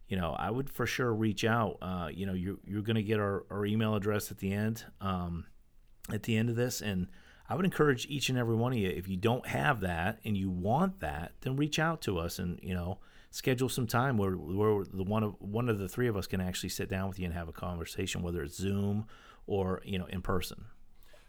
you 0.07 0.17
know 0.17 0.35
i 0.37 0.51
would 0.51 0.69
for 0.69 0.85
sure 0.85 1.13
reach 1.13 1.45
out. 1.45 1.77
Uh, 1.81 2.09
you 2.11 2.25
know 2.25 2.33
you're, 2.33 2.57
you're 2.65 2.81
going 2.81 2.97
to 2.97 3.03
get 3.03 3.19
our, 3.19 3.45
our 3.49 3.65
email 3.65 3.95
address 3.95 4.29
at 4.29 4.37
the 4.37 4.51
end 4.51 4.83
um, 4.99 5.45
at 6.11 6.23
the 6.23 6.35
end 6.35 6.49
of 6.49 6.55
this. 6.55 6.81
And 6.81 7.07
i 7.49 7.55
would 7.55 7.65
encourage 7.65 8.05
each 8.07 8.29
and 8.29 8.37
every 8.37 8.55
one 8.55 8.71
of 8.73 8.77
you 8.77 8.89
if 8.89 9.07
you 9.07 9.17
don't 9.17 9.47
have 9.47 9.81
that 9.81 10.19
and 10.25 10.35
you 10.37 10.49
want 10.49 10.99
that 10.99 11.31
then 11.41 11.55
reach 11.55 11.79
out 11.79 12.01
to 12.01 12.17
us 12.17 12.39
and 12.39 12.59
you 12.63 12.73
know 12.73 12.99
schedule 13.31 13.67
some 13.69 13.87
time 13.87 14.17
where, 14.17 14.31
where 14.33 14.83
the 14.93 15.03
one 15.03 15.23
of 15.23 15.35
one 15.39 15.67
of 15.69 15.79
the 15.79 15.87
three 15.89 16.07
of 16.07 16.15
us 16.15 16.27
can 16.27 16.39
actually 16.39 16.69
sit 16.69 16.87
down 16.89 17.07
with 17.07 17.17
you 17.19 17.25
and 17.25 17.33
have 17.33 17.47
a 17.49 17.53
conversation 17.53 18.21
whether 18.21 18.43
it's 18.43 18.55
zoom 18.57 19.05
or 19.47 19.81
you 19.83 19.97
know 19.97 20.05
in 20.05 20.21
person 20.21 20.65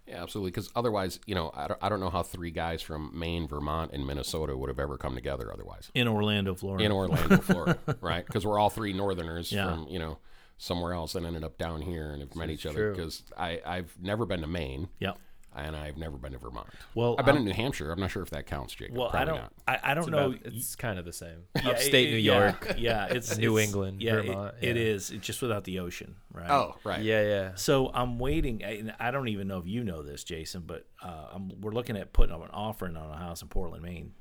Yeah, 0.06 0.22
absolutely. 0.22 0.50
Because 0.50 0.70
otherwise, 0.76 1.18
you 1.24 1.34
know, 1.34 1.50
I 1.54 1.66
don't, 1.66 1.80
I 1.82 1.88
don't 1.88 1.98
know 2.00 2.10
how 2.10 2.22
three 2.22 2.50
guys 2.50 2.82
from 2.82 3.10
Maine, 3.18 3.48
Vermont, 3.48 3.92
and 3.94 4.06
Minnesota 4.06 4.54
would 4.54 4.68
have 4.68 4.78
ever 4.78 4.98
come 4.98 5.14
together 5.14 5.50
otherwise 5.50 5.90
in 5.94 6.06
orlando 6.06 6.54
florida 6.54 6.84
in 6.84 6.92
Orlando, 6.92 7.38
Florida, 7.38 7.78
right? 8.02 8.24
Because 8.26 8.44
we're 8.44 8.58
all 8.58 8.68
three 8.68 8.92
Northerners 8.92 9.50
Yeah. 9.50 9.64
from 9.70 9.86
you 9.88 9.98
know 9.98 10.18
somewhere 10.58 10.92
else 10.92 11.14
and 11.14 11.24
ended 11.24 11.42
up 11.42 11.56
down 11.56 11.80
here 11.80 12.10
and 12.12 12.20
have 12.20 12.36
met 12.36 12.50
each 12.50 12.66
other. 12.66 12.90
Because 12.92 13.22
I 13.38 13.60
I've 13.64 13.96
never 13.98 14.26
been 14.26 14.42
to 14.42 14.46
Maine 14.46 14.88
yep 15.00 15.16
and 15.56 15.76
I've 15.76 15.96
never 15.96 16.16
been 16.16 16.32
to 16.32 16.38
Vermont. 16.38 16.66
Well, 16.94 17.16
I've 17.18 17.24
been 17.24 17.34
I'm- 17.36 17.42
in 17.42 17.48
New 17.48 17.54
Hampshire. 17.54 17.90
I'm 17.92 18.00
not 18.00 18.10
sure 18.10 18.22
if 18.22 18.30
that 18.30 18.46
counts, 18.46 18.74
Jacob. 18.74 18.96
well 18.96 19.08
i 19.08 19.10
Probably 19.24 19.34
don't 19.34 19.52
I, 19.68 19.78
I 19.82 19.94
don't 19.94 20.04
It's, 20.04 20.10
know 20.10 20.26
about- 20.32 20.40
it's 20.46 20.76
kind 20.76 20.98
of 20.98 21.04
the 21.04 21.12
same. 21.12 21.44
Yeah, 21.62 21.70
Upstate 21.70 22.08
it- 22.08 22.12
New 22.12 22.18
York. 22.18 22.74
yeah 22.78 23.06
it's 23.06 23.36
New 23.38 23.56
it's- 23.56 23.68
England, 23.68 24.02
yeah, 24.02 24.16
Vermont, 24.22 24.54
it 24.60 24.76
yeah. 24.76 24.82
is 24.82 25.10
it's 25.10 25.26
just 25.26 25.40
without 25.42 25.64
the 25.64 25.78
ocean 25.78 26.16
right 26.32 26.50
Oh, 26.50 26.76
right. 26.84 27.02
Yeah, 27.02 27.22
yeah. 27.22 27.50
So 27.54 27.90
I'm 27.94 28.18
waiting, 28.18 28.62
and 28.62 28.94
I 28.98 29.10
don't 29.10 29.28
even 29.28 29.48
know 29.48 29.58
if 29.58 29.66
you 29.66 29.84
know 29.84 30.02
this, 30.02 30.24
Jason, 30.24 30.62
but 30.66 30.84
uh, 31.02 31.28
I'm, 31.34 31.52
we're 31.60 31.72
looking 31.72 31.96
at 31.96 32.12
putting 32.12 32.34
up 32.34 32.42
an 32.42 32.50
offering 32.52 32.96
on 32.96 33.10
a 33.10 33.16
house 33.16 33.40
in 33.42 33.48
Portland, 33.48 33.82
Maine. 33.82 34.12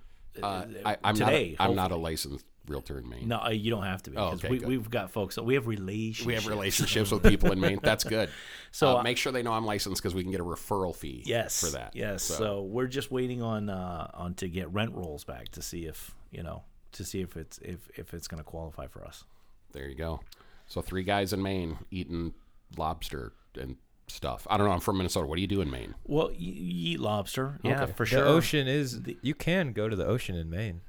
Uh, 0.41 0.65
I, 0.85 0.97
I'm 1.03 1.15
today. 1.15 1.55
not. 1.59 1.65
A, 1.67 1.69
I'm 1.69 1.75
not 1.75 1.91
a 1.91 1.95
licensed 1.95 2.45
realtor 2.67 2.97
in 2.97 3.09
Maine. 3.09 3.27
No, 3.27 3.39
uh, 3.39 3.49
you 3.49 3.69
don't 3.71 3.83
have 3.83 4.01
to 4.03 4.11
be 4.11 4.17
Oh, 4.17 4.31
because 4.31 4.39
okay, 4.45 4.51
we, 4.51 4.59
good. 4.59 4.67
we've 4.67 4.89
got 4.89 5.11
folks. 5.11 5.37
We 5.37 5.55
have 5.55 5.67
relationships. 5.67 6.25
We 6.25 6.33
have 6.35 6.47
relationships 6.55 7.11
with 7.11 7.23
people 7.23 7.51
in 7.51 7.59
Maine. 7.59 7.79
That's 7.83 8.03
good. 8.03 8.29
So, 8.71 8.87
So 8.93 8.97
uh, 8.99 9.03
make 9.03 9.17
sure 9.17 9.31
they 9.31 9.43
know 9.43 9.53
I'm 9.53 9.65
licensed 9.65 10.01
because 10.01 10.15
we 10.15 10.23
can 10.23 10.31
get 10.31 10.39
a 10.39 10.45
referral 10.45 10.95
fee. 10.95 11.23
Yes, 11.25 11.59
for 11.59 11.71
that. 11.77 11.95
Yes. 11.95 12.23
So, 12.23 12.61
we're 12.63 12.87
just 12.87 13.11
waiting 13.11 13.41
on 13.41 13.69
uh, 13.69 14.09
on 14.13 14.33
to 14.35 14.47
get 14.47 14.71
rent 14.73 14.93
rolls 14.93 15.23
back 15.23 15.49
to 15.49 15.61
see 15.61 15.85
if 15.85 16.13
you 16.31 16.43
know 16.43 16.63
to 16.93 17.03
see 17.03 17.21
if 17.21 17.35
it's 17.37 17.57
if 17.59 17.89
if 17.95 18.13
it's 18.13 18.27
going 18.27 18.39
to 18.39 18.43
qualify 18.43 18.87
for 18.87 19.03
us. 19.05 19.23
There 19.71 19.87
you 19.87 19.95
go. 19.95 20.21
So 20.67 20.81
three 20.81 21.03
guys 21.03 21.33
in 21.33 21.41
Maine 21.41 21.77
eating 21.91 22.33
lobster 22.77 23.33
and 23.59 23.75
stuff. 24.07 24.45
I 24.49 24.57
don't 24.57 24.67
know. 24.67 24.73
I'm 24.73 24.79
from 24.79 24.97
Minnesota. 24.97 25.27
What 25.27 25.35
do 25.35 25.41
you 25.41 25.47
do 25.47 25.61
in 25.61 25.69
Maine? 25.69 25.95
Well, 26.05 26.31
you, 26.31 26.53
you 26.53 26.93
eat 26.93 26.99
lobster, 26.99 27.59
yeah, 27.63 27.83
Okay. 27.83 27.93
for 27.93 28.05
sure. 28.05 28.21
The 28.23 28.27
ocean 28.29 28.67
is. 28.67 29.01
you 29.21 29.33
can 29.35 29.73
go 29.73 29.89
to 29.89 29.95
the 29.95 30.05
ocean 30.05 30.35
in 30.35 30.49
Maine. 30.49 30.81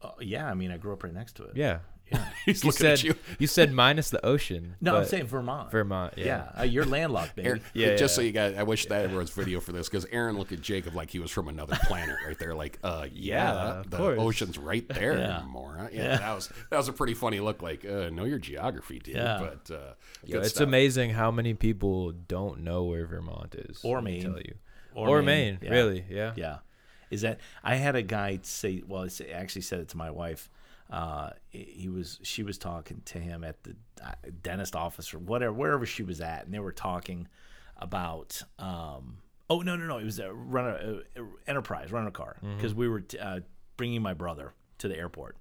Uh, 0.00 0.10
yeah, 0.20 0.48
I 0.48 0.54
mean, 0.54 0.70
I 0.70 0.76
grew 0.76 0.92
up 0.92 1.02
right 1.02 1.12
next 1.12 1.36
to 1.36 1.44
it. 1.44 1.52
Yeah. 1.56 1.78
He's 2.46 2.62
You 2.64 2.68
looking 2.68 2.80
said 2.80 2.92
at 2.92 3.02
you. 3.04 3.14
you 3.38 3.46
said 3.46 3.70
minus 3.70 4.08
the 4.08 4.24
ocean. 4.24 4.76
No, 4.80 4.96
I'm 4.96 5.04
saying 5.04 5.26
Vermont. 5.26 5.70
Vermont. 5.70 6.14
Yeah, 6.16 6.24
Yeah. 6.54 6.60
uh, 6.60 6.62
you're 6.64 6.86
landlocked, 6.86 7.36
baby. 7.36 7.48
Aaron, 7.48 7.60
Yeah, 7.74 7.96
just 7.96 8.00
yeah. 8.00 8.06
so 8.16 8.22
you 8.22 8.32
guys, 8.32 8.56
I 8.56 8.62
wish 8.62 8.86
that 8.86 9.10
was 9.10 9.28
video 9.28 9.60
for 9.60 9.72
this 9.72 9.90
because 9.90 10.06
Aaron 10.06 10.38
looked 10.38 10.52
at 10.52 10.62
Jacob 10.62 10.94
like 10.94 11.10
he 11.10 11.18
was 11.18 11.30
from 11.30 11.48
another 11.48 11.76
planet 11.82 12.16
right 12.26 12.38
there. 12.38 12.54
Like, 12.54 12.78
uh, 12.82 13.08
yeah, 13.12 13.52
Yeah, 13.52 13.82
the 13.86 13.96
course. 13.98 14.18
ocean's 14.18 14.56
right 14.56 14.88
there, 14.88 15.18
Yeah. 15.18 15.42
moron. 15.46 15.90
Yeah, 15.92 16.02
Yeah. 16.04 16.16
that 16.16 16.34
was 16.34 16.48
that 16.70 16.76
was 16.78 16.88
a 16.88 16.94
pretty 16.94 17.12
funny 17.14 17.40
look. 17.40 17.60
Like, 17.60 17.84
uh, 17.84 18.08
know 18.08 18.24
your 18.24 18.38
geography, 18.38 19.00
dude. 19.00 19.16
Yeah. 19.16 19.38
But 19.40 19.74
uh, 19.74 19.78
Yo, 20.24 20.38
good 20.38 20.44
it's 20.46 20.54
stuff. 20.54 20.66
amazing 20.66 21.10
how 21.10 21.30
many 21.30 21.52
people 21.52 22.12
don't 22.12 22.60
know 22.60 22.84
where 22.84 23.04
Vermont 23.06 23.54
is. 23.54 23.80
Or 23.84 24.00
Maine. 24.00 24.22
Tell 24.22 24.38
you. 24.38 24.54
Or 24.94 25.08
Or, 25.18 25.22
Maine, 25.22 25.54
Maine. 25.54 25.58
yeah. 25.62 25.70
Really? 25.70 26.04
Yeah. 26.08 26.32
Yeah. 26.36 26.56
Is 27.10 27.22
that 27.22 27.40
I 27.62 27.76
had 27.76 27.96
a 27.96 28.02
guy 28.02 28.38
say 28.42 28.82
well 28.86 29.04
I 29.04 29.30
actually 29.32 29.62
said 29.62 29.80
it 29.80 29.88
to 29.90 29.96
my 29.96 30.10
wife. 30.10 30.50
Uh, 30.90 31.30
he 31.50 31.88
was 31.88 32.18
she 32.22 32.42
was 32.42 32.56
talking 32.56 33.02
to 33.04 33.18
him 33.18 33.44
at 33.44 33.62
the 33.62 33.76
uh, 34.02 34.12
dentist 34.42 34.74
office 34.74 35.12
or 35.12 35.18
whatever 35.18 35.52
wherever 35.52 35.84
she 35.84 36.02
was 36.02 36.20
at, 36.20 36.44
and 36.46 36.54
they 36.54 36.58
were 36.60 36.72
talking 36.72 37.28
about. 37.76 38.42
Um, 38.58 39.18
oh 39.50 39.60
no 39.60 39.76
no 39.76 39.86
no! 39.86 39.98
It 39.98 40.04
was 40.04 40.18
a 40.18 40.32
run 40.32 40.64
a, 40.66 41.20
a 41.20 41.26
enterprise 41.46 41.92
a 41.92 42.10
car 42.10 42.36
because 42.56 42.74
we 42.74 42.88
were 42.88 43.00
t- 43.00 43.18
uh, 43.18 43.40
bringing 43.76 44.00
my 44.00 44.14
brother 44.14 44.54
to 44.78 44.88
the 44.88 44.96
airport, 44.96 45.36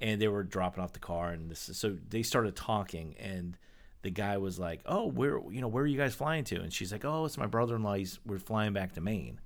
and 0.00 0.20
they 0.20 0.28
were 0.28 0.42
dropping 0.42 0.84
off 0.84 0.92
the 0.92 0.98
car, 0.98 1.30
and 1.30 1.50
this 1.50 1.70
so 1.72 1.96
they 2.08 2.22
started 2.22 2.56
talking 2.56 3.14
and. 3.18 3.56
The 4.02 4.10
guy 4.10 4.36
was 4.36 4.56
like, 4.56 4.82
"Oh, 4.86 5.06
where 5.06 5.40
you 5.50 5.60
know 5.60 5.66
where 5.66 5.82
are 5.82 5.86
you 5.86 5.96
guys 5.96 6.14
flying 6.14 6.44
to?" 6.44 6.60
And 6.60 6.72
she's 6.72 6.92
like, 6.92 7.04
"Oh, 7.04 7.24
it's 7.24 7.36
my 7.36 7.46
brother-in-law. 7.46 7.94
He's, 7.94 8.20
we're 8.24 8.38
flying 8.38 8.72
back 8.72 8.92
to 8.92 9.00
Maine." 9.00 9.40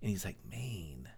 And 0.00 0.10
he's 0.10 0.24
like, 0.24 0.36
Maine. 0.50 1.08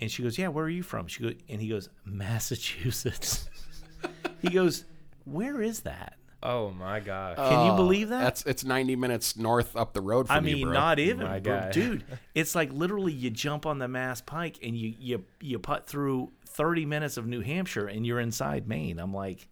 And 0.00 0.10
she 0.10 0.22
goes, 0.22 0.36
Yeah, 0.38 0.48
where 0.48 0.64
are 0.64 0.70
you 0.70 0.82
from? 0.82 1.06
She 1.06 1.22
goes, 1.22 1.34
and 1.48 1.60
he 1.60 1.68
goes, 1.68 1.88
Massachusetts. 2.04 3.48
he 4.42 4.50
goes, 4.50 4.84
Where 5.24 5.60
is 5.62 5.80
that? 5.80 6.14
Oh 6.42 6.70
my 6.72 7.00
gosh. 7.00 7.36
Can 7.36 7.64
you 7.66 7.72
Oh, 7.72 7.76
believe 7.76 8.10
that? 8.10 8.20
That's 8.20 8.42
it's 8.44 8.64
90 8.64 8.96
minutes 8.96 9.36
north 9.36 9.74
up 9.76 9.94
the 9.94 10.02
road 10.02 10.26
from 10.26 10.44
I 10.44 10.48
you, 10.48 10.56
mean, 10.56 10.64
bro. 10.66 10.72
not 10.74 10.98
even, 10.98 11.26
My 11.26 11.40
bro. 11.40 11.58
guy. 11.60 11.70
dude. 11.70 12.04
It's 12.34 12.54
like 12.54 12.70
literally 12.72 13.12
you 13.12 13.30
jump 13.30 13.64
on 13.64 13.78
the 13.78 13.88
Mass 13.88 14.20
Pike 14.20 14.58
and 14.62 14.76
you 14.76 14.94
you 14.98 15.24
you 15.40 15.58
putt 15.58 15.86
through 15.86 16.32
30 16.48 16.84
minutes 16.84 17.16
of 17.16 17.26
New 17.26 17.40
Hampshire 17.40 17.86
and 17.86 18.04
you're 18.06 18.20
inside 18.20 18.68
Maine. 18.68 18.98
I'm 18.98 19.14
like, 19.14 19.48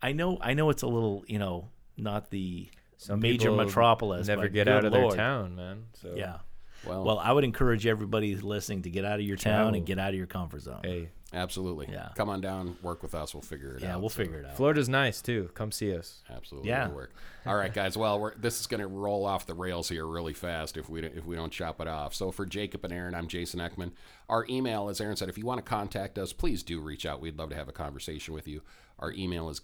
I 0.00 0.12
know, 0.12 0.38
I 0.40 0.54
know, 0.54 0.70
it's 0.70 0.82
a 0.82 0.86
little, 0.86 1.24
you 1.26 1.38
know, 1.38 1.68
not 1.98 2.30
the 2.30 2.70
Some 2.96 3.20
major 3.20 3.50
people 3.50 3.56
metropolis. 3.64 4.28
Never 4.28 4.42
but 4.42 4.52
get 4.52 4.64
good 4.66 4.68
out 4.76 4.84
of 4.86 4.92
Lord. 4.94 5.10
their 5.12 5.16
town, 5.18 5.56
man. 5.56 5.84
So 6.00 6.14
Yeah. 6.16 6.38
Well, 6.86 7.04
Well, 7.04 7.18
I 7.18 7.32
would 7.32 7.44
encourage 7.44 7.86
everybody 7.86 8.36
listening 8.36 8.82
to 8.82 8.90
get 8.90 9.04
out 9.04 9.20
of 9.20 9.24
your 9.26 9.36
town 9.36 9.54
Travel. 9.56 9.74
and 9.74 9.86
get 9.86 9.98
out 9.98 10.10
of 10.10 10.14
your 10.16 10.26
comfort 10.26 10.62
zone. 10.62 10.80
Hey, 10.82 11.08
absolutely. 11.32 11.88
Yeah. 11.90 12.10
Come 12.14 12.28
on 12.28 12.40
down, 12.40 12.76
work 12.82 13.02
with 13.02 13.14
us. 13.14 13.34
We'll 13.34 13.42
figure 13.42 13.76
it 13.76 13.82
yeah, 13.82 13.94
out. 13.94 14.00
we'll 14.00 14.10
So, 14.10 14.22
figure 14.22 14.38
it 14.40 14.46
out. 14.46 14.56
Florida's 14.56 14.88
nice 14.88 15.20
too. 15.22 15.50
Come 15.54 15.72
see 15.72 15.96
us. 15.96 16.22
Absolutely, 16.30 16.68
Yeah. 16.70 16.88
work. 16.88 17.12
All 17.46 17.56
right, 17.56 17.72
guys. 17.72 17.96
Well, 17.96 18.18
we're, 18.20 18.34
this 18.36 18.60
is 18.60 18.66
going 18.66 18.80
to 18.80 18.86
roll 18.86 19.26
off 19.26 19.46
the 19.46 19.54
rails 19.54 19.88
here 19.88 20.06
really 20.06 20.32
fast 20.32 20.76
if 20.76 20.88
we 20.88 21.00
don't- 21.02 21.14
if 21.14 21.24
we 21.26 21.36
don't 21.36 21.52
chop 21.52 21.80
it 21.80 21.88
off. 21.88 22.14
So 22.14 22.30
for 22.30 22.46
Jacob 22.46 22.84
and 22.84 22.92
Aaron, 22.92 23.14
I'm 23.14 23.28
Jason 23.28 23.60
Ekman. 23.60 23.92
Our 24.28 24.46
email, 24.48 24.88
as 24.88 25.00
Aaron 25.00 25.16
said, 25.16 25.28
if 25.28 25.36
you 25.38 25.44
want 25.44 25.58
to 25.58 25.62
contact 25.68 26.18
us, 26.18 26.32
please 26.32 26.62
do 26.62 26.80
reach 26.80 27.04
out. 27.04 27.20
We'd 27.20 27.38
love 27.38 27.50
to 27.50 27.56
have 27.56 27.68
a 27.68 27.72
conversation 27.72 28.32
with 28.34 28.48
you. 28.48 28.62
Our 28.98 29.12
email 29.12 29.48
is 29.50 29.60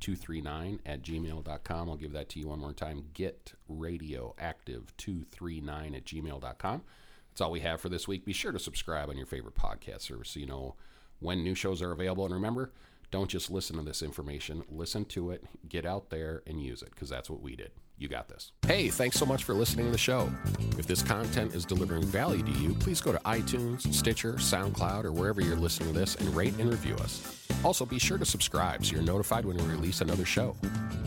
getradioactive239 0.00 0.78
at 0.86 1.02
gmail.com. 1.02 1.88
I'll 1.88 1.96
give 1.96 2.12
that 2.12 2.28
to 2.30 2.40
you 2.40 2.48
one 2.48 2.60
more 2.60 2.72
time. 2.72 3.04
Getradioactive239 3.14 5.96
at 5.96 6.04
gmail.com. 6.04 6.82
That's 7.30 7.40
all 7.40 7.50
we 7.50 7.60
have 7.60 7.80
for 7.80 7.88
this 7.88 8.08
week. 8.08 8.24
Be 8.24 8.32
sure 8.32 8.52
to 8.52 8.58
subscribe 8.58 9.08
on 9.08 9.16
your 9.16 9.26
favorite 9.26 9.54
podcast 9.54 10.02
service 10.02 10.30
so 10.30 10.40
you 10.40 10.46
know 10.46 10.74
when 11.20 11.42
new 11.42 11.54
shows 11.54 11.82
are 11.82 11.92
available. 11.92 12.24
And 12.24 12.34
remember, 12.34 12.72
don't 13.10 13.30
just 13.30 13.50
listen 13.50 13.76
to 13.76 13.82
this 13.82 14.02
information, 14.02 14.64
listen 14.68 15.04
to 15.06 15.30
it, 15.30 15.44
get 15.68 15.86
out 15.86 16.10
there 16.10 16.42
and 16.46 16.62
use 16.62 16.82
it 16.82 16.90
because 16.90 17.08
that's 17.08 17.30
what 17.30 17.40
we 17.40 17.56
did. 17.56 17.70
You 17.98 18.06
got 18.06 18.28
this. 18.28 18.52
Hey, 18.64 18.90
thanks 18.90 19.16
so 19.18 19.26
much 19.26 19.42
for 19.42 19.54
listening 19.54 19.86
to 19.86 19.90
the 19.92 19.98
show. 19.98 20.30
If 20.78 20.86
this 20.86 21.02
content 21.02 21.52
is 21.56 21.64
delivering 21.64 22.04
value 22.04 22.44
to 22.44 22.52
you, 22.52 22.74
please 22.74 23.00
go 23.00 23.10
to 23.10 23.18
iTunes, 23.20 23.92
Stitcher, 23.92 24.34
SoundCloud, 24.34 25.04
or 25.04 25.10
wherever 25.10 25.40
you're 25.40 25.56
listening 25.56 25.92
to 25.92 25.98
this 25.98 26.14
and 26.14 26.28
rate 26.36 26.56
and 26.60 26.70
review 26.70 26.94
us. 26.96 27.44
Also, 27.64 27.84
be 27.84 27.98
sure 27.98 28.16
to 28.16 28.24
subscribe 28.24 28.86
so 28.86 28.94
you're 28.94 29.02
notified 29.02 29.44
when 29.44 29.56
we 29.56 29.64
release 29.64 30.00
another 30.00 30.24
show. 30.24 30.54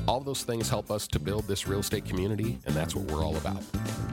All 0.05 0.19
those 0.19 0.43
things 0.43 0.67
help 0.67 0.91
us 0.91 1.07
to 1.07 1.19
build 1.19 1.47
this 1.47 1.65
real 1.65 1.79
estate 1.79 2.03
community, 2.03 2.59
and 2.65 2.75
that's 2.75 2.93
what 2.93 3.09
we're 3.09 3.23
all 3.23 3.37
about. 3.37 3.63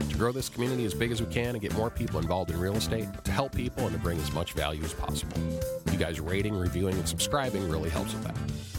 To 0.09 0.15
grow 0.15 0.31
this 0.31 0.47
community 0.47 0.85
as 0.85 0.93
big 0.93 1.11
as 1.11 1.21
we 1.21 1.27
can 1.27 1.49
and 1.49 1.61
get 1.61 1.73
more 1.73 1.89
people 1.89 2.17
involved 2.17 2.49
in 2.49 2.57
real 2.57 2.77
estate, 2.77 3.09
to 3.25 3.31
help 3.31 3.53
people 3.53 3.87
and 3.87 3.93
to 3.93 4.01
bring 4.01 4.19
as 4.19 4.31
much 4.31 4.53
value 4.53 4.83
as 4.85 4.93
possible. 4.93 5.37
You 5.91 5.97
guys 5.97 6.21
rating, 6.21 6.55
reviewing, 6.55 6.95
and 6.95 7.05
subscribing 7.05 7.67
really 7.69 7.89
helps 7.89 8.13
with 8.13 8.23
that. 8.23 8.78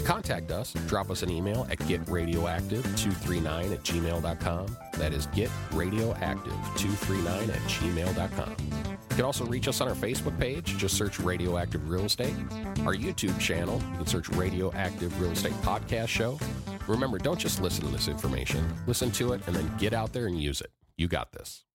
To 0.00 0.06
contact 0.06 0.50
us, 0.50 0.72
drop 0.86 1.10
us 1.10 1.22
an 1.22 1.28
email 1.28 1.66
at 1.70 1.76
getradioactive239 1.80 3.72
at 3.72 3.82
gmail.com. 3.82 4.76
That 4.94 5.12
is 5.12 5.26
getradioactive239 5.26 7.48
at 7.48 7.60
gmail.com. 7.68 8.56
You 9.10 9.16
can 9.16 9.26
also 9.26 9.44
reach 9.44 9.68
us 9.68 9.82
on 9.82 9.88
our 9.88 9.94
Facebook 9.94 10.40
page. 10.40 10.78
Just 10.78 10.96
search 10.96 11.20
Radioactive 11.20 11.90
Real 11.90 12.06
Estate. 12.06 12.34
Our 12.86 12.94
YouTube 12.94 13.38
channel, 13.38 13.78
you 13.90 13.96
can 13.98 14.06
search 14.06 14.30
Radioactive 14.30 15.20
Real 15.20 15.32
Estate 15.32 15.52
Podcast 15.60 16.08
Show. 16.08 16.38
Remember, 16.88 17.18
don't 17.18 17.38
just 17.38 17.60
listen 17.60 17.84
to 17.84 17.90
this 17.90 18.08
information. 18.08 18.66
Listen 18.86 19.10
to 19.12 19.34
it 19.34 19.42
and 19.46 19.54
then 19.54 19.70
get 19.76 19.92
out 19.92 20.14
there 20.14 20.28
and 20.28 20.40
use 20.40 20.62
it. 20.62 20.70
You 20.96 21.08
got 21.08 21.32
this. 21.32 21.66